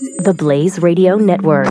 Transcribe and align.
The 0.00 0.34
Blaze 0.36 0.78
Radio 0.80 1.16
Network. 1.16 1.66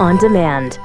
On 0.00 0.16
demand. 0.18 0.78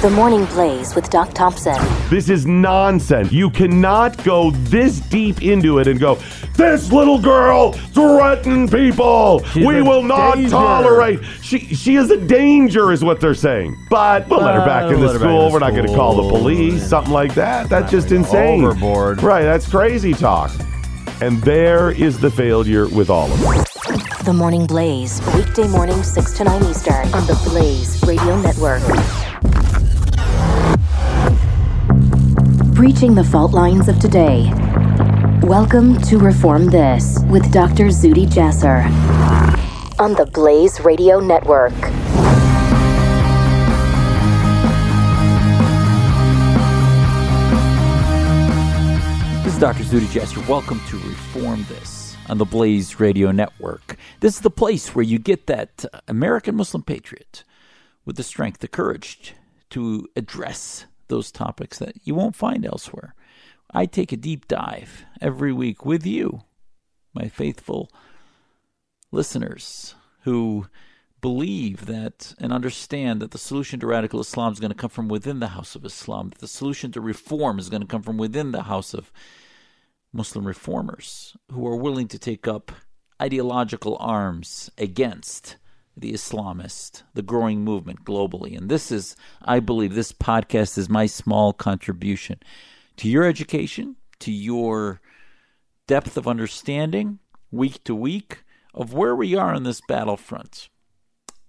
The 0.00 0.10
Morning 0.14 0.46
Blaze 0.46 0.94
with 0.94 1.10
Doc 1.10 1.32
Thompson. 1.34 1.76
This 2.10 2.28
is 2.28 2.46
nonsense. 2.46 3.30
You 3.32 3.50
cannot 3.50 4.22
go 4.24 4.50
this 4.52 4.98
deep 5.00 5.42
into 5.42 5.78
it 5.78 5.86
and 5.86 6.00
go, 6.00 6.16
this 6.56 6.90
little 6.90 7.20
girl 7.20 7.72
threatened 7.72 8.72
people. 8.72 9.44
She's 9.52 9.64
we 9.66 9.82
will 9.82 10.02
not 10.02 10.36
danger." 10.36 10.50
tolerate. 10.50 11.20
She 11.42 11.58
she 11.60 11.96
is 11.96 12.10
a 12.10 12.16
danger, 12.16 12.90
is 12.92 13.04
what 13.04 13.20
they're 13.20 13.34
saying. 13.34 13.76
But 13.90 14.26
we'll 14.28 14.40
let 14.40 14.54
her 14.54 14.62
Uh, 14.62 14.66
back 14.66 14.82
in 14.84 14.98
we'll 14.98 15.00
the 15.00 15.06
let 15.06 15.12
her 15.14 15.18
back 15.20 15.28
school. 15.28 15.46
in 15.48 15.52
We're 15.52 15.58
not 15.60 15.74
going 15.74 15.86
to 15.86 15.94
call 15.94 16.16
the 16.16 16.22
school. 16.28 16.38
police, 16.40 16.82
something 16.88 17.12
like 17.12 17.34
that. 17.34 17.68
That's 17.68 17.90
just 17.90 18.10
insane. 18.10 18.64
Overboard. 18.64 19.22
Right, 19.22 19.42
that's 19.42 19.68
crazy 19.68 20.14
talk. 20.14 20.50
And 21.22 21.40
there 21.42 21.92
is 21.92 22.18
the 22.18 22.32
failure 22.32 22.88
with 22.88 23.08
all 23.08 23.30
of 23.32 23.40
it. 23.40 24.24
The 24.24 24.32
Morning 24.32 24.66
Blaze. 24.66 25.20
Weekday 25.36 25.68
morning, 25.68 26.02
6 26.02 26.32
to 26.32 26.42
9 26.42 26.64
Eastern. 26.64 27.14
On 27.14 27.24
the 27.28 27.40
Blaze 27.44 28.02
Radio 28.02 28.40
Network. 28.40 28.82
Breaching 32.74 33.14
the 33.14 33.22
fault 33.22 33.52
lines 33.52 33.86
of 33.86 34.00
today. 34.00 34.52
Welcome 35.44 35.96
to 36.02 36.18
Reform 36.18 36.66
This 36.66 37.20
with 37.30 37.52
Dr. 37.52 37.84
Zuhdi 37.84 38.26
Jasser. 38.26 38.82
On 40.00 40.14
the 40.14 40.26
Blaze 40.26 40.80
Radio 40.80 41.20
Network. 41.20 41.72
This 49.44 49.54
is 49.54 49.60
Dr. 49.60 49.84
Zuhdi 49.84 50.06
Jasser. 50.06 50.48
Welcome 50.48 50.80
to 50.88 50.96
Reform 51.42 51.66
This 51.68 52.16
on 52.28 52.38
the 52.38 52.44
Blaze 52.44 53.00
Radio 53.00 53.32
Network. 53.32 53.96
This 54.20 54.36
is 54.36 54.42
the 54.42 54.48
place 54.48 54.94
where 54.94 55.02
you 55.02 55.18
get 55.18 55.48
that 55.48 55.84
American 56.06 56.54
Muslim 56.54 56.84
patriot 56.84 57.42
with 58.04 58.14
the 58.14 58.22
strength, 58.22 58.60
the 58.60 58.68
courage 58.68 59.34
to 59.70 60.06
address 60.14 60.86
those 61.08 61.32
topics 61.32 61.80
that 61.80 61.96
you 62.04 62.14
won't 62.14 62.36
find 62.36 62.64
elsewhere. 62.64 63.16
I 63.74 63.86
take 63.86 64.12
a 64.12 64.16
deep 64.16 64.46
dive 64.46 65.04
every 65.20 65.52
week 65.52 65.84
with 65.84 66.06
you, 66.06 66.42
my 67.12 67.26
faithful 67.26 67.90
listeners 69.10 69.96
who 70.20 70.68
believe 71.20 71.86
that 71.86 72.36
and 72.38 72.52
understand 72.52 73.20
that 73.20 73.32
the 73.32 73.38
solution 73.38 73.80
to 73.80 73.88
radical 73.88 74.20
Islam 74.20 74.52
is 74.52 74.60
going 74.60 74.70
to 74.70 74.78
come 74.78 74.90
from 74.90 75.08
within 75.08 75.40
the 75.40 75.48
house 75.48 75.74
of 75.74 75.84
Islam, 75.84 76.30
that 76.30 76.38
the 76.38 76.46
solution 76.46 76.92
to 76.92 77.00
reform 77.00 77.58
is 77.58 77.68
going 77.68 77.82
to 77.82 77.88
come 77.88 78.02
from 78.02 78.16
within 78.16 78.52
the 78.52 78.62
house 78.62 78.94
of 78.94 79.10
Muslim 80.12 80.46
reformers 80.46 81.36
who 81.50 81.66
are 81.66 81.76
willing 81.76 82.08
to 82.08 82.18
take 82.18 82.46
up 82.46 82.72
ideological 83.20 83.96
arms 84.00 84.70
against 84.76 85.56
the 85.96 86.12
Islamist, 86.12 87.02
the 87.14 87.22
growing 87.22 87.62
movement 87.64 88.04
globally. 88.04 88.56
And 88.56 88.68
this 88.68 88.90
is, 88.90 89.14
I 89.42 89.60
believe, 89.60 89.94
this 89.94 90.12
podcast 90.12 90.78
is 90.78 90.88
my 90.88 91.06
small 91.06 91.52
contribution 91.52 92.40
to 92.96 93.08
your 93.08 93.24
education, 93.24 93.96
to 94.20 94.32
your 94.32 95.00
depth 95.86 96.16
of 96.16 96.28
understanding 96.28 97.18
week 97.50 97.84
to 97.84 97.94
week 97.94 98.44
of 98.74 98.94
where 98.94 99.14
we 99.14 99.34
are 99.36 99.54
on 99.54 99.64
this 99.64 99.82
battlefront. 99.86 100.68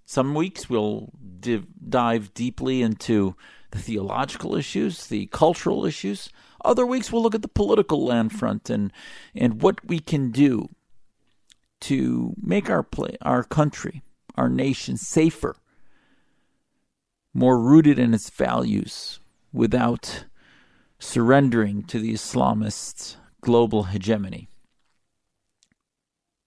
Some 0.04 0.34
weeks 0.34 0.68
we'll 0.68 1.12
div- 1.40 1.66
dive 1.88 2.34
deeply 2.34 2.82
into 2.82 3.36
the 3.70 3.78
theological 3.78 4.54
issues, 4.54 5.06
the 5.06 5.26
cultural 5.26 5.86
issues. 5.86 6.28
Other 6.64 6.86
weeks 6.86 7.12
we'll 7.12 7.22
look 7.22 7.34
at 7.34 7.42
the 7.42 7.48
political 7.48 8.04
land 8.04 8.32
front 8.32 8.70
and 8.70 8.92
and 9.34 9.60
what 9.62 9.84
we 9.86 9.98
can 9.98 10.30
do 10.30 10.70
to 11.82 12.34
make 12.40 12.70
our 12.70 12.82
play, 12.82 13.16
our 13.20 13.44
country, 13.44 14.02
our 14.36 14.48
nation 14.48 14.96
safer, 14.96 15.56
more 17.34 17.58
rooted 17.58 17.98
in 17.98 18.14
its 18.14 18.30
values 18.30 19.20
without 19.52 20.24
surrendering 20.98 21.82
to 21.82 21.98
the 21.98 22.14
Islamist 22.14 23.16
global 23.42 23.84
hegemony. 23.84 24.48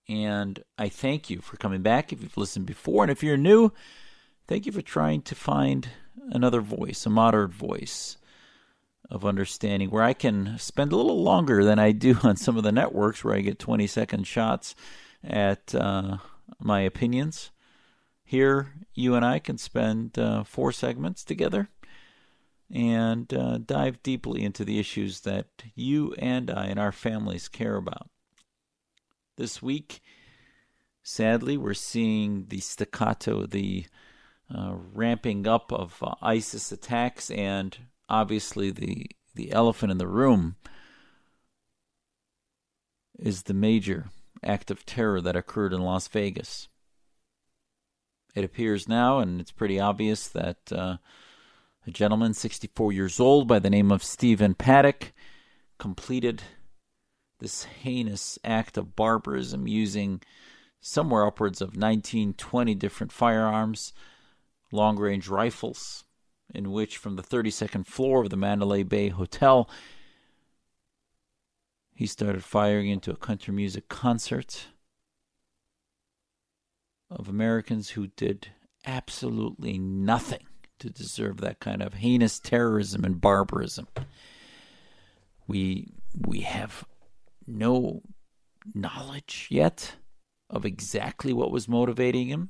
And 0.09 0.63
I 0.77 0.89
thank 0.89 1.29
you 1.29 1.41
for 1.41 1.57
coming 1.57 1.81
back 1.81 2.11
if 2.11 2.23
you've 2.23 2.37
listened 2.37 2.65
before. 2.65 3.03
And 3.03 3.11
if 3.11 3.21
you're 3.21 3.37
new, 3.37 3.71
thank 4.47 4.65
you 4.65 4.71
for 4.71 4.81
trying 4.81 5.21
to 5.23 5.35
find 5.35 5.89
another 6.31 6.61
voice, 6.61 7.05
a 7.05 7.09
moderate 7.09 7.51
voice 7.51 8.17
of 9.09 9.25
understanding 9.25 9.89
where 9.89 10.03
I 10.03 10.13
can 10.13 10.57
spend 10.57 10.91
a 10.91 10.97
little 10.97 11.23
longer 11.23 11.63
than 11.63 11.79
I 11.79 11.91
do 11.91 12.17
on 12.23 12.35
some 12.37 12.57
of 12.57 12.63
the 12.63 12.71
networks 12.71 13.23
where 13.23 13.35
I 13.35 13.41
get 13.41 13.59
20 13.59 13.87
second 13.87 14.27
shots 14.27 14.75
at 15.23 15.73
uh, 15.73 16.17
my 16.59 16.81
opinions. 16.81 17.51
Here, 18.23 18.73
you 18.93 19.15
and 19.15 19.25
I 19.25 19.39
can 19.39 19.57
spend 19.57 20.19
uh, 20.19 20.43
four 20.43 20.71
segments 20.71 21.23
together 21.23 21.69
and 22.73 23.33
uh, 23.33 23.59
dive 23.59 24.03
deeply 24.03 24.43
into 24.43 24.65
the 24.65 24.79
issues 24.79 25.21
that 25.21 25.47
you 25.75 26.13
and 26.17 26.51
I 26.51 26.65
and 26.65 26.79
our 26.79 26.91
families 26.91 27.47
care 27.47 27.77
about. 27.77 28.09
This 29.37 29.61
week, 29.61 30.01
sadly, 31.03 31.55
we're 31.55 31.73
seeing 31.73 32.47
the 32.49 32.59
staccato, 32.59 33.45
the 33.45 33.85
uh, 34.53 34.73
ramping 34.93 35.47
up 35.47 35.71
of 35.71 35.97
uh, 36.01 36.15
ISIS 36.21 36.71
attacks, 36.71 37.31
and 37.31 37.77
obviously 38.09 38.71
the 38.71 39.07
the 39.35 39.51
elephant 39.51 39.91
in 39.91 39.97
the 39.99 40.07
room 40.07 40.55
is 43.19 43.43
the 43.43 43.53
major 43.53 44.05
act 44.43 44.71
of 44.71 44.85
terror 44.85 45.21
that 45.21 45.35
occurred 45.35 45.73
in 45.73 45.81
Las 45.81 46.07
Vegas. 46.07 46.67
It 48.35 48.43
appears 48.43 48.87
now, 48.87 49.19
and 49.19 49.41
it's 49.41 49.51
pretty 49.51 49.79
obvious, 49.79 50.27
that 50.27 50.57
uh, 50.71 50.97
a 51.85 51.91
gentleman, 51.91 52.33
64 52.33 52.91
years 52.91 53.19
old, 53.19 53.47
by 53.47 53.59
the 53.59 53.69
name 53.69 53.91
of 53.91 54.03
Stephen 54.03 54.53
Paddock, 54.53 55.13
completed 55.77 56.43
this 57.39 57.63
heinous 57.63 58.37
act 58.43 58.77
of 58.77 58.95
barbarism 58.95 59.67
using 59.67 60.21
somewhere 60.79 61.25
upwards 61.25 61.61
of 61.61 61.75
19, 61.75 62.33
20 62.33 62.75
different 62.75 63.11
firearms, 63.11 63.93
long 64.71 64.97
range 64.97 65.27
rifles, 65.27 66.03
in 66.53 66.71
which 66.71 66.97
from 66.97 67.15
the 67.15 67.23
32nd 67.23 67.85
floor 67.85 68.23
of 68.23 68.29
the 68.29 68.37
Mandalay 68.37 68.83
Bay 68.83 69.09
Hotel, 69.09 69.69
he 71.93 72.05
started 72.05 72.43
firing 72.43 72.89
into 72.89 73.11
a 73.11 73.17
country 73.17 73.53
music 73.53 73.89
concert 73.89 74.67
of 77.09 77.27
Americans 77.27 77.91
who 77.91 78.07
did 78.07 78.49
absolutely 78.85 79.77
nothing 79.77 80.45
to 80.79 80.89
deserve 80.89 81.37
that 81.41 81.59
kind 81.59 81.81
of 81.81 81.95
heinous 81.95 82.39
terrorism 82.39 83.03
and 83.03 83.19
barbarism. 83.19 83.87
We 85.47 85.93
we 86.15 86.41
have 86.41 86.85
no 87.45 88.01
knowledge 88.73 89.47
yet 89.49 89.95
of 90.49 90.65
exactly 90.65 91.33
what 91.33 91.51
was 91.51 91.67
motivating 91.67 92.27
him. 92.27 92.49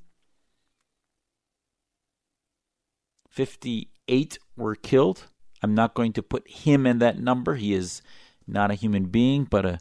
58 3.38 4.40
were 4.56 4.74
killed. 4.74 5.28
I'm 5.62 5.76
not 5.76 5.94
going 5.94 6.12
to 6.14 6.24
put 6.24 6.50
him 6.50 6.88
in 6.88 6.98
that 6.98 7.20
number. 7.20 7.54
He 7.54 7.72
is 7.72 8.02
not 8.48 8.72
a 8.72 8.74
human 8.74 9.06
being, 9.06 9.44
but 9.44 9.64
a 9.64 9.80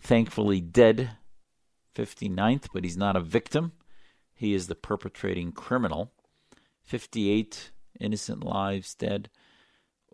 thankfully 0.00 0.62
dead 0.62 1.10
59th, 1.94 2.68
but 2.72 2.82
he's 2.82 2.96
not 2.96 3.14
a 3.14 3.20
victim. 3.20 3.72
He 4.32 4.54
is 4.54 4.68
the 4.68 4.74
perpetrating 4.74 5.52
criminal. 5.52 6.12
58 6.82 7.72
innocent 8.00 8.42
lives 8.42 8.94
dead, 8.94 9.28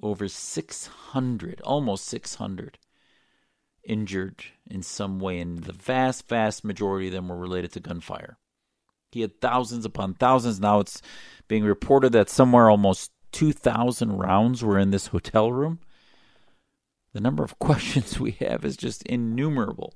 over 0.03 0.27
600, 0.27 1.61
almost 1.61 2.07
600 2.07 2.77
injured 3.85 4.47
in 4.69 4.83
some 4.83 5.21
way, 5.21 5.39
and 5.39 5.63
the 5.63 5.73
vast, 5.73 6.27
vast 6.27 6.65
majority 6.65 7.07
of 7.07 7.13
them 7.13 7.29
were 7.29 7.39
related 7.39 7.71
to 7.75 7.81
gunfire. 7.81 8.37
He 9.11 9.23
had 9.23 9.41
thousands 9.41 9.85
upon 9.85 10.15
thousands. 10.15 10.61
Now 10.61 10.81
it's 10.81 11.01
being 11.49 11.65
reported 11.65 12.13
that 12.13 12.29
somewhere 12.29 12.71
almost 12.71 13.11
2,000 13.33 14.19
rounds 14.19 14.63
were 14.63 14.79
in 14.79 14.91
this 14.91 15.09
hotel 15.09 15.53
room. 15.53 15.81
The 17.13 17.21
number 17.21 17.43
of 17.43 17.59
questions 17.59 18.21
we 18.21 18.33
have 18.33 18.65
is 18.65 18.77
just 18.77 19.03
innumerable, 19.05 19.95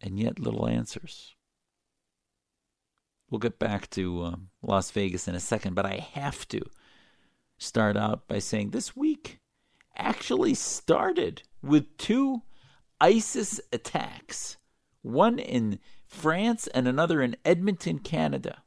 and 0.00 0.18
yet 0.18 0.38
little 0.38 0.66
answers. 0.66 1.34
We'll 3.30 3.38
get 3.38 3.58
back 3.58 3.90
to 3.90 4.22
um, 4.24 4.48
Las 4.62 4.90
Vegas 4.92 5.26
in 5.26 5.34
a 5.34 5.40
second, 5.40 5.74
but 5.74 5.86
I 5.86 6.06
have 6.12 6.46
to 6.48 6.60
start 7.58 7.96
out 7.96 8.28
by 8.28 8.38
saying 8.38 8.70
this 8.70 8.94
week 8.94 9.40
actually 9.96 10.54
started 10.54 11.42
with 11.62 11.96
two 11.96 12.42
ISIS 13.00 13.60
attacks 13.72 14.58
one 15.02 15.38
in 15.38 15.78
France 16.16 16.66
and 16.68 16.88
another 16.88 17.20
in 17.20 17.36
Edmonton, 17.44 17.98
Canada. 17.98 18.62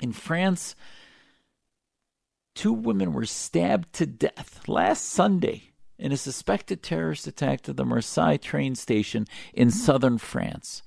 In 0.00 0.12
France, 0.12 0.74
two 2.54 2.72
women 2.72 3.12
were 3.12 3.26
stabbed 3.26 3.92
to 3.94 4.06
death 4.06 4.66
last 4.66 5.04
Sunday 5.04 5.74
in 5.98 6.12
a 6.12 6.16
suspected 6.16 6.82
terrorist 6.82 7.26
attack 7.26 7.60
to 7.62 7.74
the 7.74 7.84
Marseille 7.84 8.38
train 8.38 8.74
station 8.74 9.26
in 9.52 9.68
hmm. 9.68 9.74
southern 9.74 10.18
France. 10.18 10.82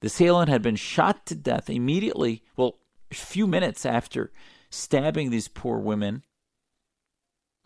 The 0.00 0.06
assailant 0.06 0.50
had 0.50 0.62
been 0.62 0.76
shot 0.76 1.26
to 1.26 1.34
death 1.34 1.68
immediately, 1.70 2.42
well, 2.56 2.78
a 3.10 3.14
few 3.14 3.46
minutes 3.46 3.86
after 3.86 4.30
stabbing 4.70 5.30
these 5.30 5.48
poor 5.48 5.78
women. 5.78 6.24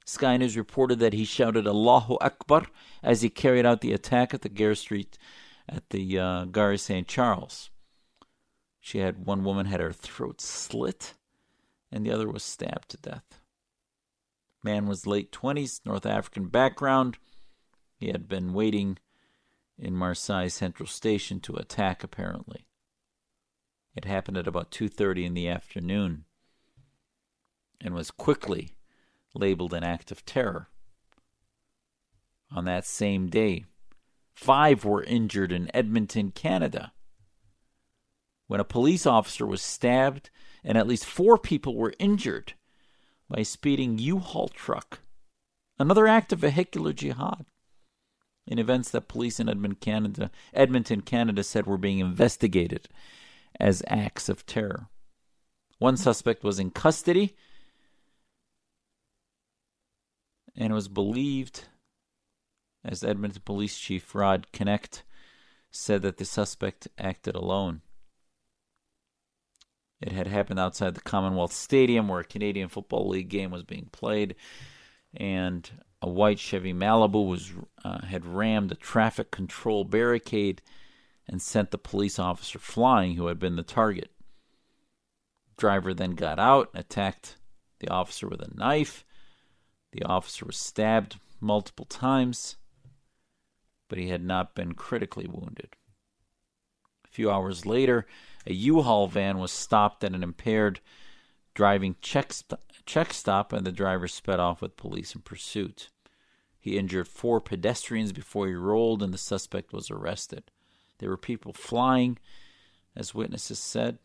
Sky 0.07 0.37
News 0.37 0.57
reported 0.57 1.01
that 1.01 1.13
he 1.13 1.25
shouted 1.25 1.67
Allahu 1.67 2.17
Akbar 2.21 2.67
as 3.03 3.23
he 3.23 3.29
carried 3.29 3.67
out 3.67 3.81
the 3.81 3.93
attack 3.93 4.33
at 4.33 4.43
the 4.43 4.49
Gare 4.49 4.75
Street 4.75 5.19
at 5.73 5.91
the 5.91 6.19
uh, 6.19 6.45
Gare 6.47 6.77
St. 6.77 7.07
Charles. 7.09 7.71
She 8.81 8.99
had 8.99 9.27
one 9.27 9.45
woman 9.45 9.67
had 9.67 9.81
her 9.81 9.93
throat 9.93 10.41
slit, 10.41 11.15
and 11.91 12.05
the 12.05 12.11
other 12.11 12.29
was 12.29 12.43
stabbed 12.43 12.91
to 12.91 12.97
death. 12.97 13.41
Man 14.63 14.87
was 14.87 15.07
late 15.07 15.33
20s, 15.33 15.81
North 15.85 16.07
African 16.07 16.49
background. 16.49 17.17
He 17.97 18.09
had 18.09 18.29
been 18.29 18.53
waiting 18.53 18.99
in 19.79 19.95
Marseille 19.95 20.49
Central 20.49 20.87
Station 20.87 21.41
to 21.41 21.57
attack 21.57 22.05
apparently. 22.05 22.67
It 23.95 24.05
happened 24.05 24.37
at 24.37 24.47
about 24.47 24.71
2:30 24.71 25.25
in 25.25 25.35
the 25.35 25.49
afternoon 25.49 26.25
and 27.81 27.95
was 27.95 28.11
quickly 28.11 28.77
labeled 29.35 29.75
an 29.75 29.85
act 29.85 30.11
of 30.11 30.25
terror. 30.25 30.69
On 32.51 32.65
that 32.65 32.87
same 32.87 33.29
day, 33.29 33.65
five 34.34 34.84
were 34.84 35.05
injured 35.05 35.52
in 35.52 35.75
Edmonton, 35.75 36.31
Canada 36.31 36.93
when 38.52 38.61
a 38.61 38.64
police 38.64 39.06
officer 39.06 39.46
was 39.46 39.62
stabbed 39.62 40.29
and 40.62 40.76
at 40.76 40.87
least 40.87 41.06
four 41.06 41.38
people 41.38 41.75
were 41.75 41.94
injured 41.99 42.52
by 43.26 43.40
a 43.40 43.44
speeding 43.46 43.99
U-Haul 43.99 44.49
truck. 44.49 45.00
Another 45.79 46.06
act 46.06 46.34
of 46.34 46.40
vehicular 46.40 46.93
jihad. 46.93 47.46
In 48.46 48.58
events 48.58 48.90
that 48.90 49.08
police 49.08 49.40
in 49.40 49.49
Edmonton, 49.49 49.79
Canada, 49.81 50.31
Edmonton, 50.52 51.00
Canada 51.00 51.43
said 51.43 51.67
were 51.67 51.79
being 51.79 52.00
investigated 52.00 52.90
as 53.58 53.82
acts 53.87 54.29
of 54.29 54.44
terror. 54.44 54.88
One 55.79 55.96
suspect 55.96 56.44
was 56.44 56.58
in 56.58 56.73
custody 56.73 57.34
and 60.55 60.75
was 60.75 60.88
believed, 60.88 61.69
as 62.84 63.05
Edmonton 63.05 63.43
Police 63.44 63.79
Chief 63.79 64.14
Rod 64.14 64.46
Knecht 64.52 65.02
said, 65.70 66.02
that 66.02 66.19
the 66.19 66.25
suspect 66.25 66.88
acted 66.99 67.34
alone. 67.34 67.81
It 70.00 70.12
had 70.12 70.26
happened 70.26 70.58
outside 70.58 70.94
the 70.94 71.00
Commonwealth 71.00 71.52
Stadium 71.52 72.08
where 72.08 72.20
a 72.20 72.25
Canadian 72.25 72.69
Football 72.69 73.08
League 73.08 73.29
game 73.29 73.50
was 73.50 73.62
being 73.62 73.88
played, 73.93 74.34
and 75.14 75.70
a 76.02 76.08
white 76.08 76.40
Chevy 76.40 76.75
Malibu 76.75 77.26
was 77.26 77.52
uh, 77.84 78.05
had 78.05 78.26
rammed 78.26 78.73
a 78.73 78.76
traffic 78.76 79.31
control 79.31 79.84
barricade 79.84 80.61
and 81.29 81.40
sent 81.40 81.70
the 81.70 81.79
police 81.79 82.19
officer 82.19 82.58
flying 82.58 83.14
who 83.14 83.29
had 83.29 83.38
been 83.38 83.55
the 83.55 83.62
target. 83.62 84.11
Driver 85.56 85.94
then 85.94 86.17
got 86.17 86.40
out 86.40 86.70
and 86.75 86.81
attacked 86.81 87.37
the 87.79 87.88
officer 87.88 88.29
with 88.29 88.40
a 88.40 88.52
knife. 88.55 89.05
The 89.93 90.02
officer 90.02 90.44
was 90.46 90.56
stabbed 90.56 91.20
multiple 91.40 91.84
times, 91.84 92.56
but 93.93 93.99
he 93.99 94.09
had 94.09 94.25
not 94.25 94.55
been 94.55 94.73
critically 94.73 95.27
wounded. 95.27 95.77
A 97.05 97.09
few 97.09 97.31
hours 97.31 97.67
later, 97.67 98.06
a 98.47 98.55
U-Haul 98.55 99.06
van 99.06 99.37
was 99.37 99.53
stopped 99.53 100.03
at 100.03 100.15
an 100.15 100.23
impaired 100.23 100.81
driving 101.53 101.97
check, 102.00 102.33
st- 102.33 102.59
check 102.87 103.12
stop, 103.12 103.53
and 103.53 103.67
the 103.67 103.71
driver 103.71 104.09
sped 104.09 104.41
off 104.41 104.62
with 104.62 104.79
police 104.79 105.15
in 105.15 105.21
pursuit. 105.21 105.91
He 106.59 106.79
injured 106.79 107.06
four 107.06 107.39
pedestrians 107.39 108.15
before 108.15 108.47
he 108.47 108.55
rolled, 108.55 109.03
and 109.03 109.12
the 109.12 109.19
suspect 109.19 109.75
was 109.75 109.91
arrested. 109.91 110.44
There 110.97 111.11
were 111.11 111.19
people 111.19 111.53
flying, 111.53 112.19
as 112.97 113.15
witnesses 113.15 113.59
said. 113.59 113.99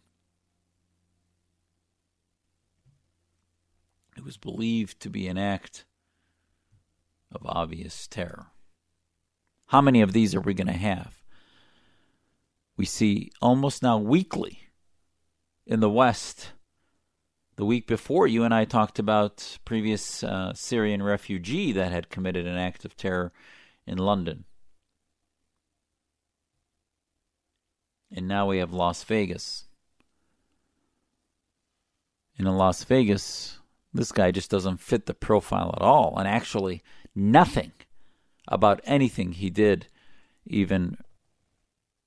It 4.17 4.25
was 4.25 4.35
believed 4.35 4.99
to 4.99 5.09
be 5.09 5.29
an 5.29 5.37
act 5.37 5.85
of 7.31 7.45
obvious 7.45 8.05
terror. 8.05 8.47
How 9.67 9.81
many 9.81 10.01
of 10.01 10.13
these 10.13 10.33
are 10.33 10.41
we 10.41 10.53
going 10.53 10.67
to 10.67 10.73
have? 10.73 11.17
we 12.77 12.85
see 12.85 13.31
almost 13.41 13.81
now 13.81 13.97
weekly 13.97 14.69
in 15.65 15.79
the 15.79 15.89
West. 15.89 16.51
The 17.55 17.65
week 17.65 17.87
before, 17.87 18.27
you 18.27 18.43
and 18.43 18.53
I 18.53 18.65
talked 18.65 18.99
about 18.99 19.57
previous 19.65 20.23
uh, 20.23 20.53
Syrian 20.53 21.01
refugee 21.01 21.71
that 21.71 21.91
had 21.91 22.09
committed 22.09 22.45
an 22.45 22.55
act 22.55 22.85
of 22.85 22.95
terror 22.95 23.33
in 23.87 23.97
London. 23.97 24.45
And 28.11 28.27
now 28.27 28.47
we 28.47 28.59
have 28.59 28.71
Las 28.71 29.03
Vegas. 29.03 29.65
And 32.37 32.47
in 32.47 32.55
Las 32.55 32.83
Vegas, 32.83 33.57
this 33.91 34.11
guy 34.11 34.29
just 34.29 34.51
doesn't 34.51 34.79
fit 34.79 35.07
the 35.07 35.15
profile 35.15 35.73
at 35.75 35.81
all. 35.81 36.15
And 36.15 36.27
actually, 36.27 36.83
nothing 37.15 37.71
about 38.47 38.81
anything 38.83 39.33
he 39.33 39.49
did 39.49 39.87
even 40.45 40.97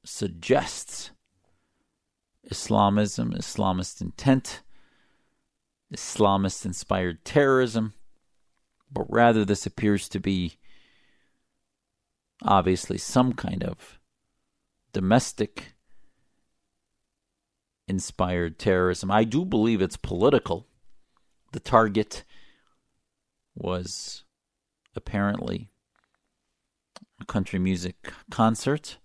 suggests 0.05 1.11
Islamism, 2.45 3.33
Islamist 3.33 4.01
intent, 4.01 4.63
Islamist 5.95 6.65
inspired 6.65 7.25
terrorism, 7.25 7.95
but 8.91 9.05
rather 9.09 9.45
this 9.45 9.67
appears 9.67 10.09
to 10.09 10.21
be 10.21 10.59
obviously 12.43 12.97
some 12.97 13.33
kind 13.33 13.63
of 13.63 13.99
domestic 14.93 15.75
inspired 17.87 18.59
terrorism. 18.59 19.11
I 19.11 19.25
do 19.25 19.45
believe 19.45 19.83
it's 19.83 19.97
political. 19.97 20.67
The 21.53 21.61
target 21.61 22.25
was 23.55 24.25
apparently 24.95 25.70
country 27.27 27.59
music 27.59 28.13
concert 28.31 28.99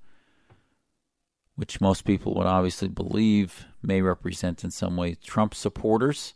which 1.55 1.81
most 1.81 2.03
people 2.03 2.33
would 2.35 2.47
obviously 2.47 2.87
believe 2.87 3.65
may 3.81 4.01
represent 4.01 4.63
in 4.63 4.71
some 4.71 4.97
way 4.97 5.15
Trump 5.15 5.55
supporters. 5.55 6.33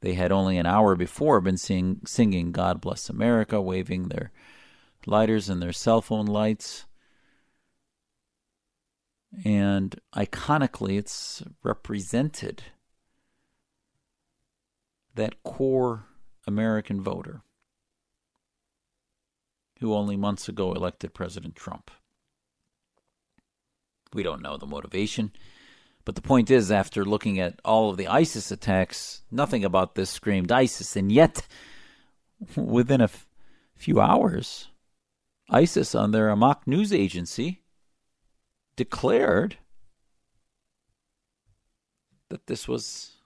They 0.00 0.14
had 0.14 0.32
only 0.32 0.58
an 0.58 0.66
hour 0.66 0.96
before 0.96 1.40
been 1.40 1.56
sing, 1.56 2.00
singing 2.04 2.52
God 2.52 2.80
Bless 2.80 3.08
America, 3.08 3.60
waving 3.60 4.08
their 4.08 4.32
lighters 5.06 5.48
and 5.48 5.62
their 5.62 5.72
cell 5.72 6.02
phone 6.02 6.26
lights. 6.26 6.86
And 9.44 9.98
iconically, 10.14 10.98
it's 10.98 11.42
represented 11.62 12.64
that 15.14 15.42
core 15.42 16.06
American 16.46 17.00
voter 17.00 17.42
who 19.80 19.94
only 19.94 20.16
months 20.16 20.48
ago 20.48 20.72
elected 20.72 21.14
President 21.14 21.54
Trump. 21.54 21.90
We 24.12 24.22
don't 24.22 24.42
know 24.42 24.56
the 24.56 24.66
motivation. 24.66 25.32
But 26.04 26.14
the 26.14 26.22
point 26.22 26.50
is, 26.50 26.70
after 26.70 27.04
looking 27.04 27.40
at 27.40 27.60
all 27.64 27.90
of 27.90 27.96
the 27.96 28.06
ISIS 28.06 28.52
attacks, 28.52 29.22
nothing 29.30 29.64
about 29.64 29.96
this 29.96 30.08
screamed 30.08 30.52
ISIS. 30.52 30.94
And 30.94 31.10
yet, 31.10 31.46
within 32.56 33.00
a 33.00 33.04
f- 33.04 33.26
few 33.74 34.00
hours, 34.00 34.68
ISIS, 35.50 35.94
on 35.96 36.12
their 36.12 36.28
Amaq 36.28 36.66
news 36.66 36.92
agency, 36.92 37.64
declared 38.76 39.56
that 42.28 42.46
this 42.46 42.68
was 42.68 43.16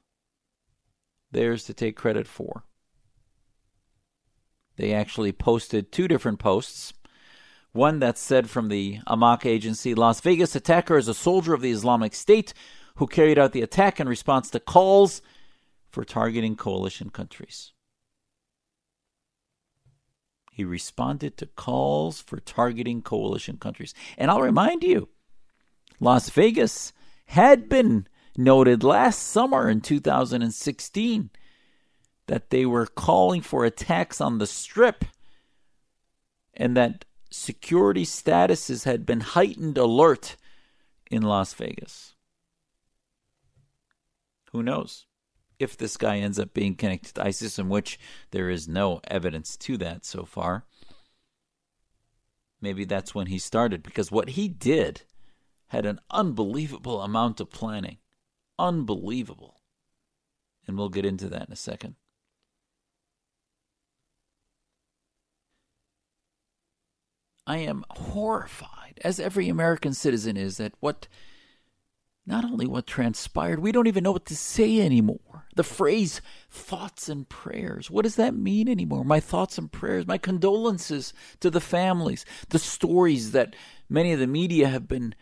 theirs 1.33 1.65
to 1.65 1.75
take 1.75 1.97
credit 1.97 2.27
for. 2.27 2.65
They 4.81 4.95
actually 4.95 5.33
posted 5.33 5.93
two 5.93 6.09
different 6.09 6.39
posts 6.39 6.95
one 7.73 7.99
that 8.01 8.17
said 8.17 8.49
from 8.49 8.69
the 8.69 8.99
Amaq 9.07 9.45
agency 9.45 9.95
Las 9.95 10.23
Vegas 10.23 10.57
attacker 10.57 10.97
is 10.97 11.07
a 11.07 11.13
soldier 11.13 11.53
of 11.53 11.61
the 11.61 11.71
Islamic 11.71 12.15
State 12.15 12.55
who 12.97 13.07
carried 13.07 13.39
out 13.39 13.53
the 13.53 13.61
attack 13.61 14.01
in 14.01 14.09
response 14.09 14.49
to 14.51 14.59
calls 14.59 15.21
for 15.91 16.03
targeting 16.03 16.57
coalition 16.57 17.11
countries. 17.11 17.73
He 20.51 20.65
responded 20.65 21.37
to 21.37 21.47
calls 21.47 22.23
for 22.23 22.41
targeting 22.41 23.03
coalition 23.03 23.59
countries. 23.59 23.93
And 24.17 24.31
I'll 24.31 24.41
remind 24.41 24.83
you, 24.83 25.11
Las 26.01 26.31
Vegas 26.31 26.95
had 27.27 27.69
been 27.69 28.09
noted 28.35 28.83
last 28.83 29.25
summer 29.25 29.69
in 29.69 29.83
2016 29.83 31.29
that 32.31 32.51
they 32.51 32.65
were 32.65 32.87
calling 32.87 33.41
for 33.41 33.65
attacks 33.65 34.21
on 34.21 34.39
the 34.39 34.47
strip 34.47 35.05
and 36.55 36.77
that 36.77 37.05
security 37.29 38.05
statuses 38.05 38.85
had 38.85 39.05
been 39.05 39.19
heightened 39.19 39.77
alert 39.77 40.37
in 41.11 41.23
Las 41.23 41.53
Vegas. 41.55 42.15
Who 44.53 44.63
knows 44.63 45.07
if 45.59 45.77
this 45.77 45.97
guy 45.97 46.19
ends 46.19 46.39
up 46.39 46.55
being 46.55 46.77
connected 46.77 47.17
to 47.17 47.25
ISIS, 47.25 47.59
in 47.59 47.69
which 47.69 47.99
there 48.31 48.49
is 48.49 48.69
no 48.69 49.01
evidence 49.09 49.57
to 49.57 49.77
that 49.79 50.05
so 50.05 50.25
far. 50.25 50.65
maybe 52.61 52.85
that's 52.85 53.13
when 53.13 53.27
he 53.27 53.41
started 53.41 53.83
because 53.83 54.13
what 54.13 54.31
he 54.31 54.47
did 54.47 55.03
had 55.69 55.85
an 55.85 55.99
unbelievable 56.13 57.03
amount 57.03 57.41
of 57.41 57.51
planning. 57.51 57.99
Unbelievable. 58.57 59.63
And 60.69 60.79
we'll 60.79 60.91
get 60.91 61.05
into 61.05 61.29
that 61.31 61.49
in 61.49 61.53
a 61.53 61.57
second. 61.57 61.97
I 67.47 67.59
am 67.59 67.85
horrified, 67.91 69.01
as 69.03 69.19
every 69.19 69.49
American 69.49 69.95
citizen 69.95 70.37
is, 70.37 70.61
at 70.61 70.73
what 70.81 71.09
not 72.27 72.45
only 72.45 72.67
what 72.67 72.87
transpired, 72.87 73.59
we 73.61 73.73
don't 73.73 73.87
even 73.87 74.05
know 74.05 74.13
what 74.13 74.27
to 74.27 74.37
say 74.37 74.81
anymore. 74.81 75.47
The 75.57 75.65
phrase 75.65 76.21
thoughts 76.49 77.09
and 77.09 77.29
prayers, 77.29 77.91
what 77.91 78.03
does 78.03 78.17
that 78.17 78.35
mean 78.35 78.69
anymore? 78.69 79.05
My 79.05 79.21
thoughts 79.21 79.59
and 79.59 79.71
prayers, 79.71 80.07
my 80.07 80.19
condolences 80.19 81.13
to 81.41 81.51
the 81.51 81.61
families, 81.61 82.25
the 82.51 82.59
stories 82.59 83.33
that 83.33 83.57
many 83.89 84.13
of 84.13 84.21
the 84.21 84.27
media 84.27 84.69
have 84.69 84.87
been 84.87 85.15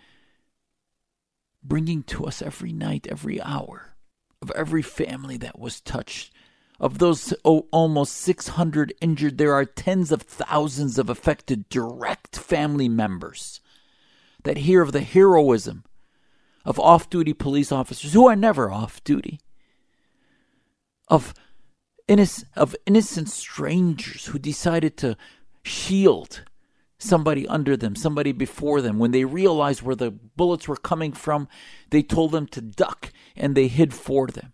bringing 1.62 2.02
to 2.04 2.26
us 2.26 2.42
every 2.42 2.72
night, 2.72 3.06
every 3.10 3.40
hour, 3.40 3.96
of 4.42 4.50
every 4.52 4.82
family 4.82 5.36
that 5.38 5.58
was 5.58 5.80
touched. 5.80 6.32
Of 6.80 6.98
those 6.98 7.34
oh, 7.44 7.66
almost 7.72 8.14
600 8.18 8.94
injured, 9.00 9.38
there 9.38 9.52
are 9.52 9.64
tens 9.64 10.12
of 10.12 10.22
thousands 10.22 10.98
of 10.98 11.10
affected 11.10 11.68
direct 11.68 12.36
family 12.38 12.88
members 12.88 13.60
that 14.44 14.58
hear 14.58 14.82
of 14.82 14.92
the 14.92 15.00
heroism 15.00 15.84
of 16.64 16.78
off 16.78 17.10
duty 17.10 17.32
police 17.32 17.72
officers 17.72 18.12
who 18.12 18.28
are 18.28 18.36
never 18.36 18.70
off 18.70 19.02
duty, 19.02 19.40
of, 21.08 21.34
innoc- 22.08 22.44
of 22.54 22.76
innocent 22.86 23.28
strangers 23.28 24.26
who 24.26 24.38
decided 24.38 24.96
to 24.98 25.16
shield 25.64 26.42
somebody 26.98 27.46
under 27.48 27.76
them, 27.76 27.96
somebody 27.96 28.32
before 28.32 28.80
them. 28.80 28.98
When 28.98 29.10
they 29.12 29.24
realized 29.24 29.82
where 29.82 29.96
the 29.96 30.10
bullets 30.10 30.68
were 30.68 30.76
coming 30.76 31.12
from, 31.12 31.48
they 31.90 32.02
told 32.02 32.32
them 32.32 32.46
to 32.48 32.60
duck 32.60 33.12
and 33.36 33.56
they 33.56 33.68
hid 33.68 33.94
for 33.94 34.26
them. 34.26 34.52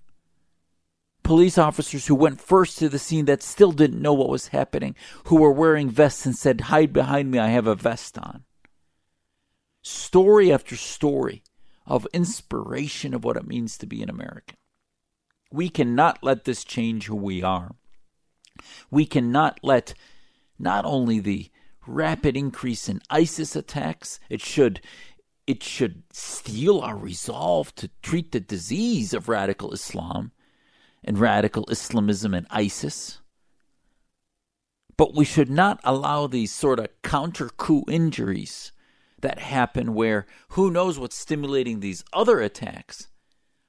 Police 1.25 1.57
officers 1.57 2.07
who 2.07 2.15
went 2.15 2.41
first 2.41 2.79
to 2.79 2.89
the 2.91 2.99
scene 2.99 3.25
that 3.25 3.43
still 3.43 3.73
didn't 3.73 4.03
know 4.03 4.13
what 4.13 4.29
was 4.29 4.49
happening, 4.49 4.95
who 5.25 5.37
were 5.37 5.51
wearing 5.51 5.89
vests 5.89 6.27
and 6.27 6.37
said, 6.37 6.61
Hide 6.61 6.93
behind 6.93 7.31
me, 7.31 7.39
I 7.39 7.49
have 7.49 7.67
a 7.67 7.75
vest 7.75 8.19
on. 8.19 8.45
Story 9.83 10.53
after 10.53 10.77
story 10.77 11.43
of 11.87 12.07
inspiration 12.13 13.15
of 13.15 13.25
what 13.25 13.39
it 13.39 13.47
means 13.47 13.79
to 13.79 13.87
be 13.87 14.03
an 14.03 14.11
American. 14.11 14.59
We 15.51 15.71
cannot 15.71 16.23
let 16.23 16.45
this 16.45 16.63
change 16.63 17.07
who 17.07 17.17
we 17.17 17.43
are. 17.43 17.75
We 18.91 19.07
cannot 19.07 19.61
let 19.63 19.95
not 20.59 20.85
only 20.85 21.21
the 21.21 21.51
rapid 21.87 22.37
increase 22.37 22.87
in 22.87 23.01
ISIS 23.09 23.57
attacks, 23.57 24.21
it 24.29 24.43
should 24.43 24.83
it 25.47 25.63
should 25.63 26.03
steal 26.13 26.81
our 26.81 26.97
resolve 26.97 27.75
to 27.77 27.91
treat 28.03 28.33
the 28.33 28.41
disease 28.41 29.13
of 29.13 29.29
radical 29.29 29.73
Islam 29.73 30.33
and 31.05 31.19
radical 31.19 31.67
Islamism 31.71 32.35
and 32.35 32.47
ISIS. 32.51 33.21
But 34.97 35.15
we 35.15 35.25
should 35.25 35.51
not 35.51 35.81
allow 35.85 36.27
these 36.27 36.53
sort 36.53 36.79
of 36.79 36.89
counter 37.03 37.49
coup 37.49 37.85
injuries 37.89 38.73
that 39.21 39.39
happen 39.39 39.95
where 39.95 40.27
who 40.51 40.71
knows 40.71 40.99
what's 40.99 41.17
stimulating 41.17 41.81
these 41.81 42.05
other 42.13 42.41
attacks. 42.41 43.09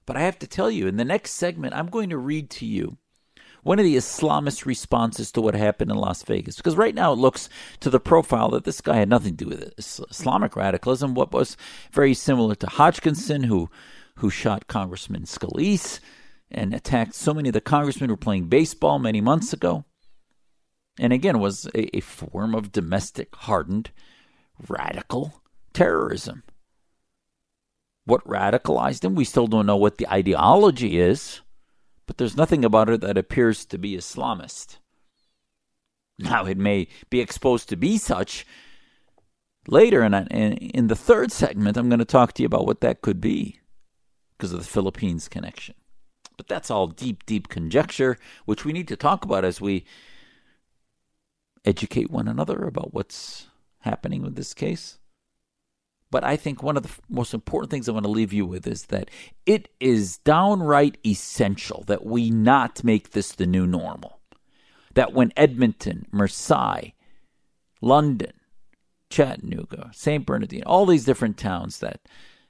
But 0.05 0.17
I 0.17 0.21
have 0.21 0.37
to 0.39 0.47
tell 0.47 0.69
you, 0.69 0.87
in 0.87 0.97
the 0.97 1.05
next 1.05 1.31
segment, 1.31 1.73
I'm 1.73 1.87
going 1.87 2.09
to 2.11 2.17
read 2.17 2.49
to 2.51 2.65
you 2.65 2.97
one 3.63 3.79
of 3.79 3.85
the 3.85 3.95
Islamist 3.95 4.67
responses 4.67 5.31
to 5.31 5.41
what 5.41 5.55
happened 5.55 5.89
in 5.89 5.97
Las 5.97 6.21
Vegas. 6.21 6.57
Because 6.57 6.75
right 6.75 6.93
now 6.93 7.11
it 7.11 7.17
looks 7.17 7.49
to 7.79 7.89
the 7.89 7.99
profile 7.99 8.49
that 8.49 8.63
this 8.63 8.79
guy 8.79 8.97
had 8.97 9.09
nothing 9.09 9.35
to 9.37 9.45
do 9.45 9.49
with 9.49 9.63
it. 9.63 9.73
Islamic 9.79 10.55
radicalism, 10.55 11.15
what 11.15 11.31
was 11.31 11.57
very 11.91 12.13
similar 12.13 12.53
to 12.55 12.67
Hodgkinson, 12.67 13.43
who 13.43 13.69
who 14.19 14.29
shot 14.29 14.67
Congressman 14.67 15.23
Scalise 15.23 15.99
and 16.55 16.73
attacked 16.73 17.13
so 17.13 17.33
many 17.33 17.49
of 17.49 17.53
the 17.53 17.61
congressmen 17.61 18.09
who 18.09 18.13
were 18.13 18.17
playing 18.17 18.47
baseball 18.47 18.97
many 18.97 19.21
months 19.21 19.53
ago. 19.53 19.83
And 20.97 21.11
again, 21.11 21.39
was 21.39 21.65
a, 21.75 21.97
a 21.97 21.99
form 21.99 22.55
of 22.55 22.71
domestic 22.71 23.35
hardened 23.35 23.91
radical 24.67 25.43
terrorism. 25.73 26.43
What 28.05 28.25
radicalized 28.25 29.03
him? 29.03 29.15
We 29.15 29.25
still 29.25 29.47
don't 29.47 29.65
know 29.65 29.75
what 29.75 29.97
the 29.97 30.07
ideology 30.09 30.97
is, 30.97 31.41
but 32.07 32.17
there's 32.17 32.37
nothing 32.37 32.63
about 32.63 32.89
it 32.89 33.01
that 33.01 33.17
appears 33.17 33.65
to 33.65 33.77
be 33.77 33.97
Islamist. 33.97 34.77
Now, 36.17 36.45
it 36.45 36.57
may 36.57 36.87
be 37.09 37.19
exposed 37.19 37.67
to 37.69 37.75
be 37.75 37.97
such 37.97 38.45
later, 39.67 40.01
and 40.01 40.15
in, 40.31 40.53
in 40.53 40.87
the 40.87 40.95
third 40.95 41.33
segment, 41.33 41.75
I'm 41.75 41.89
going 41.89 41.99
to 41.99 42.05
talk 42.05 42.31
to 42.33 42.43
you 42.43 42.45
about 42.45 42.65
what 42.65 42.79
that 42.79 43.01
could 43.01 43.19
be 43.19 43.59
because 44.37 44.53
of 44.53 44.59
the 44.59 44.65
Philippines 44.65 45.27
connection. 45.27 45.75
But 46.37 46.47
that's 46.47 46.69
all 46.69 46.87
deep, 46.87 47.25
deep 47.25 47.47
conjecture, 47.47 48.17
which 48.45 48.65
we 48.65 48.73
need 48.73 48.87
to 48.89 48.95
talk 48.95 49.23
about 49.23 49.45
as 49.45 49.61
we 49.61 49.85
educate 51.63 52.11
one 52.11 52.27
another 52.27 52.63
about 52.65 52.93
what's 52.93 53.47
happening 53.79 54.21
with 54.21 54.35
this 54.35 54.53
case. 54.53 54.99
But 56.11 56.23
I 56.23 56.35
think 56.37 56.61
one 56.61 56.77
of 56.77 56.83
the 56.83 56.91
most 57.09 57.33
important 57.33 57.71
things 57.71 57.89
I 57.89 57.91
want 57.91 58.05
to 58.05 58.11
leave 58.11 58.31
you 58.31 58.45
with 58.45 58.67
is 58.67 58.85
that 58.85 59.09
it 59.45 59.69
is 59.79 60.19
downright 60.19 60.97
essential 61.05 61.83
that 61.87 62.05
we 62.05 62.29
not 62.29 62.83
make 62.83 63.11
this 63.11 63.31
the 63.31 63.45
new 63.45 63.67
normal. 63.67 64.19
That 64.93 65.13
when 65.13 65.33
Edmonton, 65.35 66.05
Marseille, 66.11 66.91
London, 67.81 68.31
Chattanooga, 69.09 69.91
San 69.93 70.21
Bernardino, 70.21 70.63
all 70.65 70.85
these 70.85 71.05
different 71.05 71.37
towns 71.37 71.79
that 71.79 72.01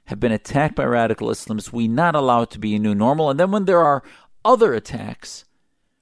have 0.06 0.20
been 0.20 0.32
attacked 0.32 0.76
by 0.76 0.84
radical 0.84 1.28
Islamists, 1.28 1.72
we 1.72 1.88
not 1.88 2.14
allow 2.14 2.42
it 2.42 2.50
to 2.52 2.58
be 2.58 2.74
a 2.74 2.78
new 2.78 2.94
normal. 2.94 3.30
And 3.30 3.38
then 3.38 3.50
when 3.50 3.64
there 3.64 3.82
are 3.82 4.02
other 4.44 4.74
attacks, 4.74 5.44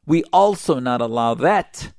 we 0.06 0.22
also 0.32 0.78
not 0.78 1.00
allow 1.00 1.34
that 1.34 1.92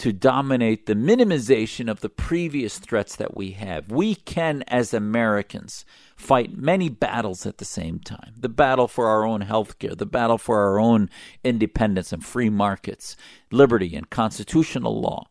to 0.00 0.12
dominate 0.14 0.86
the 0.86 0.94
minimization 0.94 1.90
of 1.90 2.00
the 2.00 2.08
previous 2.08 2.78
threats 2.78 3.14
that 3.16 3.36
we 3.36 3.50
have. 3.50 3.90
We 3.90 4.14
can, 4.14 4.64
as 4.66 4.94
Americans, 4.94 5.84
fight 6.16 6.56
many 6.56 6.88
battles 6.88 7.44
at 7.44 7.58
the 7.58 7.66
same 7.66 7.98
time 7.98 8.32
the 8.36 8.48
battle 8.48 8.88
for 8.88 9.08
our 9.08 9.26
own 9.26 9.42
health 9.42 9.78
care, 9.78 9.94
the 9.94 10.06
battle 10.06 10.38
for 10.38 10.60
our 10.60 10.80
own 10.80 11.10
independence 11.44 12.14
and 12.14 12.24
free 12.24 12.48
markets, 12.48 13.14
liberty 13.52 13.94
and 13.94 14.08
constitutional 14.08 14.98
law. 14.98 15.26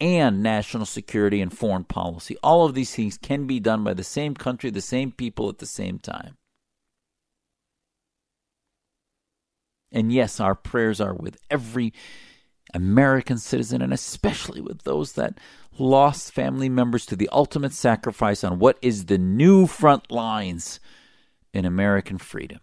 And 0.00 0.42
national 0.42 0.86
security 0.86 1.42
and 1.42 1.56
foreign 1.56 1.84
policy. 1.84 2.36
All 2.42 2.64
of 2.64 2.74
these 2.74 2.94
things 2.94 3.18
can 3.18 3.46
be 3.46 3.60
done 3.60 3.84
by 3.84 3.92
the 3.92 4.04
same 4.04 4.34
country, 4.34 4.70
the 4.70 4.80
same 4.80 5.12
people 5.12 5.48
at 5.50 5.58
the 5.58 5.66
same 5.66 5.98
time. 5.98 6.38
And 9.92 10.12
yes, 10.12 10.40
our 10.40 10.54
prayers 10.54 11.00
are 11.00 11.14
with 11.14 11.38
every 11.50 11.92
American 12.72 13.38
citizen, 13.38 13.82
and 13.82 13.92
especially 13.92 14.60
with 14.60 14.82
those 14.82 15.12
that 15.14 15.38
lost 15.78 16.32
family 16.32 16.68
members 16.68 17.04
to 17.06 17.16
the 17.16 17.28
ultimate 17.32 17.72
sacrifice 17.72 18.44
on 18.44 18.58
what 18.58 18.78
is 18.80 19.06
the 19.06 19.18
new 19.18 19.66
front 19.66 20.10
lines 20.10 20.80
in 21.52 21.64
American 21.64 22.18
freedom. 22.18 22.60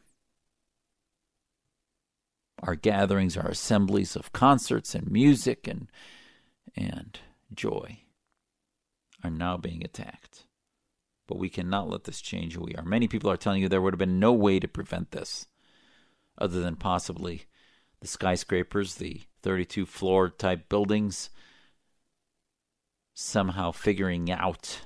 Our 2.63 2.75
gatherings, 2.75 3.37
our 3.37 3.49
assemblies 3.49 4.15
of 4.15 4.33
concerts 4.33 4.95
and 4.95 5.11
music 5.11 5.67
and, 5.67 5.87
and 6.75 7.19
joy 7.53 7.99
are 9.23 9.29
now 9.29 9.57
being 9.57 9.83
attacked. 9.83 10.45
But 11.27 11.39
we 11.39 11.49
cannot 11.49 11.89
let 11.89 12.05
this 12.05 12.21
change 12.21 12.55
who 12.55 12.63
we 12.63 12.75
are. 12.75 12.83
Many 12.83 13.07
people 13.07 13.29
are 13.29 13.37
telling 13.37 13.61
you 13.61 13.67
there 13.67 13.81
would 13.81 13.93
have 13.93 13.99
been 13.99 14.19
no 14.19 14.31
way 14.31 14.59
to 14.59 14.67
prevent 14.67 15.11
this 15.11 15.47
other 16.37 16.61
than 16.61 16.75
possibly 16.75 17.45
the 17.99 18.07
skyscrapers, 18.07 18.95
the 18.95 19.21
32 19.41 19.85
floor 19.85 20.29
type 20.29 20.69
buildings, 20.69 21.29
somehow 23.13 23.71
figuring 23.71 24.31
out 24.31 24.81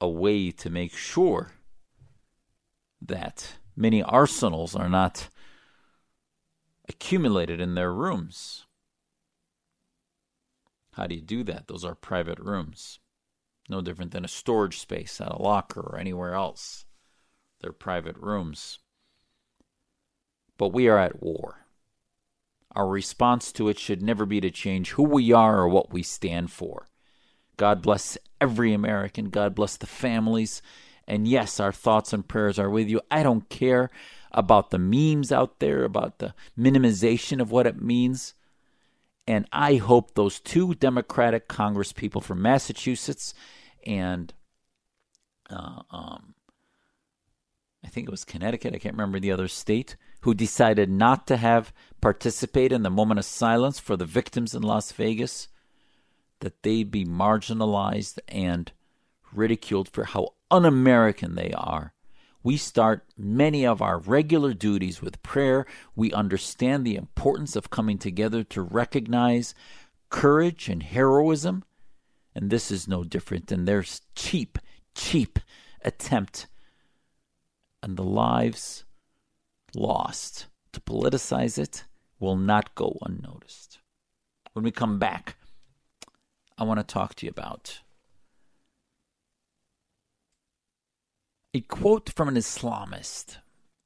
a 0.00 0.08
way 0.08 0.50
to 0.50 0.68
make 0.68 0.96
sure 0.96 1.52
that 3.00 3.54
many 3.76 4.02
arsenals 4.02 4.74
are 4.74 4.88
not 4.88 5.28
accumulated 6.88 7.60
in 7.60 7.74
their 7.74 7.92
rooms. 7.92 8.63
How 10.96 11.06
do 11.06 11.14
you 11.14 11.20
do 11.20 11.42
that? 11.44 11.66
Those 11.66 11.84
are 11.84 11.94
private 11.94 12.38
rooms. 12.38 13.00
No 13.68 13.80
different 13.80 14.12
than 14.12 14.24
a 14.24 14.28
storage 14.28 14.78
space 14.78 15.20
at 15.20 15.32
a 15.32 15.42
locker 15.42 15.80
or 15.80 15.98
anywhere 15.98 16.34
else. 16.34 16.84
They're 17.60 17.72
private 17.72 18.16
rooms. 18.16 18.78
But 20.58 20.68
we 20.68 20.86
are 20.88 20.98
at 20.98 21.22
war. 21.22 21.66
Our 22.76 22.88
response 22.88 23.52
to 23.52 23.68
it 23.68 23.78
should 23.78 24.02
never 24.02 24.26
be 24.26 24.40
to 24.40 24.50
change 24.50 24.90
who 24.90 25.04
we 25.04 25.32
are 25.32 25.58
or 25.58 25.68
what 25.68 25.92
we 25.92 26.02
stand 26.02 26.50
for. 26.50 26.88
God 27.56 27.82
bless 27.82 28.18
every 28.40 28.72
American. 28.72 29.30
God 29.30 29.54
bless 29.54 29.76
the 29.76 29.86
families. 29.86 30.60
And 31.06 31.26
yes, 31.28 31.60
our 31.60 31.72
thoughts 31.72 32.12
and 32.12 32.26
prayers 32.26 32.58
are 32.58 32.70
with 32.70 32.88
you. 32.88 33.00
I 33.10 33.22
don't 33.22 33.48
care 33.48 33.90
about 34.32 34.70
the 34.70 34.78
memes 34.78 35.30
out 35.30 35.60
there, 35.60 35.84
about 35.84 36.18
the 36.18 36.34
minimization 36.58 37.40
of 37.40 37.50
what 37.50 37.66
it 37.66 37.80
means. 37.80 38.34
And 39.26 39.46
I 39.52 39.76
hope 39.76 40.14
those 40.14 40.40
two 40.40 40.74
Democratic 40.74 41.48
Congress 41.48 41.92
people 41.92 42.20
from 42.20 42.42
Massachusetts 42.42 43.32
and 43.86 44.32
uh, 45.50 45.82
um, 45.90 46.34
I 47.84 47.88
think 47.88 48.08
it 48.08 48.10
was 48.10 48.24
Connecticut, 48.24 48.74
I 48.74 48.78
can't 48.78 48.94
remember 48.94 49.20
the 49.20 49.32
other 49.32 49.48
state, 49.48 49.96
who 50.22 50.32
decided 50.32 50.90
not 50.90 51.26
to 51.26 51.36
have 51.36 51.72
participate 52.00 52.72
in 52.72 52.82
the 52.82 52.90
moment 52.90 53.18
of 53.18 53.26
silence 53.26 53.78
for 53.78 53.96
the 53.96 54.06
victims 54.06 54.54
in 54.54 54.62
Las 54.62 54.90
Vegas, 54.92 55.48
that 56.40 56.62
they 56.62 56.82
be 56.82 57.04
marginalized 57.04 58.18
and 58.26 58.72
ridiculed 59.32 59.88
for 59.88 60.04
how 60.04 60.34
un 60.50 60.64
American 60.64 61.34
they 61.34 61.52
are. 61.52 61.92
We 62.44 62.56
start 62.56 63.04
many 63.18 63.66
of 63.66 63.82
our 63.82 63.98
regular 63.98 64.54
duties 64.54 65.02
with 65.02 65.22
prayer. 65.22 65.66
We 65.96 66.12
understand 66.12 66.84
the 66.84 66.94
importance 66.94 67.56
of 67.56 67.70
coming 67.70 67.98
together 67.98 68.44
to 68.44 68.62
recognize 68.62 69.54
courage 70.10 70.68
and 70.68 70.82
heroism. 70.82 71.64
And 72.34 72.50
this 72.50 72.70
is 72.70 72.86
no 72.86 73.02
different 73.02 73.48
than 73.48 73.64
their 73.64 73.84
cheap, 74.14 74.58
cheap 74.94 75.40
attempt 75.82 76.46
and 77.84 77.98
the 77.98 78.02
lives 78.02 78.86
lost 79.74 80.46
to 80.72 80.80
politicize 80.80 81.58
it 81.58 81.84
will 82.18 82.36
not 82.36 82.74
go 82.74 82.96
unnoticed. 83.02 83.78
When 84.54 84.64
we 84.64 84.70
come 84.70 84.98
back, 84.98 85.36
I 86.56 86.64
want 86.64 86.80
to 86.80 86.84
talk 86.84 87.14
to 87.16 87.26
you 87.26 87.30
about 87.30 87.80
a 91.54 91.60
quote 91.60 92.10
from 92.10 92.28
an 92.28 92.34
Islamist, 92.34 93.36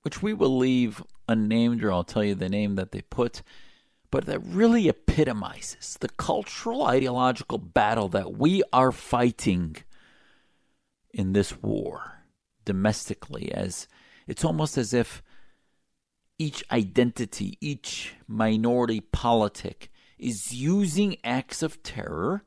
which 0.03 0.23
we 0.23 0.33
will 0.33 0.57
leave 0.57 1.03
unnamed, 1.29 1.85
or 1.85 1.93
I'll 1.93 2.03
tell 2.03 2.25
you 2.25 2.35
the 2.35 2.49
name 2.49 2.77
that 2.77 2.93
they 2.93 3.03
put, 3.03 3.43
but 4.11 4.25
that 4.25 4.41
really 4.41 4.89
epitomizes 4.89 5.99
the 6.01 6.09
cultural 6.09 6.87
ideological 6.87 7.59
battle 7.59 8.09
that 8.09 8.39
we 8.39 8.63
are 8.73 8.91
fighting 8.91 9.77
in 11.13 11.35
this 11.35 11.61
war 11.63 12.25
domestically, 12.65 13.53
as 13.53 13.87
it's 14.27 14.45
almost 14.45 14.79
as 14.79 14.95
if 14.95 15.23
each 16.39 16.65
identity, 16.71 17.59
each 17.61 18.15
minority 18.27 19.01
politic 19.01 19.91
is 20.19 20.55
using 20.55 21.17
acts 21.23 21.63
of 21.63 21.83
terror 21.83 22.45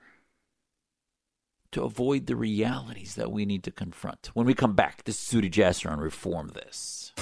to 1.71 1.83
avoid 1.83 2.27
the 2.27 2.35
realities 2.35 3.15
that 3.15 3.31
we 3.31 3.45
need 3.45 3.63
to 3.63 3.71
confront. 3.71 4.29
When 4.33 4.45
we 4.45 4.53
come 4.53 4.73
back, 4.73 5.03
this 5.05 5.21
is 5.21 5.41
Zuhdi 5.41 5.49
Jasser 5.49 5.89
on 5.89 5.99
Reform 5.99 6.51
This. 6.53 7.13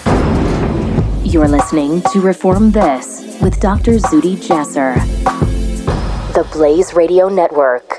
You're 1.23 1.47
listening 1.47 2.01
to 2.13 2.21
Reform 2.21 2.71
This 2.71 3.39
with 3.41 3.59
Dr. 3.59 3.93
Zuhdi 3.93 4.37
Jasser, 4.37 4.95
the 6.33 6.47
Blaze 6.51 6.93
Radio 6.93 7.29
Network. 7.29 7.98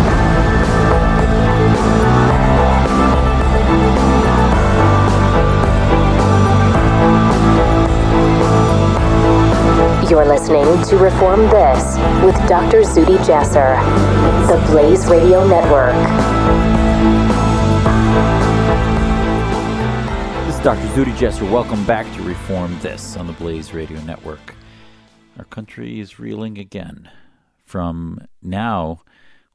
You're 10.11 10.25
listening 10.25 10.65
to 10.89 10.97
Reform 10.97 11.43
This 11.43 11.95
with 12.21 12.35
Dr. 12.49 12.81
Zuhdi 12.81 13.17
Jasser, 13.19 13.79
the 14.45 14.61
Blaze 14.69 15.05
Radio 15.05 15.47
Network. 15.47 15.95
This 20.45 20.55
is 20.57 20.61
Dr. 20.61 20.85
Zuhdi 20.89 21.15
Jasser. 21.15 21.49
Welcome 21.49 21.85
back 21.85 22.13
to 22.17 22.23
Reform 22.23 22.77
This 22.81 23.15
on 23.15 23.25
the 23.25 23.31
Blaze 23.31 23.73
Radio 23.73 24.01
Network. 24.01 24.53
Our 25.37 25.45
country 25.45 26.01
is 26.01 26.19
reeling 26.19 26.57
again 26.57 27.09
from 27.63 28.19
now 28.41 29.03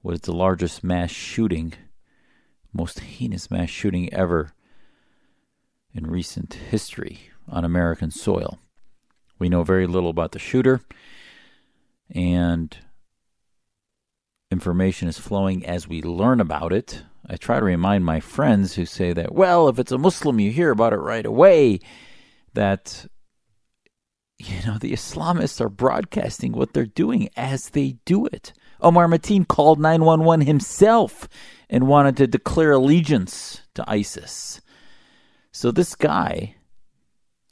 what 0.01 0.14
is 0.14 0.21
the 0.23 0.33
largest 0.33 0.83
mass 0.83 1.11
shooting, 1.11 1.75
most 2.73 3.01
heinous 3.01 3.51
mass 3.51 3.69
shooting 3.69 4.11
ever 4.11 4.55
in 5.92 6.07
recent 6.07 6.55
history 6.55 7.29
on 7.47 7.62
American 7.62 8.11
soil. 8.11 8.59
We 9.38 9.49
know 9.49 9.62
very 9.62 9.87
little 9.87 10.11
about 10.11 10.33
the 10.33 10.38
shooter, 10.38 10.81
and 12.11 12.77
information 14.51 15.09
is 15.09 15.18
flowing 15.18 15.66
as 15.66 15.88
we 15.88 16.03
learn 16.03 16.40
about 16.40 16.72
it. 16.72 17.03
I 17.29 17.37
try 17.37 17.59
to 17.59 17.64
remind 17.64 18.05
my 18.05 18.20
friends 18.20 18.75
who 18.75 18.87
say 18.87 19.12
that, 19.12 19.35
well, 19.35 19.68
if 19.68 19.79
it's 19.79 19.92
a 19.92 19.99
Muslim, 19.99 20.38
you 20.38 20.53
hear 20.53 20.70
about 20.70 20.92
it 20.92 20.99
right 20.99 21.27
away, 21.27 21.81
that, 22.55 23.07
you 24.38 24.57
know, 24.66 24.79
the 24.79 24.92
Islamists 24.92 25.61
are 25.61 25.68
broadcasting 25.68 26.53
what 26.53 26.72
they're 26.72 26.87
doing 26.87 27.29
as 27.37 27.70
they 27.70 27.96
do 28.05 28.27
it. 28.27 28.53
Omar 28.81 29.09
Mateen 29.09 29.46
called 29.49 29.81
911 29.81 30.46
himself 30.46 31.29
and 31.68 31.88
wanted 31.88 32.16
to 32.18 32.27
declare 32.27 32.72
allegiance 32.72 33.62
to 33.75 33.85
ISIS. 33.88 34.61
So 35.51 35.70
this 35.70 35.94
guy 35.94 36.57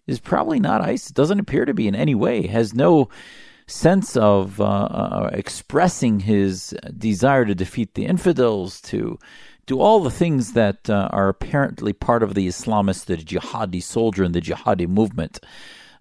is 0.06 0.20
probably 0.20 0.60
not 0.60 0.80
ISIS. 0.80 1.10
Doesn't 1.10 1.40
appear 1.40 1.64
to 1.64 1.74
be 1.74 1.88
in 1.88 1.94
any 1.94 2.14
way. 2.14 2.46
Has 2.46 2.74
no 2.74 3.08
sense 3.66 4.16
of 4.16 4.60
uh, 4.60 4.64
uh, 4.64 5.30
expressing 5.32 6.20
his 6.20 6.76
desire 6.96 7.44
to 7.44 7.54
defeat 7.54 7.94
the 7.94 8.06
infidels, 8.06 8.80
to 8.82 9.18
do 9.66 9.80
all 9.80 10.00
the 10.00 10.10
things 10.10 10.52
that 10.52 10.90
uh, 10.90 11.08
are 11.10 11.28
apparently 11.28 11.92
part 11.92 12.22
of 12.22 12.34
the 12.34 12.46
Islamist, 12.46 13.06
the 13.06 13.16
jihadi 13.16 13.82
soldier, 13.82 14.24
and 14.24 14.34
the 14.34 14.40
jihadi 14.40 14.86
movement. 14.86 15.40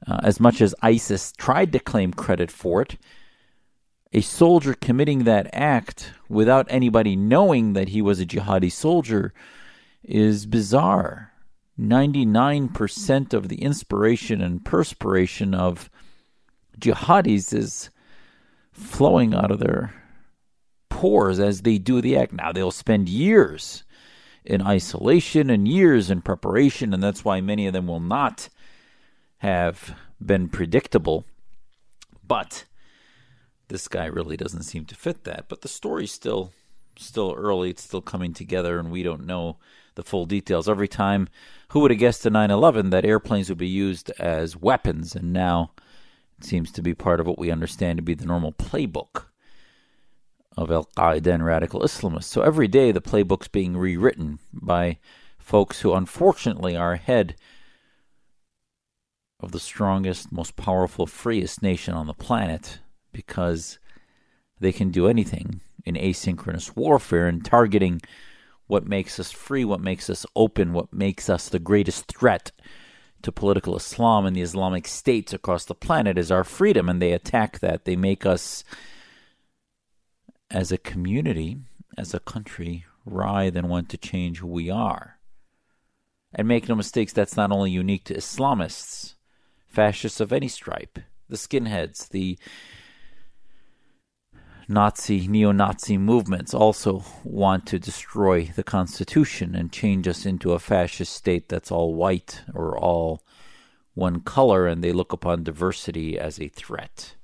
Uh, 0.06 0.20
as 0.24 0.40
much 0.40 0.60
as 0.60 0.76
ISIS 0.82 1.32
tried 1.38 1.72
to 1.72 1.80
claim 1.80 2.12
credit 2.12 2.52
for 2.52 2.82
it, 2.82 2.98
a 4.12 4.22
soldier 4.22 4.74
committing 4.74 5.24
that 5.24 5.50
act 5.54 6.12
without 6.30 6.68
anybody 6.70 7.16
knowing 7.16 7.74
that 7.74 7.90
he 7.90 8.02
was 8.02 8.20
a 8.20 8.26
jihadi 8.26 8.72
soldier 8.72 9.34
is 10.04 10.46
bizarre. 10.46 11.33
99% 11.80 13.34
of 13.34 13.50
the 13.50 13.62
inspiration 13.62 14.42
and 14.42 14.64
perspiration 14.64 15.54
of 15.54 15.90
jihadis 16.80 17.54
is 17.54 17.90
flowing 18.72 19.34
out 19.34 19.52
of 19.52 19.60
their 19.60 19.94
pores 20.90 21.40
as 21.40 21.62
they 21.62 21.78
do 21.78 22.02
the 22.02 22.18
act. 22.18 22.34
Now, 22.34 22.52
they'll 22.52 22.72
spend 22.72 23.10
years 23.10 23.84
in 24.46 24.62
isolation 24.62 25.50
and 25.50 25.68
years 25.68 26.10
in 26.10 26.22
preparation, 26.22 26.94
and 26.94 27.02
that's 27.02 27.26
why 27.26 27.42
many 27.42 27.68
of 27.68 27.74
them 27.74 27.88
will 27.88 28.00
not 28.00 28.50
have 29.38 29.96
been 30.24 30.50
predictable. 30.50 31.26
But 32.26 32.66
this 33.68 33.88
guy 33.88 34.06
really 34.06 34.38
doesn't 34.38 34.64
seem 34.64 34.86
to 34.86 34.96
fit 34.96 35.24
that. 35.24 35.46
But 35.50 35.62
the 35.62 35.68
story's 35.68 36.12
still 36.12 36.52
still 36.98 37.34
early, 37.36 37.72
it's 37.72 37.84
still 37.84 38.02
coming 38.02 38.34
together, 38.34 38.78
and 38.78 38.92
we 38.92 39.02
don't 39.02 39.26
know 39.26 39.58
the 39.96 40.04
full 40.04 40.26
details. 40.26 40.70
Every 40.70 40.88
time, 40.88 41.28
who 41.70 41.80
would 41.82 41.92
have 41.92 42.00
guessed 42.00 42.26
in 42.26 42.34
9 42.34 42.52
11 42.52 42.90
that 42.92 43.06
airplanes 43.06 43.50
would 43.50 43.58
be 43.58 43.68
used 43.68 44.12
as 44.20 44.58
weapons? 44.58 45.16
And 45.16 45.34
now 45.34 45.72
it 46.38 46.46
seems 46.46 46.72
to 46.72 46.82
be 46.82 46.94
part 46.94 47.20
of 47.20 47.28
what 47.28 47.40
we 47.40 47.52
understand 47.52 47.98
to 47.98 48.04
be 48.04 48.14
the 48.14 48.26
normal 48.26 48.54
playbook 48.54 49.26
of 50.56 50.72
Al 50.72 50.88
Qaeda 50.98 51.28
and 51.28 51.46
radical 51.46 51.82
Islamists. 51.82 52.26
So 52.26 52.42
every 52.42 52.68
day 52.68 52.92
the 52.92 53.02
playbook's 53.02 53.48
being 53.48 53.76
rewritten 53.76 54.40
by 54.54 55.00
folks 55.40 55.82
who 55.82 55.94
unfortunately 55.94 56.76
are 56.76 56.94
ahead 56.94 57.36
of 59.40 59.52
the 59.52 59.60
strongest, 59.60 60.32
most 60.32 60.56
powerful, 60.56 61.06
freest 61.06 61.62
nation 61.62 61.94
on 61.94 62.08
the 62.08 62.14
planet 62.14 62.80
because 63.12 63.78
they 64.60 64.72
can 64.72 64.90
do 64.90 65.08
anything 65.08 65.60
in 65.86 65.96
asynchronous 65.96 66.76
warfare 66.76 67.28
and 67.28 67.44
targeting 67.44 68.02
what 68.74 68.88
makes 68.88 69.20
us 69.20 69.32
free, 69.32 69.64
what 69.64 69.80
makes 69.80 70.10
us 70.10 70.26
open, 70.36 70.74
what 70.74 70.92
makes 70.92 71.30
us 71.30 71.48
the 71.48 71.60
greatest 71.60 72.08
threat 72.08 72.52
to 73.22 73.32
political 73.32 73.78
Islam 73.78 74.26
and 74.26 74.36
the 74.36 74.42
Islamic 74.42 74.88
states 74.88 75.32
across 75.32 75.64
the 75.64 75.76
planet 75.76 76.18
is 76.18 76.32
our 76.32 76.44
freedom, 76.44 76.90
and 76.90 77.00
they 77.00 77.12
attack 77.12 77.60
that. 77.60 77.86
They 77.86 77.96
make 77.96 78.26
us, 78.26 78.64
as 80.50 80.72
a 80.72 80.80
community, 80.80 81.60
as 82.00 82.16
a 82.16 82.20
country, 82.20 82.86
writhe 83.06 83.56
and 83.56 83.70
want 83.70 83.90
to 83.90 83.98
change 83.98 84.40
who 84.40 84.48
we 84.48 84.72
are. 84.72 85.20
And 86.34 86.48
make 86.48 86.68
no 86.68 86.74
mistakes, 86.74 87.14
that's 87.14 87.38
not 87.38 87.52
only 87.52 87.70
unique 87.70 88.06
to 88.06 88.16
Islamists, 88.16 89.14
fascists 89.68 90.20
of 90.20 90.34
any 90.34 90.48
stripe, 90.48 90.98
the 91.30 91.38
skinheads, 91.38 92.10
the 92.10 92.40
Nazi, 94.68 95.28
neo 95.28 95.52
Nazi 95.52 95.98
movements 95.98 96.54
also 96.54 97.04
want 97.24 97.66
to 97.68 97.80
destroy 97.80 98.46
the 98.56 98.64
Constitution 98.64 99.56
and 99.56 99.72
change 99.72 100.08
us 100.08 100.26
into 100.26 100.54
a 100.54 100.60
fascist 100.60 101.14
state 101.14 101.50
that's 101.50 101.72
all 101.72 101.94
white 101.96 102.42
or 102.54 102.78
all 102.78 103.24
one 103.94 104.22
color, 104.22 104.66
and 104.66 104.84
they 104.84 104.92
look 104.92 105.14
upon 105.14 105.44
diversity 105.44 106.18
as 106.18 106.40
a 106.40 106.48
threat. 106.48 107.16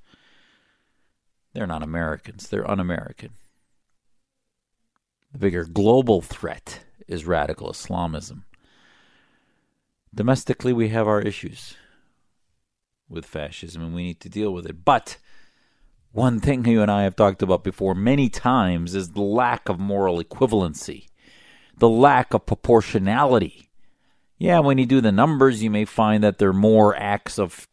They're 1.53 1.65
not 1.65 1.81
Americans, 1.81 2.47
they're 2.47 2.69
un 2.69 2.79
American. 2.79 3.31
The 5.31 5.39
bigger 5.39 5.65
global 5.65 6.21
threat 6.21 6.81
is 7.07 7.25
radical 7.25 7.69
Islamism. 7.69 8.45
Domestically, 10.13 10.73
we 10.73 10.89
have 10.89 11.07
our 11.07 11.21
issues 11.21 11.75
with 13.07 13.25
fascism 13.25 13.81
and 13.81 13.93
we 13.93 14.03
need 14.03 14.19
to 14.21 14.29
deal 14.29 14.51
with 14.53 14.65
it. 14.65 14.83
But 14.83 15.17
one 16.11 16.39
thing 16.39 16.65
you 16.65 16.81
and 16.81 16.89
I 16.89 17.03
have 17.03 17.15
talked 17.15 17.41
about 17.41 17.63
before 17.63 17.93
many 17.93 18.29
times 18.29 18.95
is 18.95 19.09
the 19.09 19.21
lack 19.21 19.69
of 19.69 19.79
moral 19.79 20.21
equivalency, 20.21 21.07
the 21.77 21.89
lack 21.89 22.33
of 22.33 22.45
proportionality. 22.45 23.69
Yeah, 24.37 24.59
when 24.59 24.77
you 24.77 24.85
do 24.85 25.01
the 25.01 25.11
numbers, 25.11 25.61
you 25.61 25.69
may 25.69 25.85
find 25.85 26.23
that 26.23 26.37
there 26.37 26.49
are 26.49 26.53
more 26.53 26.95
acts 26.95 27.37
of 27.37 27.67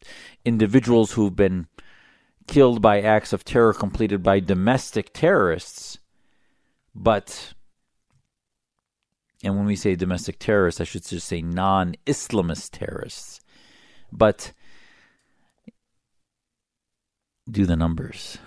individuals 0.45 1.13
who've 1.13 1.35
been 1.35 1.67
killed 2.45 2.81
by 2.81 3.01
acts 3.01 3.33
of 3.33 3.43
terror 3.43 3.73
completed 3.73 4.21
by 4.21 4.39
domestic 4.39 5.13
terrorists. 5.13 5.97
But, 6.93 7.53
and 9.43 9.55
when 9.55 9.65
we 9.65 9.75
say 9.75 9.95
domestic 9.95 10.39
terrorists, 10.39 10.81
I 10.81 10.83
should 10.83 11.05
just 11.05 11.27
say 11.27 11.41
non 11.41 11.95
Islamist 12.05 12.71
terrorists. 12.71 13.39
But 14.11 14.53
do 17.49 17.65
the 17.65 17.75
numbers. 17.75 18.37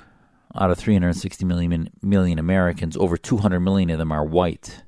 Out 0.55 0.71
of 0.71 0.79
360 0.79 1.45
million, 1.45 1.91
million 2.03 2.39
Americans, 2.39 2.97
over 2.97 3.17
200 3.17 3.61
million 3.61 3.91
of 3.91 3.99
them 3.99 4.13
are 4.13 4.25
white. 4.25 4.83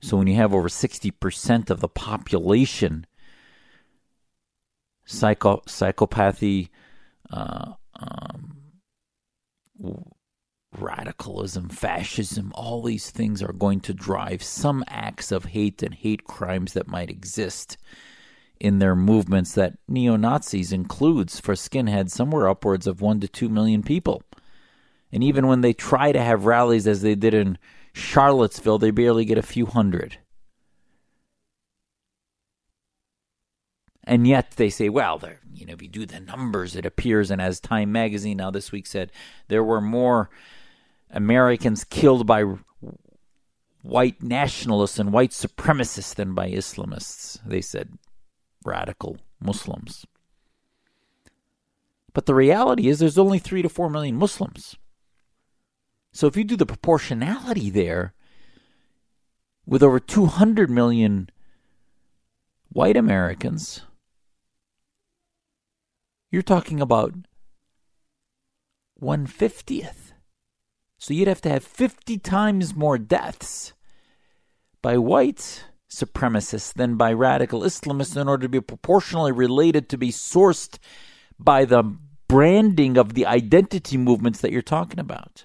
So 0.00 0.18
when 0.18 0.26
you 0.26 0.36
have 0.36 0.52
over 0.52 0.68
60% 0.68 1.70
of 1.70 1.80
the 1.80 1.88
population 1.88 3.06
psycho, 5.06 5.62
psychopathy, 5.66 6.68
uh, 7.30 7.72
um, 7.94 8.58
radicalism, 10.78 11.68
fascism, 11.68 12.52
all 12.54 12.82
these 12.82 13.10
things 13.10 13.42
are 13.42 13.52
going 13.52 13.80
to 13.80 13.94
drive 13.94 14.42
some 14.42 14.84
acts 14.88 15.32
of 15.32 15.46
hate 15.46 15.82
and 15.82 15.94
hate 15.94 16.24
crimes 16.24 16.74
that 16.74 16.88
might 16.88 17.10
exist 17.10 17.78
in 18.64 18.78
their 18.78 18.96
movements 18.96 19.52
that 19.52 19.76
neo 19.86 20.16
Nazis 20.16 20.72
includes 20.72 21.38
for 21.38 21.52
skinheads 21.52 22.12
somewhere 22.12 22.48
upwards 22.48 22.86
of 22.86 23.02
one 23.02 23.20
to 23.20 23.28
two 23.28 23.50
million 23.50 23.82
people. 23.82 24.22
And 25.12 25.22
even 25.22 25.46
when 25.46 25.60
they 25.60 25.74
try 25.74 26.12
to 26.12 26.22
have 26.22 26.46
rallies 26.46 26.86
as 26.86 27.02
they 27.02 27.14
did 27.14 27.34
in 27.34 27.58
Charlottesville, 27.92 28.78
they 28.78 28.90
barely 28.90 29.26
get 29.26 29.36
a 29.36 29.42
few 29.42 29.66
hundred. 29.66 30.16
And 34.02 34.26
yet 34.26 34.52
they 34.52 34.70
say, 34.70 34.88
well, 34.88 35.20
you 35.52 35.66
know, 35.66 35.74
if 35.74 35.82
you 35.82 35.88
do 35.88 36.06
the 36.06 36.20
numbers, 36.20 36.74
it 36.74 36.86
appears, 36.86 37.30
and 37.30 37.42
as 37.42 37.60
Time 37.60 37.92
Magazine 37.92 38.38
now 38.38 38.50
this 38.50 38.72
week 38.72 38.86
said, 38.86 39.12
there 39.48 39.62
were 39.62 39.82
more 39.82 40.30
Americans 41.10 41.84
killed 41.84 42.26
by 42.26 42.44
white 43.82 44.22
nationalists 44.22 44.98
and 44.98 45.12
white 45.12 45.32
supremacists 45.32 46.14
than 46.14 46.32
by 46.32 46.50
Islamists. 46.50 47.38
They 47.44 47.60
said 47.60 47.98
radical 48.64 49.18
Muslims. 49.40 50.06
But 52.12 52.26
the 52.26 52.34
reality 52.34 52.88
is 52.88 52.98
there's 52.98 53.18
only 53.18 53.38
3 53.38 53.62
to 53.62 53.68
4 53.68 53.90
million 53.90 54.16
Muslims. 54.16 54.76
So 56.12 56.26
if 56.26 56.36
you 56.36 56.44
do 56.44 56.56
the 56.56 56.66
proportionality 56.66 57.70
there, 57.70 58.14
with 59.66 59.82
over 59.82 59.98
200 59.98 60.70
million 60.70 61.28
white 62.68 62.96
Americans, 62.96 63.82
you're 66.30 66.42
talking 66.42 66.80
about 66.80 67.14
150th. 69.00 70.12
So 70.98 71.12
you'd 71.12 71.28
have 71.28 71.40
to 71.42 71.50
have 71.50 71.64
50 71.64 72.18
times 72.18 72.74
more 72.74 72.96
deaths 72.96 73.74
by 74.80 74.96
whites 74.96 75.64
supremacists 75.94 76.72
than 76.72 76.96
by 76.96 77.12
radical 77.12 77.60
Islamists 77.60 78.20
in 78.20 78.28
order 78.28 78.42
to 78.42 78.48
be 78.48 78.60
proportionally 78.60 79.32
related 79.32 79.88
to 79.88 79.98
be 79.98 80.10
sourced 80.10 80.78
by 81.38 81.64
the 81.64 81.96
branding 82.28 82.96
of 82.96 83.14
the 83.14 83.26
identity 83.26 83.96
movements 83.96 84.40
that 84.40 84.52
you're 84.52 84.62
talking 84.62 84.98
about 84.98 85.44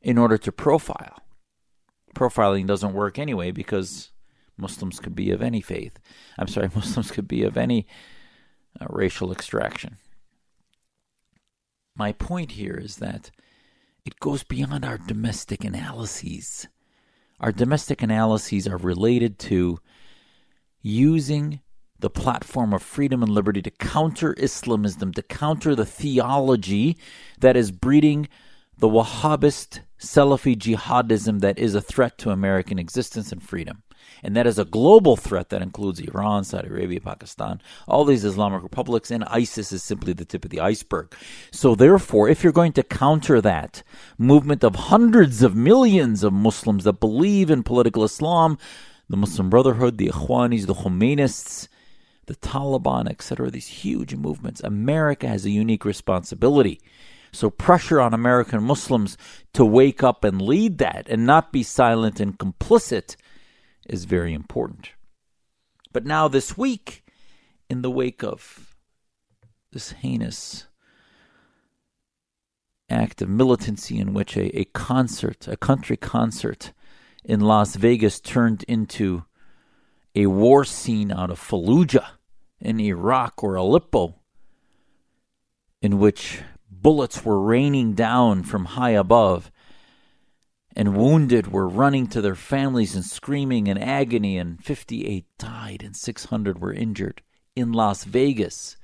in 0.00 0.18
order 0.18 0.38
to 0.38 0.52
profile. 0.52 1.18
Profiling 2.14 2.66
doesn't 2.66 2.94
work 2.94 3.18
anyway 3.18 3.50
because 3.50 4.10
Muslims 4.56 5.00
could 5.00 5.14
be 5.14 5.30
of 5.30 5.42
any 5.42 5.60
faith. 5.60 5.98
I'm 6.38 6.48
sorry, 6.48 6.70
Muslims 6.74 7.10
could 7.10 7.28
be 7.28 7.42
of 7.42 7.56
any 7.56 7.86
uh, 8.80 8.86
racial 8.88 9.32
extraction. 9.32 9.96
My 11.94 12.12
point 12.12 12.52
here 12.52 12.76
is 12.76 12.96
that 12.96 13.30
it 14.04 14.20
goes 14.20 14.44
beyond 14.44 14.84
our 14.84 14.98
domestic 14.98 15.64
analyses. 15.64 16.68
Our 17.40 17.52
domestic 17.52 18.02
analyses 18.02 18.66
are 18.66 18.78
related 18.78 19.38
to 19.40 19.78
using 20.80 21.60
the 21.98 22.10
platform 22.10 22.72
of 22.72 22.82
freedom 22.82 23.22
and 23.22 23.32
liberty 23.32 23.62
to 23.62 23.70
counter 23.70 24.34
Islamism, 24.38 25.12
to 25.12 25.22
counter 25.22 25.74
the 25.74 25.86
theology 25.86 26.96
that 27.40 27.56
is 27.56 27.70
breeding 27.70 28.28
the 28.78 28.88
Wahhabist 28.88 29.80
Salafi 29.98 30.56
jihadism 30.56 31.40
that 31.40 31.58
is 31.58 31.74
a 31.74 31.80
threat 31.80 32.18
to 32.18 32.30
American 32.30 32.78
existence 32.78 33.32
and 33.32 33.42
freedom. 33.42 33.82
And 34.22 34.36
that 34.36 34.46
is 34.46 34.58
a 34.58 34.64
global 34.64 35.16
threat 35.16 35.50
that 35.50 35.62
includes 35.62 36.00
Iran, 36.00 36.44
Saudi 36.44 36.68
Arabia, 36.68 37.00
Pakistan, 37.00 37.60
all 37.86 38.04
these 38.04 38.24
Islamic 38.24 38.62
republics, 38.62 39.10
and 39.10 39.24
ISIS 39.24 39.72
is 39.72 39.82
simply 39.82 40.12
the 40.12 40.24
tip 40.24 40.44
of 40.44 40.50
the 40.50 40.60
iceberg. 40.60 41.14
So, 41.50 41.74
therefore, 41.74 42.28
if 42.28 42.42
you're 42.42 42.52
going 42.52 42.72
to 42.72 42.82
counter 42.82 43.40
that 43.40 43.82
movement 44.18 44.64
of 44.64 44.74
hundreds 44.74 45.42
of 45.42 45.54
millions 45.54 46.24
of 46.24 46.32
Muslims 46.32 46.84
that 46.84 47.00
believe 47.00 47.50
in 47.50 47.62
political 47.62 48.04
Islam, 48.04 48.58
the 49.08 49.16
Muslim 49.16 49.50
Brotherhood, 49.50 49.98
the 49.98 50.08
Ikhwanis, 50.08 50.66
the 50.66 50.74
Khomeinists, 50.74 51.68
the 52.26 52.36
Taliban, 52.36 53.08
etc., 53.08 53.50
these 53.50 53.68
huge 53.68 54.14
movements, 54.14 54.60
America 54.62 55.28
has 55.28 55.44
a 55.44 55.50
unique 55.50 55.84
responsibility. 55.84 56.80
So, 57.32 57.50
pressure 57.50 58.00
on 58.00 58.14
American 58.14 58.62
Muslims 58.62 59.16
to 59.52 59.64
wake 59.64 60.02
up 60.02 60.24
and 60.24 60.40
lead 60.40 60.78
that 60.78 61.06
and 61.08 61.26
not 61.26 61.52
be 61.52 61.62
silent 61.62 62.18
and 62.18 62.38
complicit 62.38 63.16
is 63.88 64.04
very 64.04 64.32
important. 64.32 64.90
But 65.92 66.04
now, 66.04 66.28
this 66.28 66.56
week, 66.56 67.04
in 67.68 67.82
the 67.82 67.90
wake 67.90 68.22
of 68.22 68.74
this 69.72 69.92
heinous 69.92 70.66
act 72.88 73.20
of 73.20 73.28
militancy 73.28 73.98
in 73.98 74.14
which 74.14 74.36
a, 74.36 74.56
a 74.58 74.64
concert, 74.66 75.48
a 75.48 75.56
country 75.56 75.96
concert 75.96 76.72
in 77.24 77.40
Las 77.40 77.74
Vegas 77.74 78.20
turned 78.20 78.62
into 78.64 79.24
a 80.14 80.26
war 80.26 80.64
scene 80.64 81.10
out 81.10 81.30
of 81.30 81.40
Fallujah 81.40 82.06
in 82.60 82.80
Iraq 82.80 83.42
or 83.42 83.56
Aleppo, 83.56 84.14
in 85.82 85.98
which 85.98 86.40
bullets 86.70 87.24
were 87.24 87.40
raining 87.40 87.92
down 87.94 88.42
from 88.42 88.64
high 88.66 88.90
above 88.90 89.50
and 90.76 90.94
wounded 90.94 91.50
were 91.50 91.66
running 91.66 92.06
to 92.08 92.20
their 92.20 92.34
families 92.34 92.94
and 92.94 93.04
screaming 93.04 93.66
in 93.66 93.78
agony, 93.78 94.36
and 94.36 94.62
58 94.62 95.24
died 95.38 95.82
and 95.82 95.96
600 95.96 96.60
were 96.60 96.72
injured 96.72 97.22
in 97.56 97.72
Las 97.72 98.04
Vegas. 98.04 98.76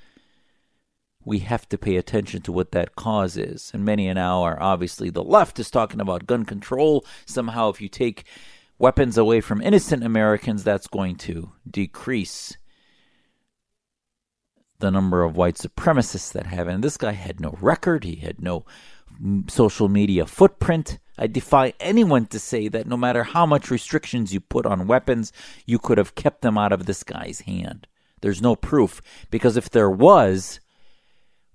We 1.22 1.40
have 1.40 1.68
to 1.68 1.76
pay 1.76 1.96
attention 1.96 2.40
to 2.42 2.52
what 2.52 2.72
that 2.72 2.96
cause 2.96 3.36
is. 3.36 3.70
And 3.74 3.84
many 3.84 4.12
now 4.12 4.42
are 4.42 4.60
obviously 4.60 5.10
the 5.10 5.22
left 5.22 5.60
is 5.60 5.70
talking 5.70 6.00
about 6.00 6.26
gun 6.26 6.46
control. 6.46 7.04
Somehow, 7.26 7.68
if 7.68 7.80
you 7.80 7.90
take 7.90 8.24
weapons 8.78 9.18
away 9.18 9.42
from 9.42 9.60
innocent 9.60 10.02
Americans, 10.02 10.64
that's 10.64 10.88
going 10.88 11.16
to 11.16 11.52
decrease 11.70 12.56
the 14.78 14.90
number 14.90 15.22
of 15.22 15.36
white 15.36 15.56
supremacists 15.56 16.32
that 16.32 16.46
have. 16.46 16.66
And 16.66 16.82
this 16.82 16.96
guy 16.96 17.12
had 17.12 17.38
no 17.38 17.56
record, 17.60 18.02
he 18.02 18.16
had 18.16 18.40
no 18.40 18.64
social 19.48 19.88
media 19.88 20.26
footprint. 20.26 20.98
I 21.18 21.26
defy 21.26 21.74
anyone 21.78 22.26
to 22.26 22.38
say 22.38 22.68
that 22.68 22.86
no 22.86 22.96
matter 22.96 23.22
how 23.22 23.44
much 23.44 23.70
restrictions 23.70 24.32
you 24.32 24.40
put 24.40 24.64
on 24.64 24.86
weapons, 24.86 25.32
you 25.66 25.78
could 25.78 25.98
have 25.98 26.14
kept 26.14 26.40
them 26.40 26.56
out 26.56 26.72
of 26.72 26.86
this 26.86 27.02
guy's 27.02 27.40
hand. 27.40 27.86
There's 28.22 28.40
no 28.40 28.56
proof, 28.56 29.02
because 29.30 29.56
if 29.56 29.68
there 29.68 29.90
was, 29.90 30.60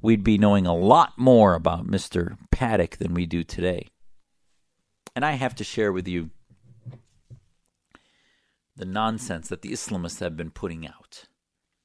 we'd 0.02 0.24
be 0.24 0.38
knowing 0.38 0.68
a 0.68 0.76
lot 0.76 1.18
more 1.18 1.56
about 1.56 1.88
Mr. 1.88 2.38
Paddock 2.52 2.98
than 2.98 3.14
we 3.14 3.26
do 3.26 3.44
today. 3.44 3.88
And 5.16 5.26
I 5.26 5.32
have 5.32 5.56
to 5.56 5.64
share 5.64 5.92
with 5.92 6.08
you 6.08 6.30
the 8.76 8.86
nonsense 8.86 9.50
that 9.50 9.64
the 9.64 9.72
Islamists 9.72 10.20
have 10.20 10.38
been 10.38 10.52
putting 10.52 10.88
out. 10.88 11.26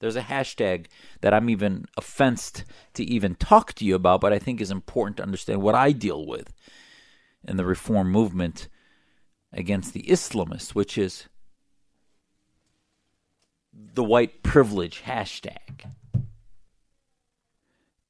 There's 0.01 0.17
a 0.17 0.23
hashtag 0.23 0.87
that 1.23 1.33
I'm 1.33 1.49
even 1.49 1.87
offensed 1.97 2.65
to 2.95 3.05
even 3.05 3.37
talk 3.37 3.73
to 3.75 3.85
you 3.85 3.95
about, 3.95 4.21
but 4.21 4.33
I 4.33 4.39
think 4.39 4.61
is 4.61 4.71
important 4.71 5.17
to 5.17 5.23
understand 5.23 5.63
what 5.63 5.75
I 5.75 5.93
deal 5.93 6.27
with 6.27 6.53
in 7.47 7.57
the 7.57 7.65
reform 7.65 8.11
movement 8.11 8.69
against 9.53 9.93
the 9.93 10.03
Islamists, 10.03 10.71
which 10.71 10.97
is 10.97 11.27
the 13.73 14.05
white 14.05 14.43
privilege 14.43 15.03
hashtag. 15.07 15.91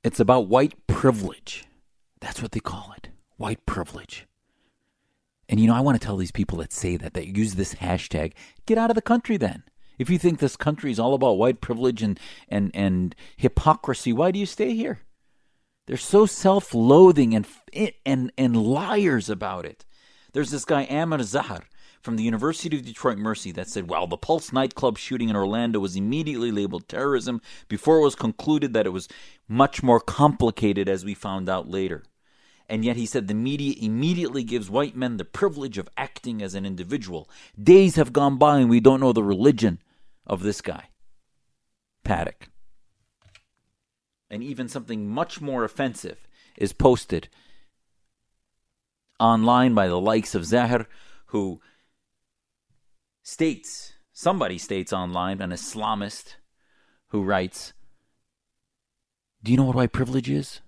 It's 0.03 0.21
about 0.21 0.49
white 0.49 0.87
privilege. 0.87 1.65
That's 2.21 2.43
what 2.43 2.53
they 2.53 2.61
call 2.61 2.93
it 2.97 3.09
white 3.37 3.65
privilege. 3.67 4.27
And 5.49 5.59
you 5.59 5.67
know, 5.67 5.75
I 5.75 5.81
want 5.81 6.01
to 6.01 6.05
tell 6.05 6.17
these 6.17 6.31
people 6.31 6.59
that 6.59 6.73
say 6.73 6.97
that, 6.97 7.15
that 7.15 7.37
use 7.37 7.55
this 7.55 7.75
hashtag, 7.75 8.33
get 8.67 8.79
out 8.79 8.91
of 8.91 8.95
the 8.95 9.03
country 9.03 9.37
then. 9.37 9.65
If 9.99 10.09
you 10.09 10.19
think 10.19 10.39
this 10.39 10.57
country 10.57 10.91
is 10.91 10.99
all 10.99 11.15
about 11.15 11.39
white 11.39 11.61
privilege 11.61 12.03
and, 12.03 12.19
and, 12.49 12.71
and 12.75 13.15
hypocrisy, 13.37 14.13
why 14.13 14.31
do 14.31 14.39
you 14.39 14.47
stay 14.47 14.75
here? 14.75 15.01
They're 15.87 15.97
so 15.97 16.27
self 16.27 16.75
loathing 16.75 17.35
and, 17.35 17.47
and, 18.05 18.33
and 18.39 18.57
liars 18.57 19.29
about 19.29 19.65
it. 19.65 19.85
There's 20.33 20.51
this 20.51 20.65
guy, 20.65 20.85
Amr 20.85 21.19
Zahar, 21.19 21.65
from 22.03 22.17
the 22.17 22.23
University 22.23 22.77
of 22.77 22.85
Detroit 22.85 23.19
Mercy 23.19 23.53
that 23.53 23.69
said, 23.69 23.89
well, 23.89 24.07
the 24.07 24.17
Pulse 24.17 24.53
nightclub 24.53 24.97
shooting 24.99 25.29
in 25.29 25.37
Orlando 25.37 25.79
was 25.79 25.97
immediately 25.97 26.51
labeled 26.51 26.89
terrorism 26.89 27.41
before 27.69 27.99
it 27.99 28.03
was 28.03 28.15
concluded 28.15 28.73
that 28.73 28.87
it 28.87 28.91
was 28.91 29.09
much 29.49 29.83
more 29.83 30.01
complicated, 30.01 30.89
as 30.89 31.05
we 31.05 31.15
found 31.15 31.49
out 31.49 31.69
later. 31.69 32.03
And 32.69 32.85
yet 32.85 32.97
he 32.97 33.07
said 33.07 33.29
the 33.29 33.35
media 33.35 33.75
immediately 33.81 34.45
gives 34.45 34.71
white 34.71 34.97
men 34.97 35.17
the 35.17 35.25
privilege 35.25 35.79
of 35.79 35.91
acting 35.97 36.43
as 36.43 36.55
an 36.55 36.65
individual. 36.65 37.29
Days 37.61 37.97
have 37.97 38.13
gone 38.13 38.39
by 38.39 38.59
and 38.59 38.71
we 38.71 38.81
don't 38.81 39.01
know 39.01 39.13
the 39.13 39.23
religion 39.23 39.81
of 40.27 40.43
this 40.43 40.61
guy, 40.61 40.89
Paddock. 42.05 42.49
And 44.33 44.43
even 44.43 44.67
something 44.67 45.11
much 45.11 45.43
more 45.43 45.63
offensive 45.63 46.27
is 46.57 46.73
posted 46.73 47.29
online 49.21 49.75
by 49.75 49.89
the 49.89 50.01
likes 50.01 50.35
of 50.35 50.47
Zahar, 50.47 50.87
who 51.27 51.61
states, 53.23 53.93
somebody 54.11 54.57
states 54.57 54.91
online, 54.91 55.43
an 55.43 55.51
Islamist 55.51 56.37
who 57.09 57.23
writes, 57.23 57.75
Do 59.43 59.51
you 59.51 59.59
know 59.59 59.65
what 59.65 59.77
white 59.77 59.93
privilege 59.93 60.31
is? 60.31 60.63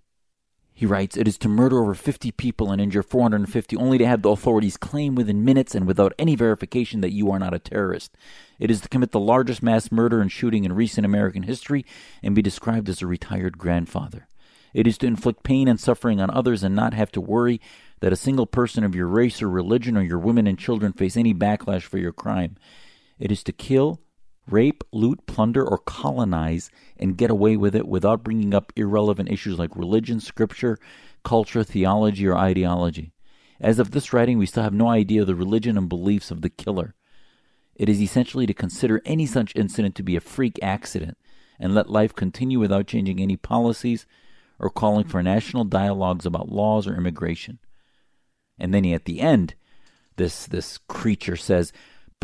He 0.77 0.87
writes, 0.87 1.17
It 1.17 1.29
is 1.29 1.39
to 1.39 1.49
murder 1.49 1.81
over 1.81 1.95
50 1.95 2.33
people 2.33 2.73
and 2.73 2.81
injure 2.81 3.05
450 3.05 3.77
only 3.77 3.97
to 3.99 4.07
have 4.07 4.23
the 4.23 4.31
authorities 4.31 4.77
claim 4.77 5.15
within 5.15 5.45
minutes 5.45 5.75
and 5.75 5.87
without 5.87 6.13
any 6.19 6.35
verification 6.35 7.01
that 7.01 7.13
you 7.13 7.31
are 7.31 7.39
not 7.39 7.55
a 7.55 7.61
terrorist. 7.61 8.17
It 8.59 8.73
is 8.73 8.81
to 8.81 8.89
commit 8.89 9.13
the 9.13 9.21
largest 9.21 9.63
mass 9.63 9.93
murder 9.93 10.21
and 10.21 10.33
shooting 10.33 10.65
in 10.65 10.73
recent 10.73 11.05
American 11.05 11.45
history 11.45 11.87
and 12.25 12.35
be 12.35 12.43
described 12.43 12.89
as 12.89 13.01
a 13.01 13.07
retired 13.07 13.57
grandfather. 13.57 14.27
It 14.75 14.89
is 14.89 14.99
to 14.99 15.07
inflict 15.07 15.45
pain 15.45 15.69
and 15.69 15.79
suffering 15.79 16.21
on 16.21 16.31
others 16.31 16.65
and 16.65 16.75
not 16.75 16.93
have 16.93 17.13
to 17.13 17.21
worry 17.21 17.61
that 18.01 18.13
a 18.13 18.17
single 18.17 18.47
person 18.47 18.83
of 18.83 18.97
your 18.97 19.07
race 19.07 19.41
or 19.41 19.49
religion 19.49 19.97
or 19.97 20.03
your 20.03 20.19
women 20.19 20.49
and 20.49 20.59
children 20.59 20.93
face 20.93 21.17
any 21.17 21.33
backlash 21.33 21.83
for 21.83 21.99
your 21.99 22.13
crime. 22.13 22.57
It 23.21 23.31
is 23.31 23.45
to 23.45 23.53
kill, 23.53 24.01
rape, 24.49 24.85
loot, 24.93 25.27
plunder, 25.27 25.65
or 25.65 25.79
colonize 25.79 26.71
and 26.99 27.17
get 27.17 27.31
away 27.31 27.57
with 27.57 27.75
it 27.75 27.89
without 27.89 28.23
bringing 28.23 28.55
up 28.55 28.73
irrelevant 28.77 29.31
issues 29.31 29.59
like 29.59 29.75
religion, 29.77 30.21
scripture, 30.21 30.79
culture, 31.25 31.65
theology, 31.65 32.27
or 32.27 32.37
ideology. 32.37 33.13
As 33.61 33.79
of 33.79 33.93
this 33.93 34.13
writing, 34.13 34.39
we 34.39 34.47
still 34.47 34.63
have 34.63 34.75
no 34.75 34.89
idea 34.89 35.23
of 35.23 35.27
the 35.27 35.35
religion 35.35 35.79
and 35.79 35.89
beliefs 35.89 36.31
of 36.31 36.43
the 36.43 36.51
killer. 36.51 36.95
It 37.75 37.89
is 37.89 38.01
essentially 38.01 38.47
to 38.47 38.55
consider 38.55 39.01
any 39.05 39.27
such 39.27 39.57
incident 39.57 39.95
to 39.97 40.03
be 40.03 40.17
a 40.17 40.21
freak 40.21 40.59
accident 40.63 41.17
and 41.59 41.75
let 41.75 41.89
life 41.89 42.15
continue 42.15 42.59
without 42.59 42.87
changing 42.87 43.21
any 43.21 43.37
policies, 43.37 44.07
or 44.59 44.71
calling 44.71 45.05
for 45.05 45.23
national 45.23 45.65
dialogues 45.65 46.27
about 46.27 46.49
laws 46.49 46.87
or 46.87 46.97
immigration. 46.97 47.59
And 48.59 48.73
then 48.73 48.85
he, 48.85 48.95
at 48.95 49.05
the 49.05 49.21
end, 49.21 49.55
this 50.17 50.47
this 50.47 50.79
creature 50.79 51.37
says, 51.37 51.73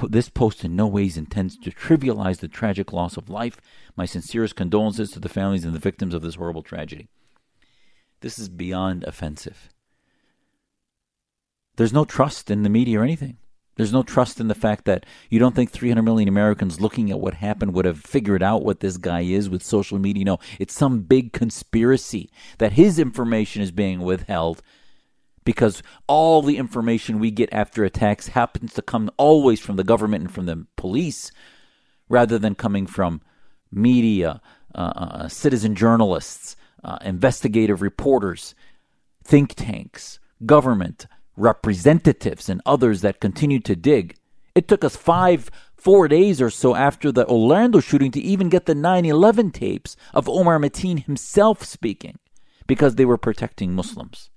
"This 0.09 0.29
post 0.29 0.65
in 0.65 0.77
no 0.77 0.87
ways 0.87 1.17
intends 1.17 1.57
to 1.59 1.71
trivialize 1.71 2.39
the 2.39 2.49
tragic 2.49 2.93
loss 2.93 3.17
of 3.17 3.29
life. 3.29 3.61
My 3.97 4.07
sincerest 4.07 4.57
condolences 4.57 5.11
to 5.13 5.21
the 5.21 5.29
families 5.29 5.65
and 5.65 5.75
the 5.75 5.79
victims 5.79 6.15
of 6.15 6.23
this 6.23 6.37
horrible 6.37 6.63
tragedy." 6.63 7.09
This 8.21 8.39
is 8.39 8.49
beyond 8.49 9.05
offensive. 9.05 9.71
There's 11.77 11.93
no 11.93 12.05
trust 12.05 12.51
in 12.51 12.63
the 12.63 12.69
media 12.69 13.01
or 13.01 13.03
anything. 13.03 13.39
There's 13.77 13.93
no 13.93 14.03
trust 14.03 14.41
in 14.41 14.49
the 14.49 14.55
fact 14.55 14.85
that 14.85 15.07
you 15.31 15.39
don't 15.39 15.55
think 15.55 15.71
300 15.71 16.03
million 16.03 16.29
Americans 16.29 16.83
looking 16.83 17.11
at 17.11 17.21
what 17.21 17.35
happened 17.35 17.73
would 17.73 17.87
have 17.87 17.99
figured 17.99 18.43
out 18.43 18.63
what 18.63 18.81
this 18.81 18.99
guy 18.99 19.21
is 19.21 19.49
with 19.49 19.63
social 19.63 19.99
media. 19.99 20.25
No, 20.25 20.39
it's 20.59 20.75
some 20.75 21.01
big 21.01 21.33
conspiracy 21.33 22.29
that 22.59 22.75
his 22.75 22.99
information 22.99 23.63
is 23.63 23.71
being 23.71 24.01
withheld 24.01 24.61
because 25.51 25.83
all 26.07 26.43
the 26.43 26.57
information 26.59 27.19
we 27.19 27.29
get 27.29 27.53
after 27.53 27.83
attacks 27.83 28.29
happens 28.29 28.73
to 28.73 28.81
come 28.81 29.11
always 29.17 29.59
from 29.59 29.75
the 29.75 29.83
government 29.83 30.23
and 30.23 30.33
from 30.33 30.47
the 30.47 30.65
police 30.77 31.33
rather 32.09 32.39
than 32.39 32.55
coming 32.55 32.87
from 32.87 33.21
media, 33.73 34.41
uh, 34.77 34.93
uh, 34.95 35.29
citizen 35.29 35.75
journalists, 35.75 36.55
uh, 36.85 36.99
investigative 37.03 37.83
reporters, 37.83 38.55
think 39.25 39.55
tanks, 39.57 40.21
government, 40.47 41.09
representatives 41.37 42.49
and 42.49 42.63
others 42.65 43.01
that 43.01 43.19
continue 43.19 43.59
to 43.59 43.75
dig. 43.75 44.15
It 44.55 44.69
took 44.69 44.85
us 44.85 44.95
five, 44.95 45.51
four 45.75 46.07
days 46.07 46.41
or 46.41 46.51
so 46.51 46.77
after 46.77 47.11
the 47.11 47.27
Orlando 47.27 47.81
shooting 47.81 48.13
to 48.13 48.21
even 48.21 48.51
get 48.51 48.67
the 48.67 48.75
9 48.77 49.05
11 49.05 49.51
tapes 49.51 49.97
of 50.15 50.29
Omar 50.29 50.61
Mateen 50.61 51.05
himself 51.05 51.65
speaking 51.65 52.21
because 52.69 52.95
they 52.95 53.05
were 53.05 53.19
protecting 53.19 53.75
Muslims. 53.75 54.31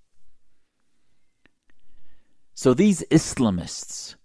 So 2.53 2.73
these 2.73 3.03
Islamists 3.09 4.15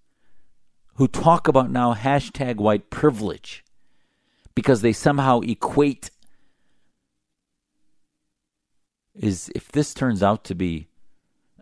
who 0.94 1.08
talk 1.08 1.48
about 1.48 1.70
now 1.70 1.94
hashtag 1.94 2.56
white 2.56 2.90
privilege 2.90 3.64
because 4.54 4.82
they 4.82 4.92
somehow 4.92 5.40
equate 5.40 6.10
is 9.14 9.50
if 9.54 9.70
this 9.72 9.94
turns 9.94 10.22
out 10.22 10.44
to 10.44 10.54
be 10.54 10.88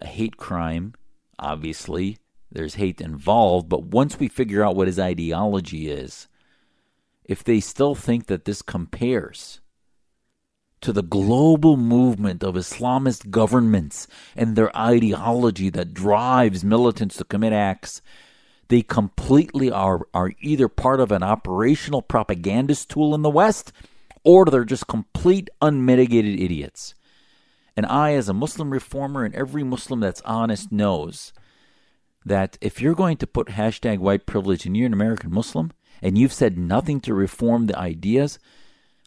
a 0.00 0.07
hate 0.07 0.37
crime 0.37 0.94
obviously. 1.38 2.18
There's 2.50 2.74
hate 2.74 3.00
involved, 3.00 3.68
but 3.68 3.85
once 3.85 4.18
we 4.18 4.29
figure 4.29 4.64
out 4.64 4.76
what 4.76 4.87
his 4.87 4.98
ideology 4.98 5.90
is, 5.90 6.29
if 7.24 7.42
they 7.42 7.61
still 7.61 7.94
think 7.94 8.26
that 8.26 8.44
this 8.44 8.62
compares 8.62 9.61
to 10.80 10.92
the 10.92 11.02
global 11.02 11.76
movement 11.76 12.44
of 12.44 12.54
Islamist 12.54 13.30
governments 13.30 14.06
and 14.34 14.54
their 14.56 14.76
ideology 14.76 15.70
that 15.70 15.94
drives 15.94 16.64
militants 16.64 17.16
to 17.16 17.24
commit 17.24 17.52
acts, 17.52 18.02
they 18.68 18.82
completely 18.82 19.70
are, 19.70 20.06
are 20.12 20.32
either 20.40 20.68
part 20.68 21.00
of 21.00 21.12
an 21.12 21.22
operational 21.22 22.02
propagandist 22.02 22.90
tool 22.90 23.14
in 23.14 23.22
the 23.22 23.30
West 23.30 23.72
or 24.24 24.44
they're 24.44 24.64
just 24.64 24.88
complete 24.88 25.48
unmitigated 25.62 26.40
idiots. 26.40 26.94
And 27.76 27.86
I, 27.86 28.14
as 28.14 28.28
a 28.28 28.34
Muslim 28.34 28.70
reformer, 28.70 29.24
and 29.24 29.34
every 29.34 29.62
Muslim 29.62 30.00
that's 30.00 30.22
honest 30.22 30.72
knows 30.72 31.32
that 32.24 32.58
if 32.60 32.80
you're 32.80 32.94
going 32.94 33.18
to 33.18 33.26
put 33.26 33.48
hashtag 33.48 33.98
white 33.98 34.26
privilege 34.26 34.66
and 34.66 34.76
you're 34.76 34.86
an 34.86 34.92
American 34.92 35.32
Muslim 35.32 35.70
and 36.02 36.18
you've 36.18 36.32
said 36.32 36.58
nothing 36.58 37.00
to 37.00 37.14
reform 37.14 37.66
the 37.66 37.78
ideas, 37.78 38.40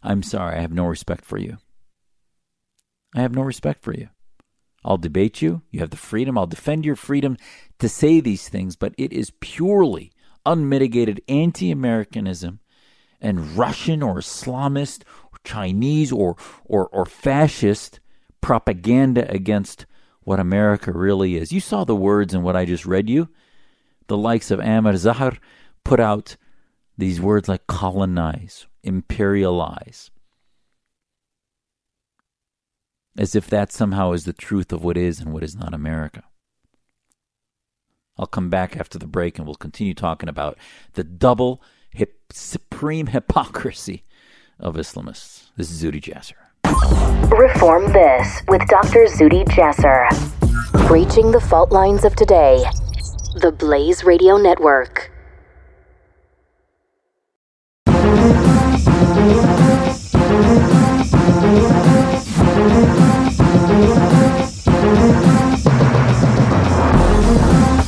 I'm 0.02 0.22
sorry, 0.22 0.56
I 0.56 0.60
have 0.60 0.72
no 0.72 0.86
respect 0.86 1.24
for 1.24 1.38
you. 1.38 1.58
I 3.14 3.20
have 3.20 3.34
no 3.34 3.42
respect 3.42 3.82
for 3.82 3.92
you. 3.92 4.08
I'll 4.84 4.96
debate 4.96 5.42
you. 5.42 5.62
You 5.70 5.80
have 5.80 5.90
the 5.90 5.96
freedom. 5.96 6.38
I'll 6.38 6.46
defend 6.46 6.86
your 6.86 6.96
freedom 6.96 7.36
to 7.78 7.88
say 7.88 8.20
these 8.20 8.48
things, 8.48 8.76
but 8.76 8.94
it 8.96 9.12
is 9.12 9.32
purely 9.40 10.12
unmitigated 10.46 11.22
anti 11.28 11.70
Americanism 11.70 12.60
and 13.20 13.56
Russian 13.56 14.02
or 14.02 14.16
Islamist 14.16 15.02
or 15.32 15.38
Chinese 15.44 16.12
or, 16.12 16.36
or, 16.64 16.88
or 16.88 17.04
fascist 17.04 18.00
propaganda 18.40 19.30
against 19.30 19.84
what 20.22 20.40
America 20.40 20.92
really 20.92 21.36
is. 21.36 21.52
You 21.52 21.60
saw 21.60 21.84
the 21.84 21.96
words 21.96 22.32
in 22.32 22.42
what 22.42 22.56
I 22.56 22.64
just 22.64 22.86
read 22.86 23.10
you. 23.10 23.28
The 24.06 24.16
likes 24.16 24.50
of 24.50 24.60
Amr 24.60 24.94
Zahar 24.94 25.38
put 25.84 26.00
out 26.00 26.36
these 26.96 27.20
words 27.20 27.48
like 27.48 27.66
colonize, 27.66 28.66
imperialize, 28.84 30.10
as 33.18 33.34
if 33.34 33.48
that 33.48 33.72
somehow 33.72 34.12
is 34.12 34.24
the 34.24 34.32
truth 34.32 34.72
of 34.72 34.84
what 34.84 34.96
is 34.96 35.20
and 35.20 35.32
what 35.32 35.42
is 35.42 35.56
not 35.56 35.74
America. 35.74 36.24
I'll 38.18 38.26
come 38.26 38.50
back 38.50 38.76
after 38.76 38.98
the 38.98 39.06
break 39.06 39.38
and 39.38 39.46
we'll 39.46 39.54
continue 39.54 39.94
talking 39.94 40.28
about 40.28 40.58
the 40.92 41.04
double 41.04 41.62
hip, 41.90 42.20
supreme 42.32 43.06
hypocrisy 43.08 44.04
of 44.58 44.76
Islamists. 44.76 45.50
This 45.56 45.70
is 45.70 45.82
Zuhdi 45.82 46.02
Jasser. 46.02 46.36
Reform 47.30 47.92
This 47.92 48.42
with 48.48 48.66
Dr. 48.68 49.06
Zuhdi 49.06 49.46
Jasser. 49.48 50.08
Breaching 50.86 51.30
the 51.30 51.40
fault 51.40 51.72
lines 51.72 52.04
of 52.04 52.14
today. 52.14 52.64
The 53.40 53.52
Blaze 53.52 54.04
Radio 54.04 54.36
Network. 54.36 55.10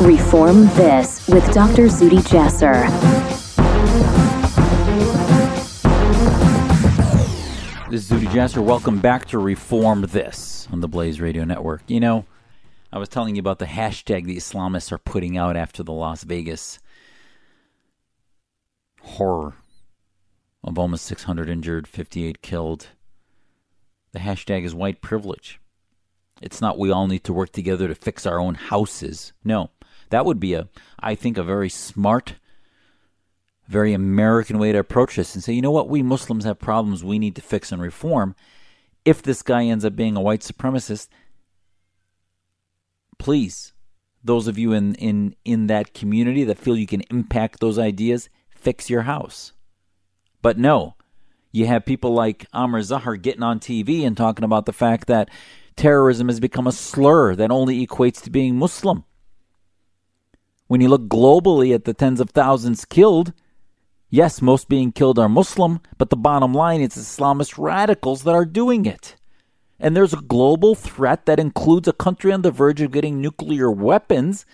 Reform 0.03 0.67
This 0.75 1.27
with 1.29 1.45
Dr. 1.55 1.87
Zuhdi 1.87 2.19
Jasser. 2.29 2.89
This 7.89 8.03
is 8.03 8.11
Zuhdi 8.11 8.27
Jasser. 8.27 8.63
Welcome 8.63 9.01
back 9.01 9.25
to 9.27 9.39
Reform 9.39 10.03
This 10.03 10.69
on 10.71 10.81
the 10.81 10.89
Blaze 10.89 11.21
Radio 11.21 11.45
Network. 11.45 11.83
You 11.87 12.01
know, 12.01 12.27
I 12.93 12.99
was 12.99 13.09
telling 13.09 13.37
you 13.37 13.41
about 13.41 13.59
the 13.59 13.65
hashtag 13.65 14.27
the 14.27 14.37
Islamists 14.37 14.93
are 14.93 14.99
putting 14.99 15.39
out 15.39 15.57
after 15.57 15.83
the 15.83 15.93
Las 15.93 16.25
Vegas 16.25 16.79
horror 19.01 19.55
of 20.65 20.79
almost 20.79 21.05
600 21.07 21.49
injured, 21.49 21.89
58 21.89 22.43
killed. 22.43 22.89
The 24.13 24.21
hashtag 24.21 24.65
is 24.65 24.75
white 24.75 25.01
privilege. 25.01 25.61
It's 26.41 26.61
not 26.61 26.79
we 26.79 26.91
all 26.91 27.07
need 27.07 27.25
to 27.25 27.33
work 27.33 27.53
together 27.53 27.89
to 27.89 27.95
fix 27.95 28.27
our 28.27 28.39
own 28.39 28.55
houses. 28.55 29.33
No, 29.45 29.71
that 30.11 30.27
would 30.27 30.41
be 30.41 30.55
a, 30.55 30.69
I 30.99 31.15
think, 31.15 31.39
a 31.39 31.43
very 31.43 31.69
smart, 31.69 32.35
very 33.69 33.93
American 33.93 34.59
way 34.59 34.73
to 34.73 34.79
approach 34.79 35.17
this 35.17 35.35
and 35.35 35.43
say, 35.43 35.53
you 35.53 35.63
know 35.63 35.71
what, 35.71 35.89
we 35.89 36.03
Muslims 36.03 36.45
have 36.45 36.59
problems 36.59 37.05
we 37.05 37.19
need 37.19 37.37
to 37.37 37.43
fix 37.43 37.73
and 37.73 37.81
reform. 37.81 38.35
If 39.05 39.23
this 39.23 39.43
guy 39.43 39.65
ends 39.65 39.85
up 39.85 39.97
being 39.97 40.17
a 40.17 40.21
white 40.21 40.41
supremacist, 40.41 41.09
please, 43.19 43.73
those 44.23 44.49
of 44.49 44.59
you 44.59 44.73
in, 44.73 44.95
in, 44.97 45.35
in 45.45 45.69
that 45.69 45.95
community 45.95 46.45
that 46.45 46.59
feel 46.59 46.77
you 46.77 46.87
can 46.87 47.03
impact 47.11 47.61
those 47.61 47.79
ideas, 47.79 48.29
fix 48.51 48.91
your 48.91 49.03
house. 49.03 49.53
But 50.43 50.59
no, 50.59 50.97
you 51.53 51.67
have 51.67 51.87
people 51.87 52.13
like 52.13 52.47
Amr 52.53 52.81
Zahar 52.81 53.21
getting 53.21 53.43
on 53.43 53.61
TV 53.61 54.05
and 54.05 54.17
talking 54.17 54.45
about 54.45 54.67
the 54.67 54.73
fact 54.73 55.07
that 55.07 55.31
terrorism 55.77 56.29
has 56.29 56.41
become 56.41 56.67
a 56.67 56.73
slur 56.73 57.35
that 57.37 57.51
only 57.51 57.87
equates 57.87 58.21
to 58.23 58.31
being 58.31 58.57
Muslim. 58.57 59.05
When 60.67 60.81
you 60.81 60.89
look 60.89 61.09
globally 61.09 61.75
at 61.75 61.85
the 61.85 61.95
tens 61.95 62.21
of 62.21 62.31
thousands 62.31 62.85
killed, 62.85 63.33
yes, 64.11 64.43
most 64.43 64.69
being 64.69 64.91
killed 64.91 65.19
are 65.19 65.29
Muslim, 65.29 65.81
but 65.99 66.11
the 66.11 66.17
bottom 66.17 66.53
line 66.53 66.81
is 66.81 66.97
Islamist 66.97 67.57
radicals 67.59 68.25
that 68.25 68.35
are 68.35 68.45
doing 68.45 68.87
it. 68.87 69.17
And 69.79 69.97
there's 69.97 70.15
a 70.15 70.23
global 70.23 70.75
threat 70.75 71.27
that 71.27 71.41
includes 71.41 71.89
a 71.89 71.93
country 71.93 72.33
on 72.33 72.43
the 72.43 72.51
verge 72.51 72.81
of 72.81 72.93
getting 72.93 73.21
nuclear 73.21 73.71
weapons 73.71 74.47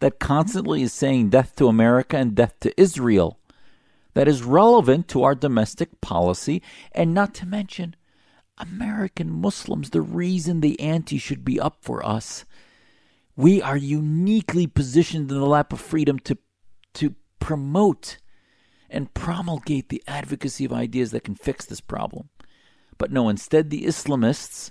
that 0.00 0.18
constantly 0.18 0.82
is 0.82 0.92
saying 0.92 1.30
death 1.30 1.54
to 1.56 1.68
America 1.68 2.16
and 2.16 2.34
death 2.34 2.54
to 2.60 2.80
Israel. 2.80 3.38
That 4.16 4.28
is 4.28 4.42
relevant 4.42 5.08
to 5.08 5.24
our 5.24 5.34
domestic 5.34 6.00
policy, 6.00 6.62
and 6.92 7.12
not 7.12 7.34
to 7.34 7.44
mention 7.44 7.94
American 8.56 9.30
Muslims, 9.30 9.90
the 9.90 10.00
reason 10.00 10.62
the 10.62 10.80
ante 10.80 11.18
should 11.18 11.44
be 11.44 11.60
up 11.60 11.76
for 11.82 12.02
us. 12.02 12.46
We 13.36 13.60
are 13.60 13.76
uniquely 13.76 14.66
positioned 14.66 15.30
in 15.30 15.38
the 15.38 15.44
lap 15.44 15.70
of 15.70 15.82
freedom 15.82 16.18
to, 16.20 16.38
to 16.94 17.14
promote 17.40 18.16
and 18.88 19.12
promulgate 19.12 19.90
the 19.90 20.02
advocacy 20.06 20.64
of 20.64 20.72
ideas 20.72 21.10
that 21.10 21.24
can 21.24 21.34
fix 21.34 21.66
this 21.66 21.82
problem. 21.82 22.30
But 22.96 23.12
no, 23.12 23.28
instead, 23.28 23.68
the 23.68 23.84
Islamists 23.84 24.70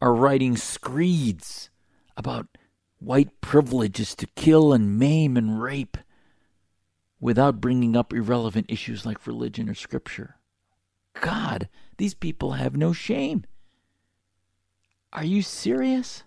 are 0.00 0.14
writing 0.14 0.56
screeds 0.56 1.68
about 2.16 2.46
white 3.00 3.40
privileges 3.40 4.14
to 4.14 4.28
kill 4.36 4.72
and 4.72 5.00
maim 5.00 5.36
and 5.36 5.60
rape 5.60 5.96
without 7.24 7.58
bringing 7.58 7.96
up 7.96 8.12
irrelevant 8.12 8.66
issues 8.68 9.06
like 9.06 9.26
religion 9.26 9.66
or 9.66 9.72
scripture. 9.72 10.36
God, 11.18 11.70
these 11.96 12.12
people 12.12 12.52
have 12.52 12.76
no 12.76 12.92
shame. 12.92 13.46
Are 15.10 15.24
you 15.24 15.40
serious? 15.40 16.24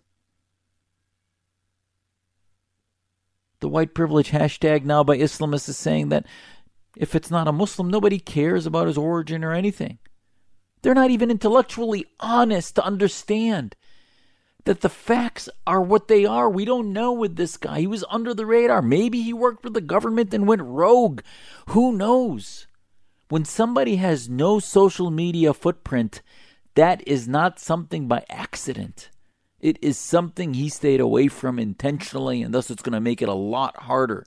The 3.59 3.69
white 3.69 3.93
privilege 3.93 4.31
hashtag 4.31 4.85
now 4.85 5.03
by 5.03 5.19
Islamists 5.19 5.69
is 5.69 5.77
saying 5.77 6.09
that 6.09 6.25
if 6.95 7.13
it's 7.13 7.29
not 7.29 7.47
a 7.47 7.51
Muslim, 7.51 7.91
nobody 7.91 8.17
cares 8.17 8.65
about 8.65 8.87
his 8.87 8.97
origin 8.97 9.43
or 9.43 9.53
anything. 9.53 9.99
They're 10.81 10.95
not 10.95 11.11
even 11.11 11.29
intellectually 11.29 12.05
honest 12.19 12.73
to 12.73 12.83
understand 12.83 13.75
that 14.67 14.81
the 14.81 14.89
facts 14.89 15.49
are 15.65 15.81
what 15.81 16.07
they 16.07 16.25
are. 16.25 16.49
We 16.49 16.65
don't 16.65 16.93
know 16.93 17.11
with 17.11 17.35
this 17.37 17.57
guy. 17.57 17.79
He 17.79 17.87
was 17.87 18.05
under 18.09 18.33
the 18.33 18.45
radar. 18.45 18.81
Maybe 18.81 19.21
he 19.21 19.33
worked 19.33 19.63
for 19.63 19.69
the 19.69 19.81
government 19.81 20.33
and 20.33 20.47
went 20.47 20.61
rogue. 20.61 21.21
Who 21.69 21.93
knows? 21.93 22.67
When 23.29 23.45
somebody 23.45 23.95
has 23.95 24.29
no 24.29 24.59
social 24.59 25.09
media 25.09 25.53
footprint, 25.53 26.21
that 26.75 27.05
is 27.07 27.27
not 27.27 27.59
something 27.59 28.07
by 28.07 28.25
accident. 28.29 29.09
It 29.59 29.79
is 29.81 29.97
something 29.97 30.53
he 30.53 30.69
stayed 30.69 30.99
away 30.99 31.27
from 31.27 31.59
intentionally, 31.59 32.41
and 32.41 32.53
thus 32.53 32.69
it's 32.69 32.83
going 32.83 32.93
to 32.93 33.01
make 33.01 33.21
it 33.21 33.29
a 33.29 33.33
lot 33.33 33.83
harder 33.83 34.25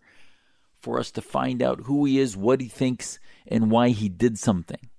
for 0.79 0.98
us 0.98 1.11
to 1.12 1.22
find 1.22 1.62
out 1.62 1.83
who 1.85 2.05
he 2.05 2.18
is, 2.18 2.37
what 2.37 2.61
he 2.61 2.68
thinks, 2.68 3.18
and 3.46 3.70
why 3.70 3.90
he 3.90 4.09
did 4.09 4.38
something. 4.38 4.89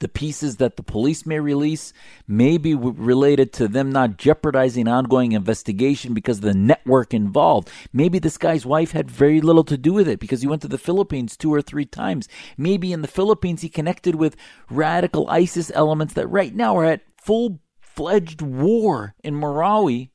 The 0.00 0.08
pieces 0.08 0.56
that 0.56 0.76
the 0.76 0.82
police 0.82 1.26
may 1.26 1.40
release 1.40 1.92
may 2.26 2.56
be 2.56 2.74
related 2.74 3.52
to 3.54 3.68
them 3.68 3.90
not 3.90 4.16
jeopardizing 4.16 4.86
ongoing 4.86 5.32
investigation 5.32 6.14
because 6.14 6.38
of 6.38 6.44
the 6.44 6.54
network 6.54 7.12
involved. 7.12 7.68
Maybe 7.92 8.18
this 8.18 8.38
guy's 8.38 8.64
wife 8.64 8.92
had 8.92 9.10
very 9.10 9.40
little 9.40 9.64
to 9.64 9.76
do 9.76 9.92
with 9.92 10.08
it 10.08 10.20
because 10.20 10.40
he 10.40 10.46
went 10.46 10.62
to 10.62 10.68
the 10.68 10.78
Philippines 10.78 11.36
two 11.36 11.52
or 11.52 11.62
three 11.62 11.84
times. 11.84 12.28
Maybe 12.56 12.92
in 12.92 13.02
the 13.02 13.08
Philippines 13.08 13.62
he 13.62 13.68
connected 13.68 14.14
with 14.14 14.36
radical 14.70 15.28
ISIS 15.28 15.72
elements 15.74 16.14
that 16.14 16.28
right 16.28 16.54
now 16.54 16.76
are 16.76 16.84
at 16.84 17.02
full 17.16 17.60
fledged 17.80 18.40
war 18.40 19.16
in 19.24 19.34
Marawi, 19.34 20.10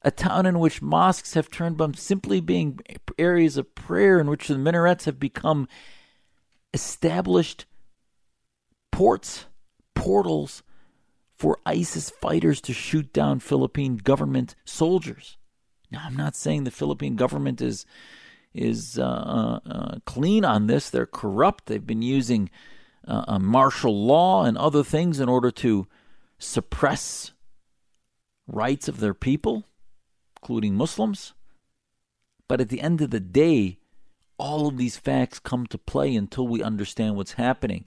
a 0.00 0.10
town 0.10 0.46
in 0.46 0.58
which 0.58 0.80
mosques 0.80 1.34
have 1.34 1.50
turned 1.50 1.76
from 1.76 1.92
simply 1.92 2.40
being 2.40 2.80
areas 3.18 3.58
of 3.58 3.74
prayer 3.74 4.18
in 4.18 4.30
which 4.30 4.48
the 4.48 4.56
minarets 4.56 5.04
have 5.04 5.20
become 5.20 5.68
established 6.72 7.66
ports, 8.98 9.46
portals 9.94 10.64
for 11.36 11.60
ISIS 11.64 12.10
fighters 12.10 12.60
to 12.60 12.72
shoot 12.72 13.12
down 13.12 13.38
Philippine 13.38 13.96
government 13.96 14.56
soldiers. 14.64 15.36
Now, 15.88 16.02
I'm 16.04 16.16
not 16.16 16.34
saying 16.34 16.64
the 16.64 16.72
Philippine 16.72 17.14
government 17.14 17.60
is 17.60 17.86
is 18.52 18.98
uh, 18.98 19.04
uh, 19.04 19.60
uh 19.70 19.98
clean 20.04 20.44
on 20.44 20.66
this. 20.66 20.90
They're 20.90 21.06
corrupt. 21.06 21.66
They've 21.66 21.86
been 21.86 22.02
using 22.02 22.50
uh, 23.06 23.38
martial 23.38 24.04
law 24.04 24.42
and 24.42 24.58
other 24.58 24.82
things 24.82 25.20
in 25.20 25.28
order 25.28 25.52
to 25.52 25.86
suppress 26.40 27.30
rights 28.48 28.88
of 28.88 28.98
their 28.98 29.14
people, 29.14 29.62
including 30.42 30.74
Muslims. 30.74 31.34
But 32.48 32.60
at 32.60 32.68
the 32.68 32.80
end 32.80 33.00
of 33.00 33.10
the 33.10 33.20
day, 33.20 33.78
all 34.38 34.66
of 34.66 34.76
these 34.76 34.96
facts 34.96 35.38
come 35.38 35.68
to 35.68 35.78
play 35.78 36.16
until 36.16 36.48
we 36.48 36.64
understand 36.64 37.14
what's 37.14 37.34
happening 37.34 37.84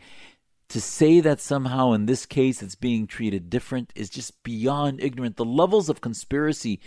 to 0.72 0.80
say 0.80 1.20
that 1.20 1.42
somehow 1.42 1.92
in 1.92 2.06
this 2.06 2.26
case 2.26 2.64
it's 2.64 2.76
being 2.76 3.06
treated 3.06 3.50
different 3.50 3.92
is 3.94 4.10
just 4.10 4.42
beyond 4.42 5.04
ignorant. 5.04 5.36
The 5.36 5.46
levels 5.46 5.90
of 5.90 6.00
conspiracy 6.00 6.80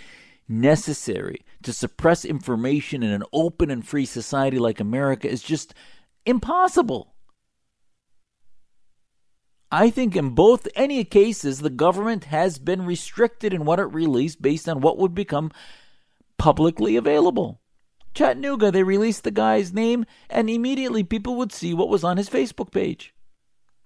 necessary 0.48 1.44
to 1.62 1.72
suppress 1.72 2.24
information 2.24 3.02
in 3.02 3.10
an 3.10 3.24
open 3.32 3.70
and 3.70 3.86
free 3.86 4.06
society 4.06 4.58
like 4.58 4.80
America 4.80 5.28
is 5.28 5.42
just 5.42 5.74
impossible. 6.24 7.14
I 9.70 9.90
think 9.90 10.16
in 10.16 10.30
both 10.30 10.66
any 10.74 11.04
cases 11.04 11.60
the 11.60 11.70
government 11.70 12.24
has 12.24 12.58
been 12.58 12.86
restricted 12.86 13.52
in 13.52 13.66
what 13.66 13.80
it 13.80 13.84
released 13.84 14.40
based 14.40 14.68
on 14.68 14.80
what 14.80 14.96
would 14.96 15.14
become 15.14 15.50
publicly 16.38 16.96
available. 16.96 17.60
Chattanooga, 18.14 18.70
they 18.70 18.82
released 18.82 19.24
the 19.24 19.30
guy's 19.32 19.72
name, 19.72 20.06
and 20.30 20.48
immediately 20.48 21.02
people 21.02 21.34
would 21.36 21.52
see 21.52 21.74
what 21.74 21.88
was 21.88 22.04
on 22.04 22.16
his 22.16 22.30
Facebook 22.30 22.70
page 22.70 23.13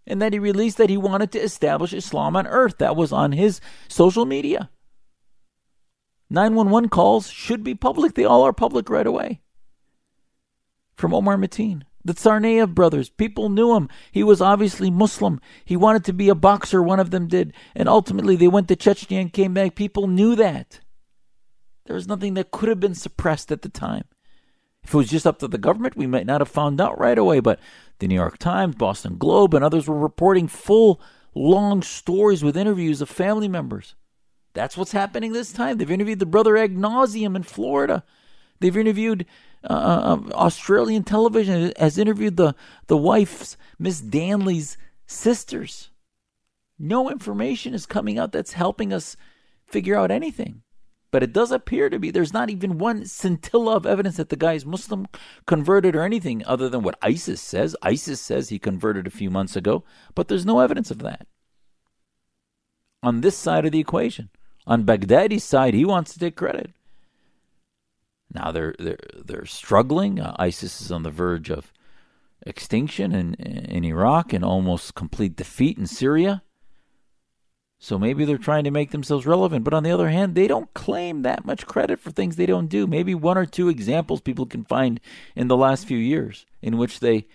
and 0.09 0.21
that 0.21 0.33
he 0.33 0.39
released 0.41 0.79
that 0.79 0.91
he 0.91 0.97
wanted 0.97 1.31
to 1.33 1.41
establish 1.41 1.93
Islam 1.93 2.35
on 2.35 2.47
earth. 2.47 2.79
That 2.79 2.97
was 2.97 3.13
on 3.13 3.33
his 3.33 3.61
social 3.87 4.25
media. 4.25 4.71
911 6.31 6.89
calls 6.89 7.29
should 7.29 7.63
be 7.63 7.75
public. 7.75 8.15
They 8.15 8.25
all 8.25 8.43
are 8.43 8.53
public 8.53 8.91
right 8.91 9.07
away. 9.07 9.41
From 10.97 11.15
Omar 11.15 11.37
Mateen. 11.37 11.83
The 12.05 12.15
Tsarnaev 12.15 12.75
brothers, 12.75 13.11
people 13.11 13.51
knew 13.51 13.75
him. 13.75 13.89
He 14.13 14.23
was 14.23 14.41
obviously 14.41 14.91
Muslim. 14.91 15.41
He 15.65 15.77
wanted 15.77 16.05
to 16.05 16.13
be 16.13 16.31
a 16.31 16.35
boxer, 16.35 16.83
one 16.83 17.01
of 17.01 17.11
them 17.11 17.27
did. 17.27 17.53
And 17.75 17.89
ultimately, 17.89 18.35
they 18.35 18.49
went 18.49 18.69
to 18.69 18.77
Chechnya 18.77 19.21
and 19.21 19.33
came 19.33 19.53
back. 19.53 19.75
People 19.75 20.07
knew 20.07 20.35
that. 20.37 20.81
There 21.85 21.97
was 21.97 22.09
nothing 22.09 22.35
that 22.35 22.51
could 22.51 22.69
have 22.69 22.81
been 22.81 22.95
suppressed 22.95 23.53
at 23.53 23.63
the 23.63 23.69
time. 23.69 24.05
If 24.83 24.95
it 24.95 24.97
was 24.97 25.11
just 25.11 25.27
up 25.27 25.39
to 25.41 25.49
the 25.49 25.59
government, 25.59 25.97
we 25.97 26.07
might 26.07 26.25
not 26.25 26.41
have 26.41 26.49
found 26.49 26.81
out 26.81 26.99
right 26.99 27.19
away. 27.19 27.41
But 27.41 27.61
the 27.99 28.09
New 28.09 28.15
York 28.15 28.39
Times, 28.39 28.77
Boston 28.77 29.17
Globe, 29.19 29.55
and 29.55 29.65
others 29.65 29.87
were 29.87 29.99
reporting 29.99 30.49
full, 30.49 31.01
long 31.35 31.83
stories 31.83 32.45
with 32.45 32.57
interviews 32.57 33.01
of 33.01 33.09
family 33.09 33.49
members. 33.49 33.95
That's 34.55 34.77
what's 34.77 34.93
happening 34.93 35.33
this 35.33 35.53
time. 35.53 35.79
They've 35.79 35.91
interviewed 35.91 36.19
the 36.19 36.27
brother 36.27 36.57
ad 36.57 36.75
nauseum 36.75 37.37
in 37.37 37.43
Florida. 37.43 38.05
They've 38.61 38.77
interviewed 38.77 39.27
uh, 39.69 39.73
uh, 39.73 40.01
um, 40.05 40.33
Australian 40.35 41.05
television 41.05 41.73
has 41.77 41.99
interviewed 41.99 42.37
the 42.37 42.55
the 42.87 42.97
wife's 42.97 43.57
Miss 43.79 44.01
Danley's 44.01 44.77
sisters. 45.07 45.91
No 46.79 47.11
information 47.11 47.75
is 47.75 47.87
coming 47.87 48.19
out 48.19 48.33
that's 48.33 48.53
helping 48.53 48.93
us 48.93 49.17
figure 49.67 49.97
out 49.97 50.11
anything. 50.11 50.63
But 51.11 51.23
it 51.23 51.33
does 51.33 51.51
appear 51.51 51.89
to 51.89 51.99
be 51.99 52.11
there's 52.11 52.35
not 52.35 52.51
even 52.51 52.79
one 52.79 53.07
scintilla 53.07 53.77
of 53.77 53.87
evidence 53.87 54.17
that 54.17 54.29
the 54.29 54.37
guy 54.37 54.53
is 54.53 54.67
Muslim, 54.67 55.07
converted, 55.47 55.97
or 55.97 56.03
anything 56.03 56.45
other 56.45 56.69
than 56.69 56.83
what 56.83 56.99
ISIS 57.01 57.41
says. 57.41 57.75
ISIS 57.83 58.21
says 58.21 58.49
he 58.49 58.59
converted 58.59 59.07
a 59.07 59.11
few 59.11 59.31
months 59.31 59.57
ago, 59.57 59.85
but 60.15 60.29
there's 60.29 60.45
no 60.45 60.61
evidence 60.61 60.91
of 60.91 60.99
that. 60.99 61.27
On 63.03 63.21
this 63.21 63.37
side 63.37 63.65
of 63.65 63.73
the 63.73 63.81
equation, 63.81 64.29
on 64.67 64.85
Baghdadi's 64.85 65.45
side, 65.45 65.73
he 65.73 65.85
wants 65.85 66.13
to 66.13 66.19
take 66.19 66.37
credit. 66.37 66.73
Now 68.33 68.53
they're 68.53 68.75
they're 68.79 68.99
they're 69.25 69.47
struggling. 69.47 70.21
Uh, 70.21 70.37
ISIS 70.39 70.83
is 70.83 70.93
on 70.93 71.03
the 71.03 71.11
verge 71.11 71.51
of 71.51 71.73
extinction 72.43 73.13
in 73.13 73.35
in 73.35 73.85
Iraq 73.85 74.35
and 74.35 74.45
almost 74.45 74.95
complete 74.95 75.37
defeat 75.37 75.79
in 75.79 75.87
Syria. 75.87 76.43
So 77.81 77.99
maybe 77.99 78.25
they're 78.25 78.39
trying 78.39 78.65
to 78.65 78.73
make 78.73 78.91
themselves 78.91 79.25
relevant, 79.25 79.65
but 79.65 79.73
on 79.73 79.85
the 79.85 79.93
other 79.93 80.09
hand, 80.09 80.35
they 80.35 80.49
don't 80.49 80.73
claim 80.75 81.23
that 81.23 81.45
much 81.45 81.67
credit 81.67 82.01
for 82.01 82.11
things 82.11 82.35
they 82.35 82.47
don't 82.47 82.67
do. 82.67 82.87
Maybe 82.89 83.15
one 83.15 83.39
or 83.39 83.47
two 83.47 83.69
examples 83.69 84.21
people 84.21 84.47
can 84.47 84.65
find 84.65 85.01
in 85.37 85.47
the 85.47 85.57
last 85.57 85.87
few 85.87 85.99
years 85.99 86.45
in 86.61 86.77
which 86.77 86.99
they 86.99 87.27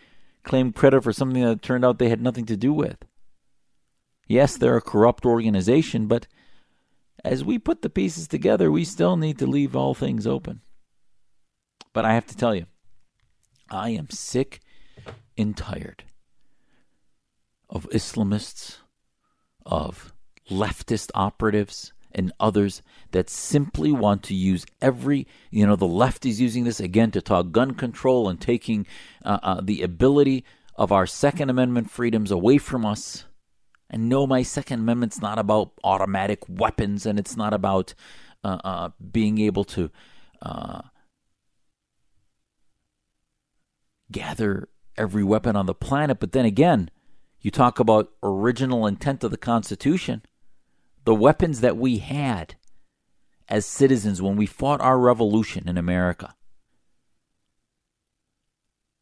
claim 0.44 0.74
credit 0.74 1.02
for 1.02 1.14
something 1.14 1.42
that 1.42 1.62
turned 1.62 1.86
out 1.86 1.98
they 1.98 2.10
had 2.10 2.22
nothing 2.22 2.46
to 2.48 2.58
do 2.58 2.74
with. 2.74 2.98
Yes, 4.28 4.58
they're 4.58 4.76
a 4.76 4.82
corrupt 4.82 5.26
organization, 5.26 6.08
but 6.08 6.28
as 7.24 7.46
we 7.46 7.58
put 7.58 7.82
the 7.82 7.90
pieces 7.90 8.28
together, 8.28 8.70
we 8.70 8.84
still 8.84 9.16
need 9.16 9.40
to 9.40 9.48
leave 9.48 9.78
all 9.78 9.94
things 9.94 10.28
open. 10.28 10.62
But 11.94 12.04
I 12.04 12.14
have 12.16 12.26
to 12.28 12.38
tell 12.38 12.54
you, 12.54 12.66
I 13.70 13.92
am 13.92 14.10
sick 14.10 14.60
and 15.38 15.56
tired 15.56 16.04
of 17.70 17.88
Islamists, 17.92 18.80
of 19.66 20.14
leftist 20.50 21.12
operatives, 21.14 21.94
and 22.14 22.32
others 22.40 22.82
that 23.12 23.30
simply 23.30 23.92
want 23.92 24.24
to 24.24 24.34
use 24.34 24.66
every, 24.82 25.28
you 25.50 25.66
know, 25.66 25.76
the 25.76 25.88
left 25.88 26.26
is 26.26 26.40
using 26.40 26.64
this 26.64 26.80
again 26.80 27.12
to 27.12 27.22
talk 27.22 27.52
gun 27.52 27.74
control 27.74 28.30
and 28.30 28.40
taking 28.40 28.86
uh, 29.26 29.40
uh, 29.42 29.62
the 29.62 29.82
ability 29.82 30.44
of 30.76 30.92
our 30.92 31.06
Second 31.06 31.50
Amendment 31.50 31.90
freedoms 31.90 32.32
away 32.32 32.58
from 32.58 32.86
us. 32.86 33.26
And 33.90 34.10
no, 34.10 34.26
my 34.26 34.44
Second 34.44 34.82
Amendment's 34.82 35.22
not 35.22 35.40
about 35.40 35.72
automatic 35.84 36.40
weapons 36.48 37.06
and 37.06 37.20
it's 37.20 37.38
not 37.38 37.54
about 37.54 37.94
uh, 38.44 38.60
uh 38.64 38.90
being 39.12 39.40
able 39.40 39.64
to 39.64 39.90
uh, 40.42 40.82
gather 44.12 44.68
every 44.98 45.24
weapon 45.24 45.56
on 45.56 45.66
the 45.66 45.74
planet. 45.74 46.20
But 46.20 46.32
then 46.32 46.46
again, 46.46 46.90
you 47.40 47.52
talk 47.52 47.80
about 47.80 48.12
original 48.22 48.86
intent 48.88 49.24
of 49.24 49.32
the 49.32 49.38
Constitution. 49.38 50.24
The 51.06 51.16
weapons 51.16 51.62
that 51.62 51.78
we 51.78 51.98
had 51.98 52.56
as 53.50 53.66
citizens 53.66 54.22
when 54.22 54.36
we 54.36 54.46
fought 54.46 54.82
our 54.82 54.98
revolution 54.98 55.68
in 55.68 55.78
America. 55.78 56.36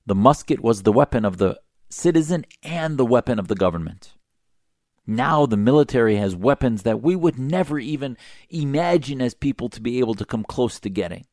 The 0.06 0.16
musket 0.16 0.62
was 0.62 0.82
the 0.82 0.92
weapon 0.92 1.26
of 1.26 1.38
the 1.38 1.60
citizen 1.90 2.46
and 2.64 2.98
the 2.98 3.06
weapon 3.06 3.38
of 3.38 3.48
the 3.48 3.56
government. 3.56 4.14
Now 5.06 5.46
the 5.46 5.58
military 5.58 6.16
has 6.16 6.36
weapons 6.36 6.84
that 6.84 7.02
we 7.02 7.16
would 7.16 7.38
never 7.38 7.80
even 7.80 8.18
imagine 8.50 9.22
as 9.22 9.34
people 9.34 9.70
to 9.70 9.82
be 9.82 10.00
able 10.00 10.16
to 10.16 10.26
come 10.26 10.44
close 10.44 10.80
to 10.80 10.90
getting. 10.90 11.26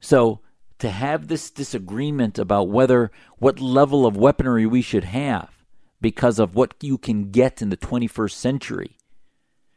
So 0.00 0.40
to 0.78 0.90
have 0.90 1.28
this 1.28 1.50
disagreement 1.50 2.38
about 2.38 2.68
whether 2.68 3.12
what 3.38 3.60
level 3.60 4.04
of 4.04 4.16
weaponry 4.16 4.66
we 4.66 4.82
should 4.82 5.04
have 5.04 5.61
because 6.02 6.38
of 6.38 6.54
what 6.54 6.74
you 6.82 6.98
can 6.98 7.30
get 7.30 7.62
in 7.62 7.70
the 7.70 7.76
21st 7.76 8.32
century 8.32 8.98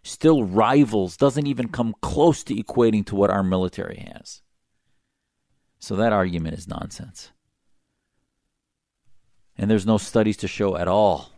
still 0.03 0.43
rivals 0.43 1.15
doesn't 1.15 1.47
even 1.47 1.69
come 1.69 1.95
close 2.01 2.43
to 2.43 2.55
equating 2.55 3.05
to 3.05 3.15
what 3.15 3.30
our 3.30 3.43
military 3.43 4.05
has. 4.11 4.41
So 5.80 5.95
that 5.95 6.11
argument 6.11 6.57
is 6.57 6.67
nonsense. 6.67 7.32
And 9.57 9.69
there's 9.69 9.86
no 9.86 9.97
studies 9.97 10.38
to 10.38 10.47
show 10.47 10.76
at 10.76 10.88
all 10.88 11.32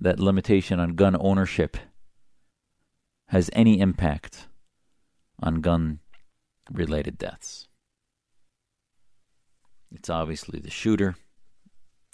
that 0.00 0.18
limitation 0.18 0.80
on 0.80 0.94
gun 0.94 1.16
ownership 1.18 1.76
has 3.28 3.50
any 3.52 3.80
impact 3.80 4.48
on 5.40 5.60
gun 5.60 6.00
related 6.72 7.18
deaths. 7.18 7.68
It's 9.92 10.10
obviously 10.10 10.58
the 10.58 10.70
shooter 10.70 11.16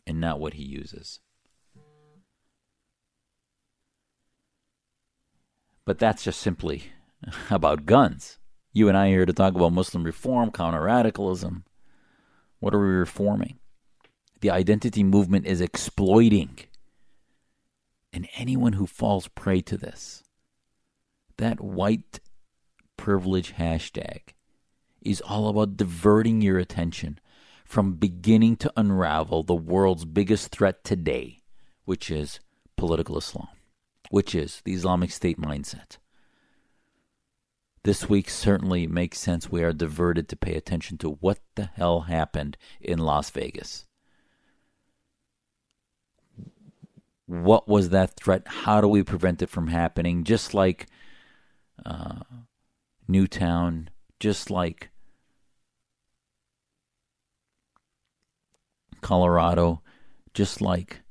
and 0.07 0.21
not 0.21 0.41
what 0.41 0.55
he 0.55 0.63
uses. 0.63 1.21
But 5.85 5.99
that's 5.99 6.25
just 6.25 6.41
simply 6.41 6.85
about 7.51 7.87
guns. 7.87 8.39
You 8.73 8.89
and 8.89 8.97
I 8.97 9.09
are 9.09 9.11
here 9.11 9.27
to 9.27 9.33
talk 9.33 9.55
about 9.55 9.73
Muslim 9.73 10.05
reform, 10.05 10.51
counter 10.51 10.83
radicalism. 10.83 11.65
What 12.61 12.75
are 12.75 12.81
we 12.81 12.87
reforming? 12.87 13.59
The 14.41 14.51
identity 14.51 15.03
movement 15.03 15.47
is 15.47 15.61
exploiting. 15.61 16.59
And 18.13 18.29
anyone 18.37 18.75
who 18.75 18.87
falls 18.87 19.29
prey 19.29 19.61
to 19.63 19.77
this, 19.77 20.23
that 21.39 21.61
white 21.61 22.21
privilege 22.97 23.55
hashtag, 23.55 24.21
is 25.01 25.21
all 25.21 25.49
about 25.49 25.77
diverting 25.77 26.41
your 26.41 26.59
attention 26.59 27.19
from 27.73 27.95
beginning 27.95 28.55
to 28.55 28.71
unravel 28.77 29.43
the 29.43 29.55
world's 29.55 30.05
biggest 30.05 30.51
threat 30.51 30.85
today, 30.85 31.41
which 31.87 32.11
is 32.11 32.39
political 32.77 33.17
Islam, 33.17 33.49
which 34.11 34.35
is 34.35 34.61
the 34.67 34.75
Islamic 34.75 35.11
State 35.11 35.41
mindset. 35.41 35.97
This 37.83 38.11
week 38.11 38.29
certainly 38.29 38.87
makes 38.87 39.19
sense. 39.19 39.51
We 39.51 39.63
are 39.63 39.73
diverted 39.73 40.29
to 40.29 40.37
pay 40.37 40.55
attention 40.55 40.99
to 40.99 41.13
what 41.21 41.39
the 41.55 41.71
hell 41.75 42.03
happened 42.03 42.59
in 42.79 42.99
Las 42.99 43.31
Vegas. 43.31 43.87
What 47.25 47.67
was 47.67 47.89
that 47.89 48.17
threat? 48.17 48.43
How 48.47 48.83
do 48.83 48.87
we 48.87 49.03
prevent 49.03 49.41
it 49.41 49.49
from 49.49 49.69
happening? 49.69 50.25
Just 50.25 50.53
like 50.53 50.89
uh, 51.87 52.21
Newtown, 53.09 53.89
just 54.21 54.51
like 54.51 54.92
Colorado, 59.03 59.83
just 60.33 60.63
like 60.63 61.03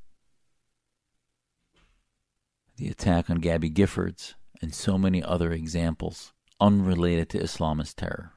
the 2.77 2.87
attack 2.87 3.29
on 3.29 3.37
Gabby 3.37 3.69
Giffords 3.69 4.33
and 4.61 4.73
so 4.73 4.97
many 4.97 5.21
other 5.21 5.51
examples 5.51 6.33
unrelated 6.59 7.29
to 7.29 7.39
Islamist 7.39 7.95
terror. 7.95 8.31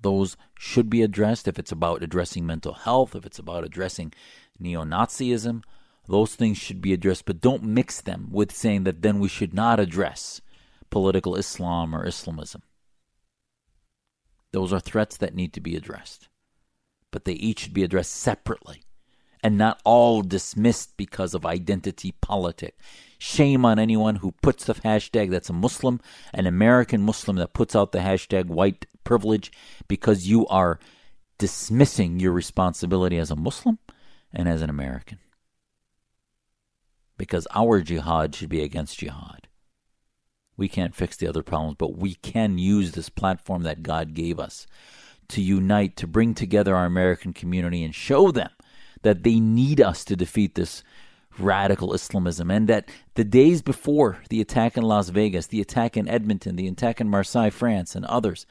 Those 0.00 0.36
should 0.58 0.88
be 0.88 1.02
addressed 1.02 1.46
if 1.46 1.58
it's 1.58 1.70
about 1.72 2.02
addressing 2.02 2.46
mental 2.46 2.72
health, 2.72 3.14
if 3.14 3.26
it's 3.26 3.38
about 3.38 3.64
addressing 3.64 4.12
neo 4.58 4.84
Nazism. 4.84 5.62
Those 6.08 6.34
things 6.34 6.58
should 6.58 6.80
be 6.80 6.92
addressed, 6.92 7.26
but 7.26 7.40
don't 7.40 7.62
mix 7.62 8.00
them 8.00 8.28
with 8.32 8.52
saying 8.52 8.84
that 8.84 9.02
then 9.02 9.20
we 9.20 9.28
should 9.28 9.54
not 9.54 9.78
address 9.78 10.40
political 10.90 11.36
Islam 11.36 11.94
or 11.94 12.06
Islamism. 12.06 12.62
Those 14.52 14.72
are 14.72 14.80
threats 14.80 15.16
that 15.18 15.34
need 15.34 15.52
to 15.52 15.60
be 15.60 15.76
addressed 15.76 16.28
but 17.12 17.24
they 17.24 17.34
each 17.34 17.60
should 17.60 17.74
be 17.74 17.84
addressed 17.84 18.12
separately 18.12 18.82
and 19.42 19.58
not 19.58 19.80
all 19.84 20.22
dismissed 20.22 20.96
because 20.96 21.34
of 21.34 21.44
identity 21.44 22.12
politic. 22.20 22.76
Shame 23.18 23.64
on 23.64 23.78
anyone 23.78 24.16
who 24.16 24.32
puts 24.42 24.64
the 24.64 24.74
hashtag 24.74 25.30
that's 25.30 25.50
a 25.50 25.52
Muslim, 25.52 26.00
an 26.32 26.46
American 26.46 27.02
Muslim 27.02 27.36
that 27.36 27.52
puts 27.52 27.76
out 27.76 27.92
the 27.92 27.98
hashtag 27.98 28.46
white 28.46 28.86
privilege 29.04 29.52
because 29.88 30.28
you 30.28 30.46
are 30.46 30.78
dismissing 31.38 32.20
your 32.20 32.32
responsibility 32.32 33.18
as 33.18 33.30
a 33.30 33.36
Muslim 33.36 33.78
and 34.32 34.48
as 34.48 34.62
an 34.62 34.70
American. 34.70 35.18
Because 37.18 37.46
our 37.54 37.80
jihad 37.80 38.34
should 38.34 38.48
be 38.48 38.62
against 38.62 38.98
jihad. 38.98 39.48
We 40.56 40.68
can't 40.68 40.94
fix 40.94 41.16
the 41.16 41.26
other 41.26 41.42
problems, 41.42 41.76
but 41.78 41.96
we 41.96 42.14
can 42.14 42.58
use 42.58 42.92
this 42.92 43.08
platform 43.08 43.62
that 43.62 43.82
God 43.82 44.14
gave 44.14 44.38
us 44.38 44.66
to 45.32 45.42
unite, 45.42 45.96
to 45.96 46.06
bring 46.06 46.34
together 46.34 46.74
our 46.76 46.86
American 46.86 47.32
community 47.32 47.84
and 47.84 47.94
show 47.94 48.30
them 48.30 48.50
that 49.02 49.22
they 49.22 49.40
need 49.40 49.80
us 49.80 50.04
to 50.04 50.16
defeat 50.16 50.54
this 50.54 50.82
radical 51.38 51.94
Islamism, 51.94 52.50
and 52.50 52.68
that 52.68 52.88
the 53.14 53.24
days 53.24 53.62
before 53.62 54.18
the 54.28 54.40
attack 54.40 54.76
in 54.76 54.82
Las 54.82 55.08
Vegas, 55.08 55.46
the 55.46 55.62
attack 55.62 55.96
in 55.96 56.06
Edmonton, 56.06 56.56
the 56.56 56.68
attack 56.68 57.00
in 57.00 57.08
Marseille, 57.08 57.50
France, 57.50 57.94
and 57.94 58.04
others 58.04 58.46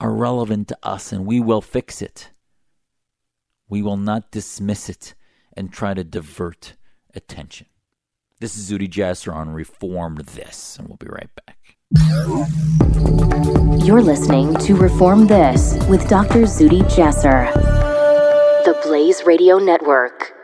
are 0.00 0.12
relevant 0.12 0.68
to 0.68 0.78
us, 0.82 1.12
and 1.12 1.24
we 1.26 1.38
will 1.40 1.60
fix 1.60 2.02
it. 2.02 2.30
We 3.68 3.82
will 3.82 3.96
not 3.96 4.32
dismiss 4.32 4.88
it 4.88 5.14
and 5.56 5.72
try 5.72 5.94
to 5.94 6.02
divert 6.02 6.74
attention. 7.14 7.68
This 8.40 8.56
is 8.56 8.70
Zuhdi 8.70 8.88
Jasser 8.88 9.34
on 9.34 9.50
Reform 9.50 10.20
This, 10.34 10.76
and 10.78 10.88
we'll 10.88 10.96
be 10.96 11.06
right 11.06 11.30
back. 11.46 11.57
You're 13.82 14.02
listening 14.02 14.54
to 14.56 14.76
Reform 14.76 15.26
This 15.26 15.74
with 15.88 16.06
Dr. 16.06 16.42
Zuhdi 16.42 16.82
Jasser, 16.82 17.50
the 18.66 18.78
Blaze 18.82 19.22
Radio 19.24 19.56
Network. 19.56 20.34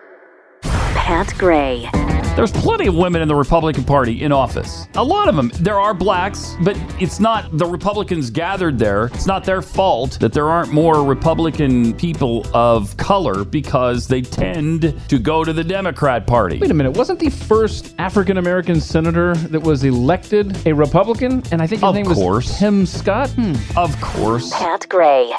Pat 0.62 1.34
Gray 1.36 1.90
There's 2.36 2.50
plenty 2.50 2.88
of 2.88 2.96
women 2.96 3.22
in 3.22 3.28
the 3.28 3.34
Republican 3.36 3.84
Party 3.84 4.22
in 4.24 4.32
office. 4.32 4.88
A 4.96 5.04
lot 5.04 5.28
of 5.28 5.36
them. 5.36 5.52
There 5.60 5.78
are 5.78 5.94
blacks, 5.94 6.56
but 6.62 6.76
it's 7.00 7.20
not 7.20 7.56
the 7.56 7.64
Republicans 7.64 8.28
gathered 8.28 8.76
there. 8.76 9.06
It's 9.14 9.26
not 9.26 9.44
their 9.44 9.62
fault 9.62 10.18
that 10.18 10.32
there 10.32 10.48
aren't 10.50 10.72
more 10.72 11.04
Republican 11.04 11.94
people 11.94 12.44
of 12.52 12.96
color 12.96 13.44
because 13.44 14.08
they 14.08 14.20
tend 14.20 15.00
to 15.08 15.18
go 15.20 15.44
to 15.44 15.52
the 15.52 15.62
Democrat 15.62 16.26
Party. 16.26 16.58
Wait 16.58 16.72
a 16.72 16.74
minute, 16.74 16.96
wasn't 16.96 17.20
the 17.20 17.30
first 17.30 17.94
African 17.98 18.36
American 18.38 18.80
senator 18.80 19.36
that 19.36 19.62
was 19.62 19.84
elected 19.84 20.66
a 20.66 20.72
Republican? 20.74 21.40
And 21.52 21.62
I 21.62 21.68
think 21.68 21.82
his 21.82 21.88
Of 21.88 21.94
name 21.94 22.06
course. 22.06 22.48
was 22.48 22.58
Tim 22.58 22.84
Scott? 22.84 23.30
Hmm. 23.30 23.54
Of 23.78 23.98
course. 24.00 24.52
Pat 24.52 24.86
Gray. 24.88 25.32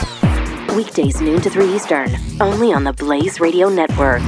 Weekdays 0.78 1.20
noon 1.20 1.42
to 1.42 1.50
3 1.50 1.76
Eastern, 1.76 2.10
only 2.40 2.72
on 2.72 2.86
the 2.86 2.94
Blaze 2.94 3.42
Radio 3.42 3.68
Network. 3.68 4.22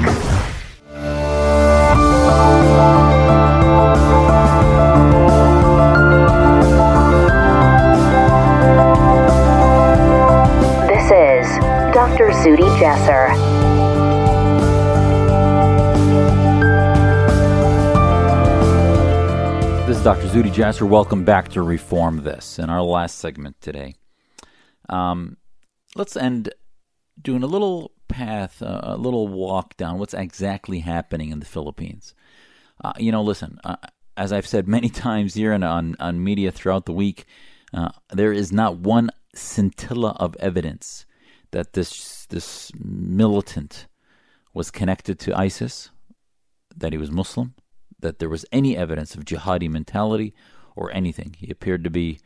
This 11.08 11.48
is 11.48 11.58
Dr. 11.94 12.32
Zuhdi 12.32 12.68
Jasser. 12.78 13.32
This 19.88 19.96
is 19.96 20.04
Dr. 20.04 20.28
Zuhdi 20.28 20.52
Jasser. 20.52 20.86
Welcome 20.86 21.24
back 21.24 21.48
to 21.50 21.62
Reform 21.62 22.24
This. 22.24 22.60
In 22.60 22.70
our 22.70 22.82
last 22.82 23.20
segment 23.20 23.56
today, 23.62 23.96
um, 24.90 25.38
let's 25.96 26.18
end 26.18 26.50
doing 27.22 27.42
a 27.42 27.48
little 27.48 27.94
path, 28.18 28.64
uh, 28.64 28.80
a 28.82 28.98
little 28.98 29.28
walk 29.28 29.78
down 29.78 30.00
what's 30.00 30.16
exactly 30.16 30.80
happening 30.80 31.30
in 31.30 31.40
the 31.40 31.46
Philippines. 31.46 32.16
Uh, 32.84 32.94
you 32.98 33.12
know, 33.12 33.22
listen, 33.22 33.60
uh, 33.64 33.76
as 34.18 34.34
I've 34.34 34.48
said 34.48 34.68
many 34.68 34.90
times 35.08 35.36
here 35.36 35.54
and 35.54 35.64
on, 35.64 35.96
on 36.00 36.24
media 36.24 36.52
throughout 36.52 36.88
the 36.88 36.94
week, 36.94 37.26
uh, 37.76 37.90
there 38.12 38.34
is 38.34 38.52
not 38.52 38.78
one 38.78 39.12
scintilla 39.36 40.16
of 40.20 40.36
evidence 40.40 41.06
that 41.52 41.74
this 41.74 42.26
this 42.26 42.72
militant 42.76 43.86
was 44.54 44.72
connected 44.72 45.20
to 45.20 45.38
ISIS, 45.38 45.92
that 46.76 46.92
he 46.92 46.98
was 46.98 47.12
Muslim, 47.12 47.54
that 48.00 48.18
there 48.18 48.30
was 48.30 48.46
any 48.52 48.76
evidence 48.76 49.14
of 49.14 49.26
jihadi 49.26 49.70
mentality 49.70 50.34
or 50.76 50.92
anything. 50.92 51.36
He 51.38 51.52
appeared 51.52 51.84
to 51.84 51.92
be 51.92 52.20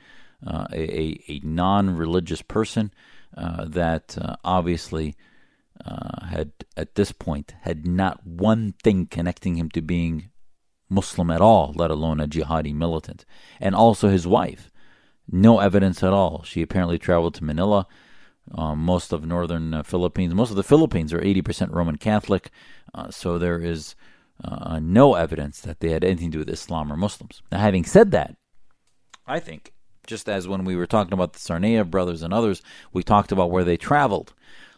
uh, 0.47 0.67
a, 0.71 1.21
a, 1.27 1.41
non 1.43 1.95
religious 1.95 2.41
person 2.41 2.91
uh, 3.37 3.65
that 3.65 4.17
uh, 4.17 4.37
obviously 4.43 5.15
uh, 5.85 6.25
had, 6.25 6.51
at 6.77 6.95
this 6.95 7.11
point, 7.11 7.55
had 7.61 7.85
not 7.85 8.25
one 8.25 8.73
thing 8.83 9.07
connecting 9.07 9.55
him 9.55 9.69
to 9.71 9.81
being 9.81 10.29
Muslim 10.89 11.31
at 11.31 11.41
all, 11.41 11.73
let 11.75 11.91
alone 11.91 12.19
a 12.19 12.27
jihadi 12.27 12.73
militant. 12.73 13.25
And 13.59 13.73
also 13.75 14.09
his 14.09 14.27
wife. 14.27 14.71
No 15.31 15.59
evidence 15.59 16.03
at 16.03 16.13
all. 16.13 16.43
She 16.43 16.61
apparently 16.61 16.99
traveled 16.99 17.35
to 17.35 17.43
Manila. 17.43 17.87
Um, 18.53 18.79
most 18.79 19.13
of 19.13 19.25
northern 19.25 19.73
uh, 19.73 19.83
Philippines, 19.83 20.33
most 20.33 20.49
of 20.49 20.55
the 20.55 20.63
Philippines 20.63 21.13
are 21.13 21.21
80% 21.21 21.71
Roman 21.71 21.97
Catholic, 21.97 22.49
uh, 22.93 23.09
so 23.11 23.37
there 23.37 23.59
is 23.59 23.95
uh, 24.43 24.79
no 24.81 25.13
evidence 25.13 25.61
that 25.61 25.79
they 25.79 25.91
had 25.91 26.03
anything 26.03 26.31
to 26.31 26.37
do 26.37 26.39
with 26.39 26.49
Islam 26.49 26.91
or 26.91 26.97
Muslims. 26.97 27.41
Now, 27.51 27.59
having 27.59 27.85
said 27.85 28.11
that, 28.11 28.35
I 29.27 29.39
think, 29.39 29.73
just 30.07 30.27
as 30.27 30.47
when 30.47 30.65
we 30.65 30.75
were 30.75 30.87
talking 30.87 31.13
about 31.13 31.33
the 31.33 31.39
Tsarnaev 31.39 31.89
brothers 31.89 32.23
and 32.23 32.33
others, 32.33 32.61
we 32.91 33.03
talked 33.03 33.31
about 33.31 33.51
where 33.51 33.63
they 33.63 33.77
traveled. 33.77 34.33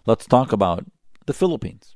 Let's 0.05 0.25
talk 0.25 0.51
about 0.51 0.85
the 1.27 1.33
Philippines. 1.33 1.95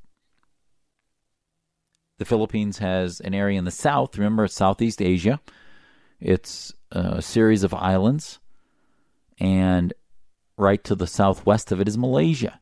The 2.20 2.26
Philippines 2.26 2.78
has 2.78 3.20
an 3.20 3.34
area 3.34 3.60
in 3.60 3.66
the 3.66 3.72
south. 3.72 4.18
Remember, 4.18 4.46
it's 4.46 4.56
Southeast 4.56 5.02
Asia. 5.02 5.42
It's 6.22 6.74
a 6.92 7.22
series 7.22 7.64
of 7.64 7.74
islands, 7.74 8.40
and 9.40 9.94
right 10.58 10.84
to 10.86 10.96
the 10.96 11.06
southwest 11.06 11.72
of 11.72 11.82
it 11.82 11.88
is 11.88 11.98
Malaysia. 11.98 12.62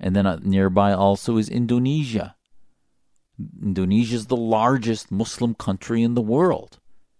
And 0.00 0.16
then 0.16 0.26
uh, 0.26 0.38
nearby 0.42 0.92
also 0.92 1.36
is 1.36 1.48
Indonesia. 1.50 2.34
Indonesia 3.62 4.16
is 4.16 4.26
the 4.26 4.36
largest 4.36 5.12
Muslim 5.12 5.54
country 5.54 6.02
in 6.02 6.14
the 6.14 6.22
world. 6.22 6.78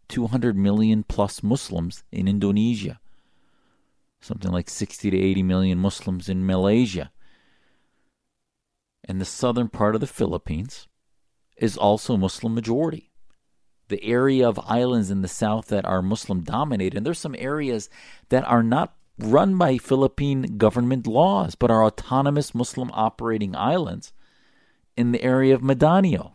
200 0.09 0.57
million 0.57 1.05
plus 1.05 1.43
Muslims 1.43 2.03
in 2.11 2.27
Indonesia. 2.27 2.99
Something 4.21 4.51
like 4.51 4.69
60 4.69 5.11
to 5.11 5.19
80 5.19 5.43
million 5.43 5.79
Muslims 5.79 6.29
in 6.29 6.47
Malaysia. 6.47 7.11
And 9.05 9.21
the 9.21 9.25
southern 9.25 9.69
part 9.69 9.95
of 9.95 10.01
the 10.01 10.07
Philippines 10.07 10.89
is 11.57 11.77
also 11.77 12.17
Muslim 12.17 12.55
majority. 12.55 13.11
The 13.89 14.03
area 14.05 14.47
of 14.47 14.61
islands 14.67 15.11
in 15.11 15.23
the 15.23 15.29
south 15.29 15.67
that 15.69 15.87
are 15.87 16.03
Muslim 16.03 16.43
dominated, 16.43 16.97
and 16.97 17.07
there's 17.07 17.19
some 17.19 17.37
areas 17.39 17.89
that 18.29 18.45
are 18.45 18.63
not 18.63 18.95
run 19.19 19.57
by 19.57 19.79
Philippine 19.79 20.59
government 20.59 21.07
laws, 21.07 21.55
but 21.55 21.71
are 21.71 21.85
autonomous 21.85 22.55
Muslim 22.55 22.91
operating 22.93 23.57
islands 23.57 24.13
in 24.97 25.13
the 25.13 25.23
area 25.23 25.55
of 25.55 25.63
Mindanao. 25.63 26.35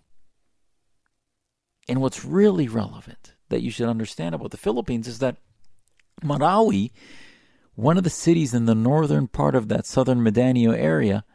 And 1.87 2.01
what's 2.01 2.25
really 2.25 2.67
relevant 2.67 3.33
that 3.49 3.61
you 3.61 3.69
should 3.69 3.89
understand 3.89 4.33
about 4.35 4.51
the 4.51 4.57
Philippines 4.57 5.07
is 5.07 5.19
that 5.19 5.37
Marawi, 6.23 6.91
one 7.75 7.97
of 7.97 8.03
the 8.03 8.09
cities 8.09 8.53
in 8.53 8.65
the 8.65 8.75
northern 8.75 9.27
part 9.27 9.55
of 9.55 9.67
that 9.69 9.85
southern 9.85 10.21
Mindanao 10.21 10.71
area, 10.71 11.25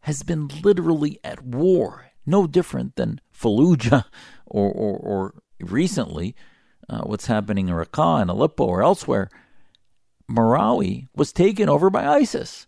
has 0.00 0.22
been 0.22 0.48
literally 0.62 1.18
at 1.22 1.44
war, 1.44 2.06
no 2.24 2.46
different 2.46 2.96
than 2.96 3.20
Fallujah 3.32 4.04
or, 4.46 4.70
or, 4.70 4.96
or 4.96 5.34
recently 5.60 6.34
uh, 6.88 7.02
what's 7.02 7.26
happening 7.26 7.68
in 7.68 7.74
Raqqa 7.74 8.22
and 8.22 8.30
Aleppo 8.30 8.64
or 8.64 8.82
elsewhere. 8.82 9.28
Marawi 10.30 11.08
was 11.14 11.32
taken 11.32 11.68
over 11.68 11.90
by 11.90 12.06
ISIS. 12.06 12.66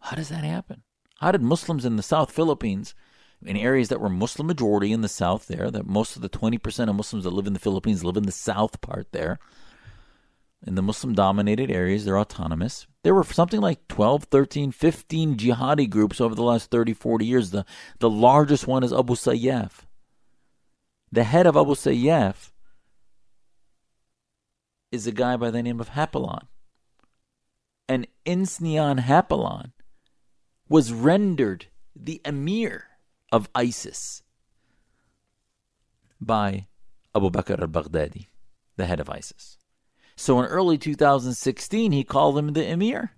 How 0.00 0.16
does 0.16 0.28
that 0.28 0.44
happen? 0.44 0.82
How 1.20 1.32
did 1.32 1.42
Muslims 1.42 1.84
in 1.84 1.96
the 1.96 2.02
South 2.02 2.30
Philippines, 2.30 2.94
in 3.42 3.56
areas 3.56 3.88
that 3.88 4.00
were 4.00 4.10
Muslim 4.10 4.46
majority 4.46 4.92
in 4.92 5.00
the 5.00 5.08
South 5.08 5.46
there, 5.46 5.70
that 5.70 5.86
most 5.86 6.16
of 6.16 6.22
the 6.22 6.28
20% 6.28 6.88
of 6.88 6.96
Muslims 6.96 7.24
that 7.24 7.32
live 7.32 7.46
in 7.46 7.52
the 7.52 7.58
Philippines 7.58 8.04
live 8.04 8.16
in 8.16 8.24
the 8.24 8.32
South 8.32 8.80
part 8.80 9.12
there, 9.12 9.38
in 10.66 10.74
the 10.74 10.82
Muslim 10.82 11.14
dominated 11.14 11.70
areas, 11.70 12.04
they're 12.04 12.18
autonomous. 12.18 12.86
There 13.02 13.14
were 13.14 13.24
something 13.24 13.60
like 13.60 13.86
12, 13.88 14.24
13, 14.24 14.72
15 14.72 15.36
jihadi 15.36 15.88
groups 15.88 16.20
over 16.20 16.34
the 16.34 16.42
last 16.42 16.70
30, 16.70 16.94
40 16.94 17.26
years. 17.26 17.50
The, 17.50 17.66
the 17.98 18.08
largest 18.08 18.66
one 18.66 18.82
is 18.82 18.92
Abu 18.92 19.14
Sayyaf. 19.14 19.82
The 21.12 21.24
head 21.24 21.46
of 21.46 21.56
Abu 21.56 21.74
Sayyaf 21.74 22.50
is 24.90 25.06
a 25.06 25.12
guy 25.12 25.36
by 25.36 25.50
the 25.50 25.62
name 25.62 25.80
of 25.80 25.90
Hapilon. 25.90 26.46
And 27.86 28.06
Isnilon 28.24 29.00
Hapilon 29.00 29.72
was 30.68 30.92
rendered 30.92 31.66
the 31.94 32.22
emir 32.24 32.84
of 33.30 33.50
ISIS 33.54 34.22
by 36.18 36.68
Abu 37.14 37.30
Bakr 37.30 37.60
al 37.60 37.68
Baghdadi, 37.68 38.28
the 38.76 38.86
head 38.86 38.98
of 38.98 39.10
ISIS. 39.10 39.58
So 40.16 40.40
in 40.40 40.46
early 40.46 40.78
2016, 40.78 41.92
he 41.92 42.04
called 42.04 42.38
him 42.38 42.52
the 42.52 42.66
emir. 42.66 43.12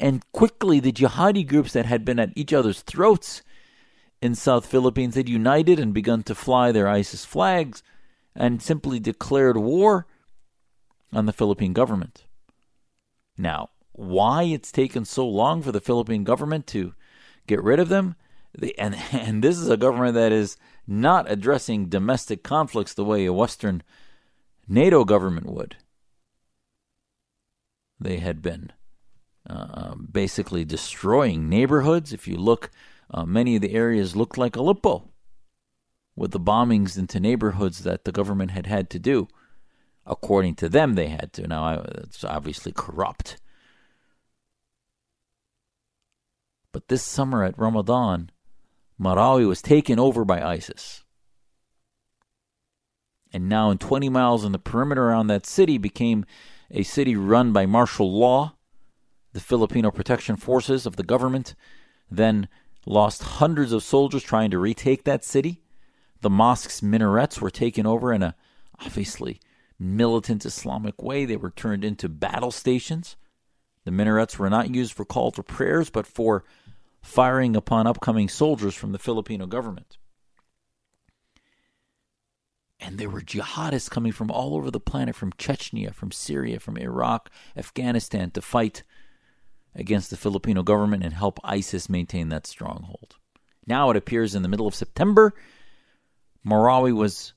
And 0.00 0.24
quickly, 0.32 0.80
the 0.80 0.92
jihadi 0.92 1.46
groups 1.46 1.72
that 1.72 1.86
had 1.86 2.04
been 2.04 2.18
at 2.18 2.32
each 2.34 2.52
other's 2.52 2.82
throats 2.82 3.42
in 4.20 4.34
South 4.34 4.66
Philippines 4.66 5.14
had 5.14 5.28
united 5.28 5.78
and 5.78 5.94
begun 5.94 6.22
to 6.24 6.34
fly 6.34 6.72
their 6.72 6.88
ISIS 6.88 7.24
flags 7.24 7.82
and 8.34 8.60
simply 8.60 8.98
declared 8.98 9.56
war 9.56 10.06
on 11.12 11.26
the 11.26 11.32
Philippine 11.32 11.72
government. 11.72 12.24
Now, 13.38 13.70
why 13.92 14.44
it's 14.44 14.72
taken 14.72 15.04
so 15.04 15.26
long 15.26 15.62
for 15.62 15.70
the 15.70 15.80
Philippine 15.80 16.24
government 16.24 16.66
to 16.68 16.94
get 17.46 17.62
rid 17.62 17.78
of 17.78 17.88
them? 17.88 18.16
The, 18.56 18.76
and, 18.78 18.96
and 19.12 19.44
this 19.44 19.58
is 19.58 19.68
a 19.68 19.76
government 19.76 20.14
that 20.14 20.32
is 20.32 20.56
not 20.86 21.30
addressing 21.30 21.86
domestic 21.86 22.42
conflicts 22.42 22.94
the 22.94 23.04
way 23.04 23.24
a 23.24 23.32
Western 23.32 23.82
NATO 24.66 25.04
government 25.04 25.46
would. 25.46 25.76
They 28.00 28.18
had 28.18 28.42
been 28.42 28.72
uh, 29.48 29.94
basically 29.94 30.64
destroying 30.64 31.48
neighborhoods. 31.48 32.12
If 32.12 32.26
you 32.26 32.36
look, 32.36 32.70
uh, 33.10 33.24
many 33.24 33.56
of 33.56 33.62
the 33.62 33.74
areas 33.74 34.16
looked 34.16 34.38
like 34.38 34.56
Aleppo 34.56 35.10
with 36.16 36.30
the 36.30 36.40
bombings 36.40 36.96
into 36.98 37.20
neighborhoods 37.20 37.80
that 37.80 38.04
the 38.04 38.12
government 38.12 38.52
had 38.52 38.66
had 38.66 38.88
to 38.90 38.98
do. 38.98 39.28
According 40.06 40.56
to 40.56 40.68
them, 40.68 40.94
they 40.94 41.08
had 41.08 41.32
to. 41.34 41.46
Now, 41.46 41.82
it's 41.86 42.24
obviously 42.24 42.72
corrupt. 42.72 43.38
But 46.72 46.88
this 46.88 47.02
summer 47.02 47.44
at 47.44 47.58
Ramadan, 47.58 48.30
Marawi 49.00 49.46
was 49.46 49.62
taken 49.62 49.98
over 49.98 50.24
by 50.24 50.42
ISIS. 50.42 51.04
And 53.32 53.48
now, 53.48 53.70
in 53.70 53.78
20 53.78 54.08
miles 54.08 54.44
in 54.44 54.52
the 54.52 54.58
perimeter 54.58 55.04
around 55.08 55.26
that 55.28 55.46
city, 55.46 55.78
became 55.78 56.24
a 56.70 56.82
city 56.82 57.16
run 57.16 57.52
by 57.52 57.66
martial 57.66 58.12
law. 58.12 58.54
The 59.32 59.40
Filipino 59.40 59.90
Protection 59.90 60.36
Forces 60.36 60.86
of 60.86 60.96
the 60.96 61.02
government 61.02 61.54
then 62.10 62.48
lost 62.86 63.22
hundreds 63.22 63.72
of 63.72 63.82
soldiers 63.82 64.22
trying 64.22 64.50
to 64.50 64.58
retake 64.58 65.04
that 65.04 65.24
city. 65.24 65.62
The 66.20 66.30
mosque's 66.30 66.82
minarets 66.82 67.40
were 67.40 67.50
taken 67.50 67.86
over 67.86 68.12
in 68.12 68.22
a 68.22 68.34
obviously 68.80 69.40
militant 69.78 70.44
Islamic 70.44 71.02
way. 71.02 71.24
They 71.24 71.36
were 71.36 71.50
turned 71.50 71.84
into 71.84 72.08
battle 72.08 72.50
stations. 72.50 73.16
The 73.84 73.90
minarets 73.90 74.38
were 74.38 74.50
not 74.50 74.74
used 74.74 74.92
for 74.92 75.04
call 75.04 75.30
to 75.32 75.42
prayers, 75.42 75.90
but 75.90 76.06
for 76.06 76.44
firing 77.02 77.54
upon 77.54 77.86
upcoming 77.86 78.28
soldiers 78.28 78.74
from 78.74 78.92
the 78.92 78.98
Filipino 78.98 79.46
government. 79.46 79.98
And 82.80 82.98
there 82.98 83.08
were 83.08 83.20
jihadists 83.20 83.90
coming 83.90 84.12
from 84.12 84.30
all 84.30 84.54
over 84.54 84.70
the 84.70 84.80
planet, 84.80 85.16
from 85.16 85.32
Chechnya, 85.32 85.94
from 85.94 86.12
Syria, 86.12 86.60
from 86.60 86.76
Iraq, 86.76 87.30
Afghanistan, 87.56 88.30
to 88.32 88.42
fight 88.42 88.82
against 89.74 90.10
the 90.10 90.16
Filipino 90.16 90.62
government 90.62 91.02
and 91.02 91.14
help 91.14 91.38
ISIS 91.42 91.88
maintain 91.88 92.28
that 92.28 92.46
stronghold. 92.46 93.16
Now 93.66 93.90
it 93.90 93.96
appears 93.96 94.34
in 94.34 94.42
the 94.42 94.48
middle 94.48 94.66
of 94.66 94.74
September, 94.74 95.32
Marawi 96.46 96.92
was 96.92 97.32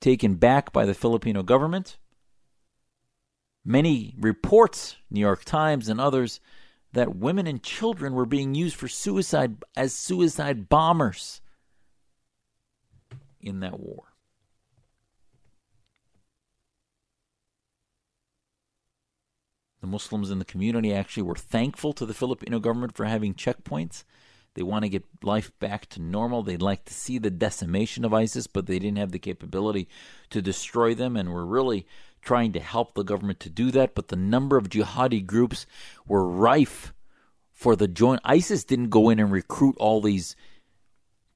taken 0.00 0.36
back 0.36 0.72
by 0.72 0.86
the 0.86 0.94
Filipino 0.94 1.42
government. 1.42 1.98
Many 3.64 4.14
reports, 4.18 4.96
New 5.10 5.20
York 5.20 5.44
Times 5.44 5.88
and 5.88 6.00
others, 6.00 6.40
that 6.92 7.16
women 7.16 7.46
and 7.46 7.62
children 7.62 8.14
were 8.14 8.26
being 8.26 8.54
used 8.54 8.76
for 8.76 8.88
suicide 8.88 9.56
as 9.76 9.92
suicide 9.92 10.68
bombers 10.68 11.40
in 13.40 13.60
that 13.60 13.78
war. 13.78 14.04
The 19.80 19.86
Muslims 19.86 20.30
in 20.30 20.38
the 20.38 20.44
community 20.44 20.92
actually 20.92 21.22
were 21.22 21.34
thankful 21.34 21.94
to 21.94 22.04
the 22.04 22.14
Filipino 22.14 22.58
government 22.58 22.94
for 22.94 23.06
having 23.06 23.32
checkpoints. 23.34 24.04
They 24.54 24.62
want 24.62 24.82
to 24.84 24.90
get 24.90 25.04
life 25.22 25.52
back 25.58 25.86
to 25.90 26.02
normal. 26.02 26.42
They'd 26.42 26.60
like 26.60 26.84
to 26.86 26.94
see 26.94 27.18
the 27.18 27.30
decimation 27.30 28.04
of 28.04 28.12
ISIS, 28.12 28.46
but 28.46 28.66
they 28.66 28.78
didn't 28.78 28.98
have 28.98 29.12
the 29.12 29.18
capability 29.18 29.88
to 30.30 30.42
destroy 30.42 30.94
them, 30.94 31.16
and 31.16 31.32
were 31.32 31.46
really 31.46 31.86
trying 32.20 32.52
to 32.52 32.60
help 32.60 32.94
the 32.94 33.04
government 33.04 33.40
to 33.40 33.48
do 33.50 33.70
that. 33.70 33.94
But 33.94 34.08
the 34.08 34.16
number 34.16 34.58
of 34.58 34.68
jihadi 34.68 35.24
groups 35.24 35.66
were 36.06 36.28
rife 36.28 36.92
for 37.52 37.74
the 37.74 37.88
joint. 37.88 38.20
ISIS 38.24 38.64
didn't 38.64 38.90
go 38.90 39.08
in 39.08 39.18
and 39.18 39.32
recruit 39.32 39.76
all 39.78 40.02
these 40.02 40.36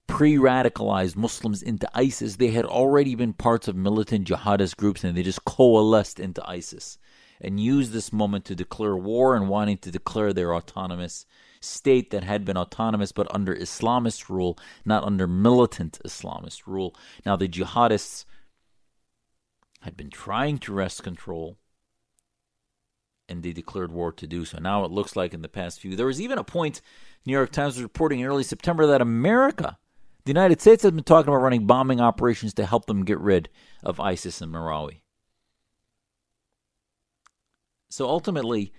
pre 0.06 0.36
radicalized 0.36 1.16
Muslims 1.16 1.62
into 1.62 1.88
ISIS. 1.94 2.36
They 2.36 2.50
had 2.50 2.66
already 2.66 3.14
been 3.14 3.32
parts 3.32 3.68
of 3.68 3.76
militant 3.76 4.28
jihadist 4.28 4.76
groups, 4.76 5.02
and 5.02 5.16
they 5.16 5.22
just 5.22 5.46
coalesced 5.46 6.20
into 6.20 6.46
ISIS 6.46 6.98
and 7.40 7.60
used 7.60 7.92
this 7.92 8.12
moment 8.12 8.44
to 8.46 8.54
declare 8.54 8.96
war 8.96 9.34
and 9.34 9.48
wanting 9.48 9.78
to 9.78 9.90
declare 9.90 10.32
their 10.32 10.54
autonomous 10.54 11.26
state 11.60 12.10
that 12.10 12.24
had 12.24 12.44
been 12.44 12.56
autonomous 12.56 13.12
but 13.12 13.32
under 13.34 13.54
Islamist 13.54 14.28
rule, 14.28 14.58
not 14.84 15.04
under 15.04 15.26
militant 15.26 15.98
Islamist 16.04 16.66
rule. 16.66 16.94
Now, 17.24 17.36
the 17.36 17.48
jihadists 17.48 18.24
had 19.80 19.96
been 19.96 20.10
trying 20.10 20.58
to 20.58 20.72
wrest 20.72 21.02
control 21.02 21.58
and 23.28 23.42
they 23.42 23.52
declared 23.52 23.92
war 23.92 24.12
to 24.12 24.26
do 24.26 24.44
so. 24.44 24.58
Now 24.58 24.84
it 24.84 24.90
looks 24.90 25.16
like 25.16 25.32
in 25.32 25.42
the 25.42 25.48
past 25.48 25.80
few, 25.80 25.96
there 25.96 26.06
was 26.06 26.20
even 26.20 26.38
a 26.38 26.44
point, 26.44 26.80
New 27.24 27.32
York 27.32 27.52
Times 27.52 27.74
was 27.74 27.82
reporting 27.82 28.20
in 28.20 28.26
early 28.26 28.42
September 28.42 28.86
that 28.86 29.00
America, 29.00 29.78
the 30.24 30.30
United 30.30 30.60
States, 30.60 30.82
has 30.82 30.92
been 30.92 31.04
talking 31.04 31.28
about 31.28 31.42
running 31.42 31.66
bombing 31.66 32.00
operations 32.00 32.54
to 32.54 32.66
help 32.66 32.86
them 32.86 33.04
get 33.04 33.18
rid 33.18 33.48
of 33.82 34.00
ISIS 34.00 34.42
in 34.42 34.50
Marawi. 34.50 35.00
So 37.94 38.08
ultimately, 38.08 38.72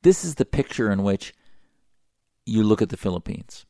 this 0.00 0.24
is 0.24 0.36
the 0.36 0.46
picture 0.46 0.90
in 0.90 1.02
which 1.02 1.34
you 2.46 2.62
look 2.62 2.80
at 2.80 2.88
the 2.88 2.96
Philippines. 2.96 3.66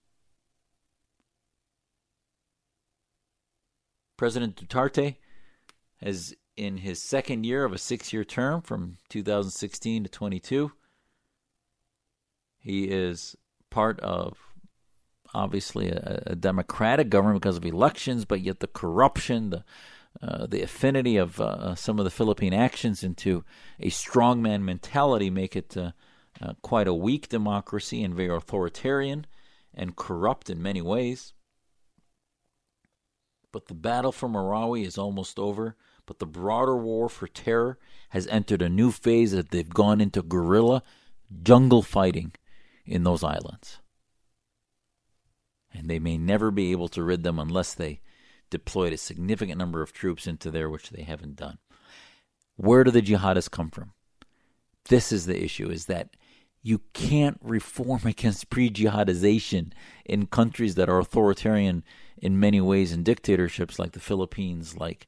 President 4.17 4.55
Duterte 4.55 5.17
has, 6.01 6.33
in 6.57 6.77
his 6.77 7.03
second 7.03 7.45
year 7.45 7.65
of 7.65 7.73
a 7.73 7.79
six 7.79 8.13
year 8.13 8.23
term 8.23 8.63
from 8.63 8.99
2016 9.09 10.05
to 10.05 10.09
22, 10.09 10.71
he 12.61 12.85
is 12.85 13.35
part 13.71 13.99
of 13.99 14.39
obviously 15.35 15.89
a, 15.89 16.23
a 16.29 16.37
democratic 16.37 17.09
government 17.09 17.43
because 17.43 17.57
of 17.57 17.67
elections, 17.67 18.25
but 18.25 18.43
yet 18.43 18.61
the 18.61 18.69
corruption, 18.69 19.51
the 19.51 19.65
uh, 20.23 20.47
the 20.47 20.63
affinity 20.63 21.17
of 21.17 21.41
uh, 21.41 21.75
some 21.75 21.99
of 21.99 22.05
the 22.05 22.11
Philippine 22.11 22.55
actions 22.55 23.03
into 23.03 23.45
a 23.81 23.91
strongman 23.91 24.63
mentality 24.63 25.31
make 25.31 25.57
it 25.57 25.77
uh, 25.77 25.93
uh, 26.41 26.55
quite 26.63 26.89
a 26.89 26.95
weak 26.95 27.29
democracy 27.29 28.03
and 28.03 28.15
very 28.15 28.35
authoritarian 28.35 29.27
and 29.75 29.97
corrupt 29.97 30.49
in 30.49 30.63
many 30.63 30.81
ways. 30.81 31.33
But 33.53 33.67
the 33.67 33.75
battle 33.75 34.13
for 34.13 34.29
Marawi 34.29 34.85
is 34.85 34.99
almost 34.99 35.39
over. 35.39 35.77
But 36.07 36.19
the 36.19 36.27
broader 36.27 36.77
war 36.77 37.09
for 37.09 37.27
terror 37.27 37.79
has 38.11 38.27
entered 38.27 38.63
a 38.63 38.69
new 38.69 38.91
phase 38.91 39.33
that 39.33 39.51
they've 39.51 39.69
gone 39.69 40.01
into 40.01 40.23
guerrilla 40.23 40.83
jungle 41.43 41.83
fighting 41.83 42.33
in 42.85 43.05
those 43.05 43.25
islands. 43.25 43.79
And 45.73 45.89
they 45.89 45.99
may 45.99 46.19
never 46.19 46.51
be 46.51 46.73
able 46.73 46.89
to 46.89 47.03
rid 47.03 47.23
them 47.23 47.39
unless 47.39 47.75
they 47.75 48.01
deployed 48.51 48.93
a 48.93 48.99
significant 48.99 49.59
number 49.59 49.83
of 49.83 49.93
troops 49.93 50.27
into 50.27 50.51
there, 50.51 50.71
which 50.71 50.91
they 50.91 51.03
haven't 51.03 51.37
done. 51.37 51.59
Where 52.57 52.85
do 52.85 52.91
the 52.91 53.03
jihadists 53.03 53.51
come 53.51 53.71
from? 53.71 53.93
This 54.89 55.13
is 55.13 55.27
the 55.27 55.43
issue: 55.43 55.71
is 55.71 55.87
that 55.87 56.11
you 56.63 56.81
can't 56.93 57.39
reform 57.43 58.01
against 58.05 58.51
pre-jihadization 58.51 59.73
in 60.05 60.27
countries 60.27 60.75
that 60.75 60.89
are 60.89 60.99
authoritarian 60.99 61.85
in 62.17 62.41
many 62.41 62.61
ways 62.61 62.93
and 62.93 63.05
dictatorships 63.05 63.79
like 63.79 63.93
the 63.93 64.01
Philippines, 64.01 64.77
like 64.77 65.07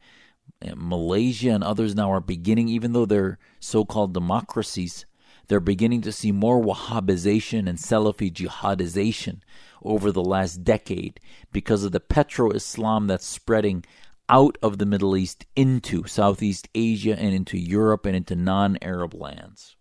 eh, 0.62 0.72
Malaysia 0.76 1.50
and 1.50 1.64
others 1.64 1.94
now 1.94 2.10
are 2.10 2.20
beginning, 2.20 2.68
even 2.68 2.92
though 2.92 3.06
they're 3.06 3.38
so-called 3.58 4.12
democracies, 4.12 5.06
they're 5.48 5.60
beginning 5.60 6.02
to 6.02 6.12
see 6.12 6.32
more 6.32 6.62
Wahhabization 6.62 7.68
and 7.68 7.78
Salafi 7.78 8.32
jihadization 8.32 9.40
over 9.82 10.10
the 10.12 10.22
last 10.22 10.64
decade 10.64 11.20
because 11.52 11.84
of 11.84 11.92
the 11.92 12.00
petro 12.00 12.50
Islam 12.50 13.06
that's 13.06 13.26
spreading 13.26 13.84
out 14.28 14.58
of 14.62 14.78
the 14.78 14.86
Middle 14.86 15.16
East 15.16 15.46
into 15.54 16.06
Southeast 16.06 16.68
Asia 16.74 17.18
and 17.18 17.34
into 17.34 17.58
Europe 17.58 18.06
and 18.06 18.16
into 18.16 18.34
non 18.34 18.78
Arab 18.82 19.14
lands. 19.14 19.76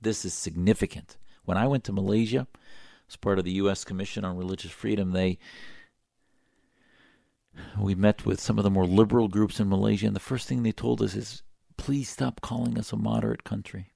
This 0.00 0.24
is 0.24 0.34
significant. 0.34 1.16
When 1.44 1.56
I 1.56 1.66
went 1.66 1.84
to 1.84 1.92
Malaysia 1.92 2.46
as 3.08 3.16
part 3.16 3.38
of 3.38 3.44
the 3.44 3.52
U.S. 3.52 3.84
Commission 3.84 4.24
on 4.24 4.36
Religious 4.36 4.72
Freedom, 4.72 5.12
they 5.12 5.38
we 7.78 7.94
met 7.94 8.26
with 8.26 8.40
some 8.40 8.58
of 8.58 8.64
the 8.64 8.70
more 8.70 8.86
liberal 8.86 9.28
groups 9.28 9.60
in 9.60 9.68
Malaysia, 9.68 10.06
and 10.06 10.16
the 10.16 10.20
first 10.20 10.46
thing 10.46 10.62
they 10.62 10.72
told 10.72 11.00
us 11.00 11.14
is, 11.14 11.42
please 11.76 12.08
stop 12.08 12.40
calling 12.40 12.78
us 12.78 12.92
a 12.92 12.96
moderate 12.96 13.44
country. 13.44 13.92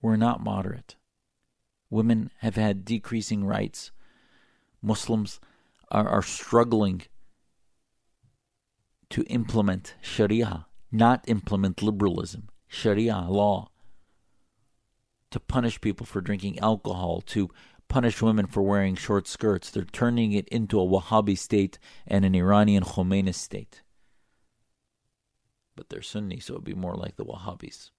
We're 0.00 0.16
not 0.16 0.42
moderate. 0.42 0.96
Women 1.92 2.30
have 2.38 2.56
had 2.56 2.86
decreasing 2.86 3.44
rights. 3.44 3.90
Muslims 4.80 5.38
are, 5.90 6.08
are 6.08 6.22
struggling 6.22 7.02
to 9.10 9.24
implement 9.24 9.94
Sharia, 10.00 10.64
not 10.90 11.22
implement 11.28 11.82
liberalism, 11.82 12.48
Sharia 12.66 13.26
law, 13.28 13.68
to 15.32 15.38
punish 15.38 15.82
people 15.82 16.06
for 16.06 16.22
drinking 16.22 16.58
alcohol, 16.60 17.20
to 17.26 17.50
punish 17.88 18.22
women 18.22 18.46
for 18.46 18.62
wearing 18.62 18.94
short 18.94 19.28
skirts. 19.28 19.70
They're 19.70 19.84
turning 19.84 20.32
it 20.32 20.48
into 20.48 20.80
a 20.80 20.86
Wahhabi 20.86 21.36
state 21.36 21.78
and 22.06 22.24
an 22.24 22.34
Iranian 22.34 22.84
Khomeini 22.84 23.34
state. 23.34 23.82
But 25.76 25.90
they're 25.90 26.00
Sunni, 26.00 26.40
so 26.40 26.54
it 26.54 26.56
would 26.56 26.64
be 26.64 26.72
more 26.72 26.94
like 26.94 27.16
the 27.16 27.26
Wahhabis. 27.26 27.90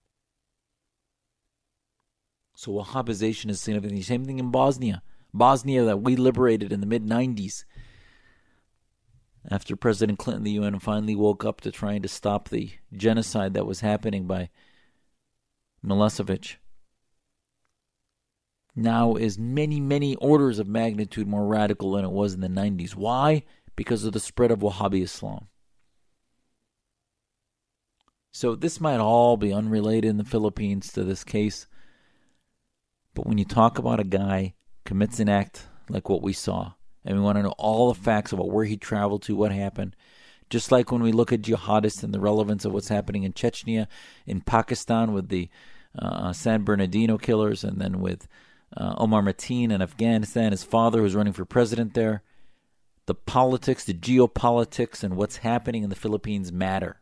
So 2.55 2.71
Wahhabization 2.71 3.49
is 3.49 3.59
significant. 3.59 4.03
Same 4.03 4.25
thing 4.25 4.39
in 4.39 4.51
Bosnia. 4.51 5.01
Bosnia 5.33 5.83
that 5.85 6.01
we 6.01 6.15
liberated 6.15 6.71
in 6.71 6.79
the 6.79 6.85
mid 6.85 7.05
90s. 7.05 7.65
After 9.49 9.75
President 9.75 10.19
Clinton, 10.19 10.43
the 10.43 10.51
UN 10.51 10.79
finally 10.79 11.15
woke 11.15 11.43
up 11.43 11.59
to 11.61 11.71
trying 11.71 12.01
to 12.03 12.07
stop 12.07 12.49
the 12.49 12.71
genocide 12.93 13.53
that 13.55 13.65
was 13.65 13.81
happening 13.81 14.25
by 14.25 14.49
Milosevic, 15.85 16.55
now 18.75 19.15
is 19.15 19.37
many, 19.37 19.79
many 19.79 20.15
orders 20.15 20.59
of 20.59 20.67
magnitude 20.67 21.27
more 21.27 21.45
radical 21.45 21.91
than 21.91 22.05
it 22.05 22.11
was 22.11 22.33
in 22.33 22.41
the 22.41 22.47
90s. 22.47 22.95
Why? 22.95 23.43
Because 23.75 24.03
of 24.03 24.13
the 24.13 24.19
spread 24.19 24.51
of 24.51 24.59
Wahhabi 24.59 25.03
Islam. 25.03 25.47
So 28.31 28.55
this 28.55 28.81
might 28.81 28.99
all 28.99 29.37
be 29.37 29.53
unrelated 29.53 30.09
in 30.09 30.17
the 30.17 30.23
Philippines 30.23 30.91
to 30.93 31.03
this 31.03 31.23
case. 31.23 31.67
But 33.13 33.27
when 33.27 33.37
you 33.37 33.45
talk 33.45 33.77
about 33.77 33.99
a 33.99 34.03
guy 34.03 34.53
commits 34.85 35.19
an 35.19 35.29
act 35.29 35.67
like 35.89 36.09
what 36.09 36.21
we 36.21 36.33
saw, 36.33 36.73
and 37.05 37.17
we 37.17 37.23
want 37.23 37.37
to 37.37 37.43
know 37.43 37.53
all 37.57 37.91
the 37.91 37.99
facts 37.99 38.31
about 38.31 38.49
where 38.49 38.65
he 38.65 38.77
traveled 38.77 39.23
to, 39.23 39.35
what 39.35 39.51
happened, 39.51 39.95
just 40.49 40.71
like 40.71 40.91
when 40.91 41.03
we 41.03 41.11
look 41.11 41.33
at 41.33 41.41
jihadists 41.41 42.03
and 42.03 42.13
the 42.13 42.19
relevance 42.19 42.65
of 42.65 42.73
what's 42.73 42.89
happening 42.89 43.23
in 43.23 43.33
Chechnya, 43.33 43.87
in 44.25 44.41
Pakistan 44.41 45.13
with 45.13 45.29
the 45.29 45.49
uh, 45.97 46.33
San 46.33 46.63
Bernardino 46.63 47.17
killers, 47.17 47.63
and 47.63 47.79
then 47.79 47.99
with 47.99 48.27
uh, 48.75 48.95
Omar 48.97 49.21
Mateen 49.21 49.71
in 49.71 49.81
Afghanistan, 49.81 50.51
his 50.51 50.63
father 50.63 51.01
who's 51.01 51.15
running 51.15 51.33
for 51.33 51.45
president 51.45 51.93
there. 51.93 52.23
the 53.05 53.15
politics, 53.15 53.83
the 53.83 53.93
geopolitics, 53.93 55.03
and 55.03 55.15
what's 55.15 55.37
happening 55.37 55.83
in 55.83 55.89
the 55.89 55.95
Philippines 55.95 56.51
matter. 56.51 57.01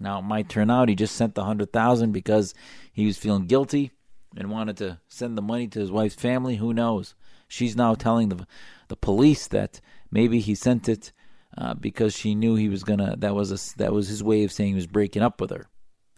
Now, 0.00 0.20
it 0.20 0.22
might 0.22 0.48
turn 0.48 0.70
out 0.70 0.88
he 0.88 0.94
just 0.94 1.16
sent 1.16 1.34
the 1.34 1.44
hundred 1.44 1.72
thousand 1.72 2.12
because 2.12 2.54
he 2.92 3.06
was 3.06 3.18
feeling 3.18 3.46
guilty 3.46 3.90
and 4.36 4.50
wanted 4.50 4.76
to 4.78 5.00
send 5.08 5.36
the 5.36 5.42
money 5.42 5.66
to 5.68 5.80
his 5.80 5.90
wife's 5.90 6.14
family. 6.14 6.56
Who 6.56 6.72
knows? 6.72 7.14
She's 7.48 7.76
now 7.76 7.94
telling 7.94 8.28
the 8.28 8.46
the 8.88 8.96
police 8.96 9.46
that 9.48 9.80
maybe 10.10 10.40
he 10.40 10.54
sent 10.54 10.88
it 10.88 11.12
uh, 11.56 11.74
because 11.74 12.14
she 12.14 12.34
knew 12.34 12.54
he 12.54 12.68
was 12.68 12.84
gonna. 12.84 13.16
That 13.16 13.34
was 13.34 13.52
a, 13.52 13.78
that 13.78 13.92
was 13.92 14.08
his 14.08 14.22
way 14.22 14.44
of 14.44 14.52
saying 14.52 14.70
he 14.70 14.74
was 14.74 14.86
breaking 14.86 15.22
up 15.22 15.40
with 15.40 15.50
her. 15.50 15.68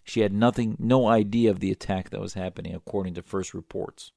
She 0.05 0.21
had 0.21 0.33
nothing, 0.33 0.77
no 0.79 1.07
idea 1.07 1.51
of 1.51 1.61
the 1.61 1.71
attack 1.71 2.11
that 2.11 2.21
was 2.21 2.35
happening, 2.35 2.75
according 2.75 3.15
to 3.15 3.23
first 3.23 3.55
reports. 3.55 4.13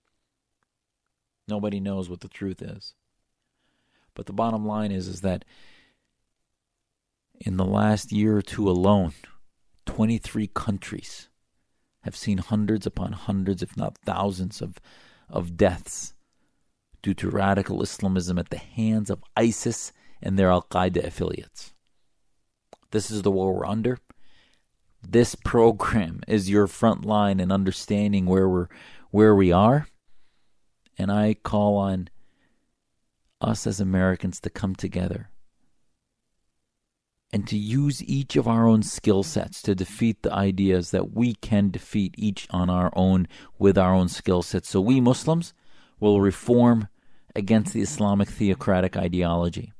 Nobody 1.47 1.79
knows 1.79 2.09
what 2.09 2.21
the 2.21 2.29
truth 2.29 2.61
is. 2.61 2.95
But 4.15 4.25
the 4.25 4.33
bottom 4.33 4.65
line 4.65 4.91
is, 4.91 5.07
is 5.07 5.21
that 5.21 5.45
in 7.39 7.57
the 7.57 7.65
last 7.65 8.11
year 8.11 8.37
or 8.37 8.41
two 8.41 8.69
alone, 8.69 9.13
23 9.85 10.47
countries 10.47 11.29
have 12.03 12.15
seen 12.15 12.37
hundreds 12.37 12.85
upon 12.85 13.13
hundreds, 13.13 13.61
if 13.61 13.75
not 13.75 13.97
thousands, 14.05 14.61
of, 14.61 14.79
of 15.29 15.57
deaths 15.57 16.13
due 17.01 17.13
to 17.13 17.29
radical 17.29 17.81
Islamism 17.81 18.37
at 18.37 18.49
the 18.49 18.57
hands 18.57 19.09
of 19.09 19.23
ISIS 19.35 19.91
and 20.21 20.37
their 20.37 20.49
Al 20.49 20.63
Qaeda 20.63 21.03
affiliates. 21.03 21.73
This 22.91 23.09
is 23.09 23.21
the 23.21 23.31
war 23.31 23.53
we're 23.53 23.65
under. 23.65 23.97
This 25.01 25.35
program 25.35 26.21
is 26.27 26.49
your 26.49 26.67
front 26.67 27.05
line 27.05 27.39
in 27.39 27.51
understanding 27.51 28.25
where 28.25 28.47
we're 28.47 28.69
where 29.11 29.35
we 29.35 29.51
are. 29.51 29.87
And 30.97 31.11
I 31.11 31.35
call 31.35 31.77
on 31.77 32.09
us 33.41 33.67
as 33.67 33.79
Americans 33.79 34.39
to 34.39 34.49
come 34.49 34.75
together 34.75 35.29
and 37.33 37.47
to 37.47 37.57
use 37.57 38.03
each 38.03 38.35
of 38.35 38.47
our 38.47 38.67
own 38.67 38.83
skill 38.83 39.23
sets 39.23 39.63
to 39.63 39.73
defeat 39.73 40.21
the 40.21 40.31
ideas 40.31 40.91
that 40.91 41.15
we 41.15 41.33
can 41.33 41.71
defeat 41.71 42.13
each 42.15 42.45
on 42.51 42.69
our 42.69 42.91
own 42.95 43.27
with 43.57 43.75
our 43.75 43.91
own 43.91 44.07
skill 44.07 44.43
sets. 44.43 44.69
So 44.69 44.79
we 44.79 45.01
Muslims 45.01 45.55
will 45.99 46.21
reform 46.21 46.89
against 47.35 47.73
the 47.73 47.81
Islamic 47.81 48.29
theocratic 48.29 48.95
ideology. 48.95 49.73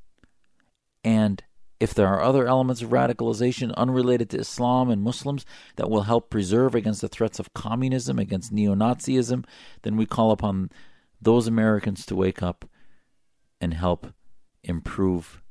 And 1.04 1.44
if 1.80 1.94
there 1.94 2.08
are 2.08 2.24
other 2.24 2.48
elements 2.48 2.82
of 2.82 2.90
radicalization 2.90 3.76
unrelated 3.76 4.32
to 4.32 4.40
Islam 4.40 4.90
and 4.90 5.04
Muslims 5.04 5.46
that 5.76 5.92
will 5.92 6.04
help 6.04 6.32
preserve 6.32 6.74
against 6.74 7.02
the 7.02 7.08
threats 7.08 7.38
of 7.38 7.54
communism, 7.54 8.18
against 8.18 8.52
neo 8.52 8.74
Nazism, 8.74 9.46
then 9.84 9.96
we 9.96 10.08
call 10.08 10.32
upon 10.32 10.72
those 11.22 11.46
Americans 11.46 12.04
to 12.08 12.16
wake 12.16 12.42
up 12.42 12.66
and 13.62 13.76
help 13.76 14.08
improve 14.64 15.43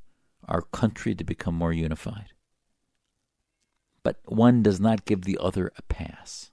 our 0.48 0.62
country 0.62 1.14
to 1.14 1.24
become 1.24 1.54
more 1.54 1.72
unified. 1.72 2.32
But 4.02 4.20
one 4.24 4.62
does 4.62 4.80
not 4.80 5.04
give 5.04 5.22
the 5.22 5.38
other 5.40 5.72
a 5.78 5.82
pass. 5.82 6.50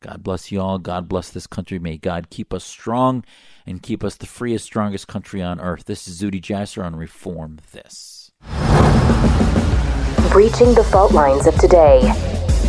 God 0.00 0.22
bless 0.22 0.52
you 0.52 0.60
all. 0.60 0.78
God 0.78 1.08
bless 1.08 1.30
this 1.30 1.46
country. 1.46 1.78
May 1.78 1.96
God 1.96 2.30
keep 2.30 2.54
us 2.54 2.64
strong 2.64 3.24
and 3.66 3.82
keep 3.82 4.04
us 4.04 4.16
the 4.16 4.26
freest, 4.26 4.64
strongest 4.64 5.08
country 5.08 5.42
on 5.42 5.60
earth. 5.60 5.86
This 5.86 6.06
is 6.06 6.20
Zuhdi 6.22 6.40
Jasser 6.40 6.84
on 6.84 6.94
Reform 6.94 7.58
This. 7.72 8.30
Breaching 10.30 10.74
the 10.74 10.86
fault 10.90 11.12
lines 11.12 11.46
of 11.46 11.56
today. 11.56 12.00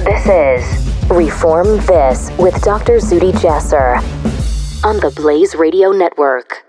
This 0.03 0.25
is 0.25 1.09
Reform 1.09 1.77
This 1.85 2.31
with 2.39 2.59
Dr. 2.63 2.97
Zuhdi 2.97 3.31
Jasser 3.33 3.97
on 4.83 4.97
the 4.97 5.11
Blaze 5.15 5.53
Radio 5.55 5.91
Network. 5.91 6.68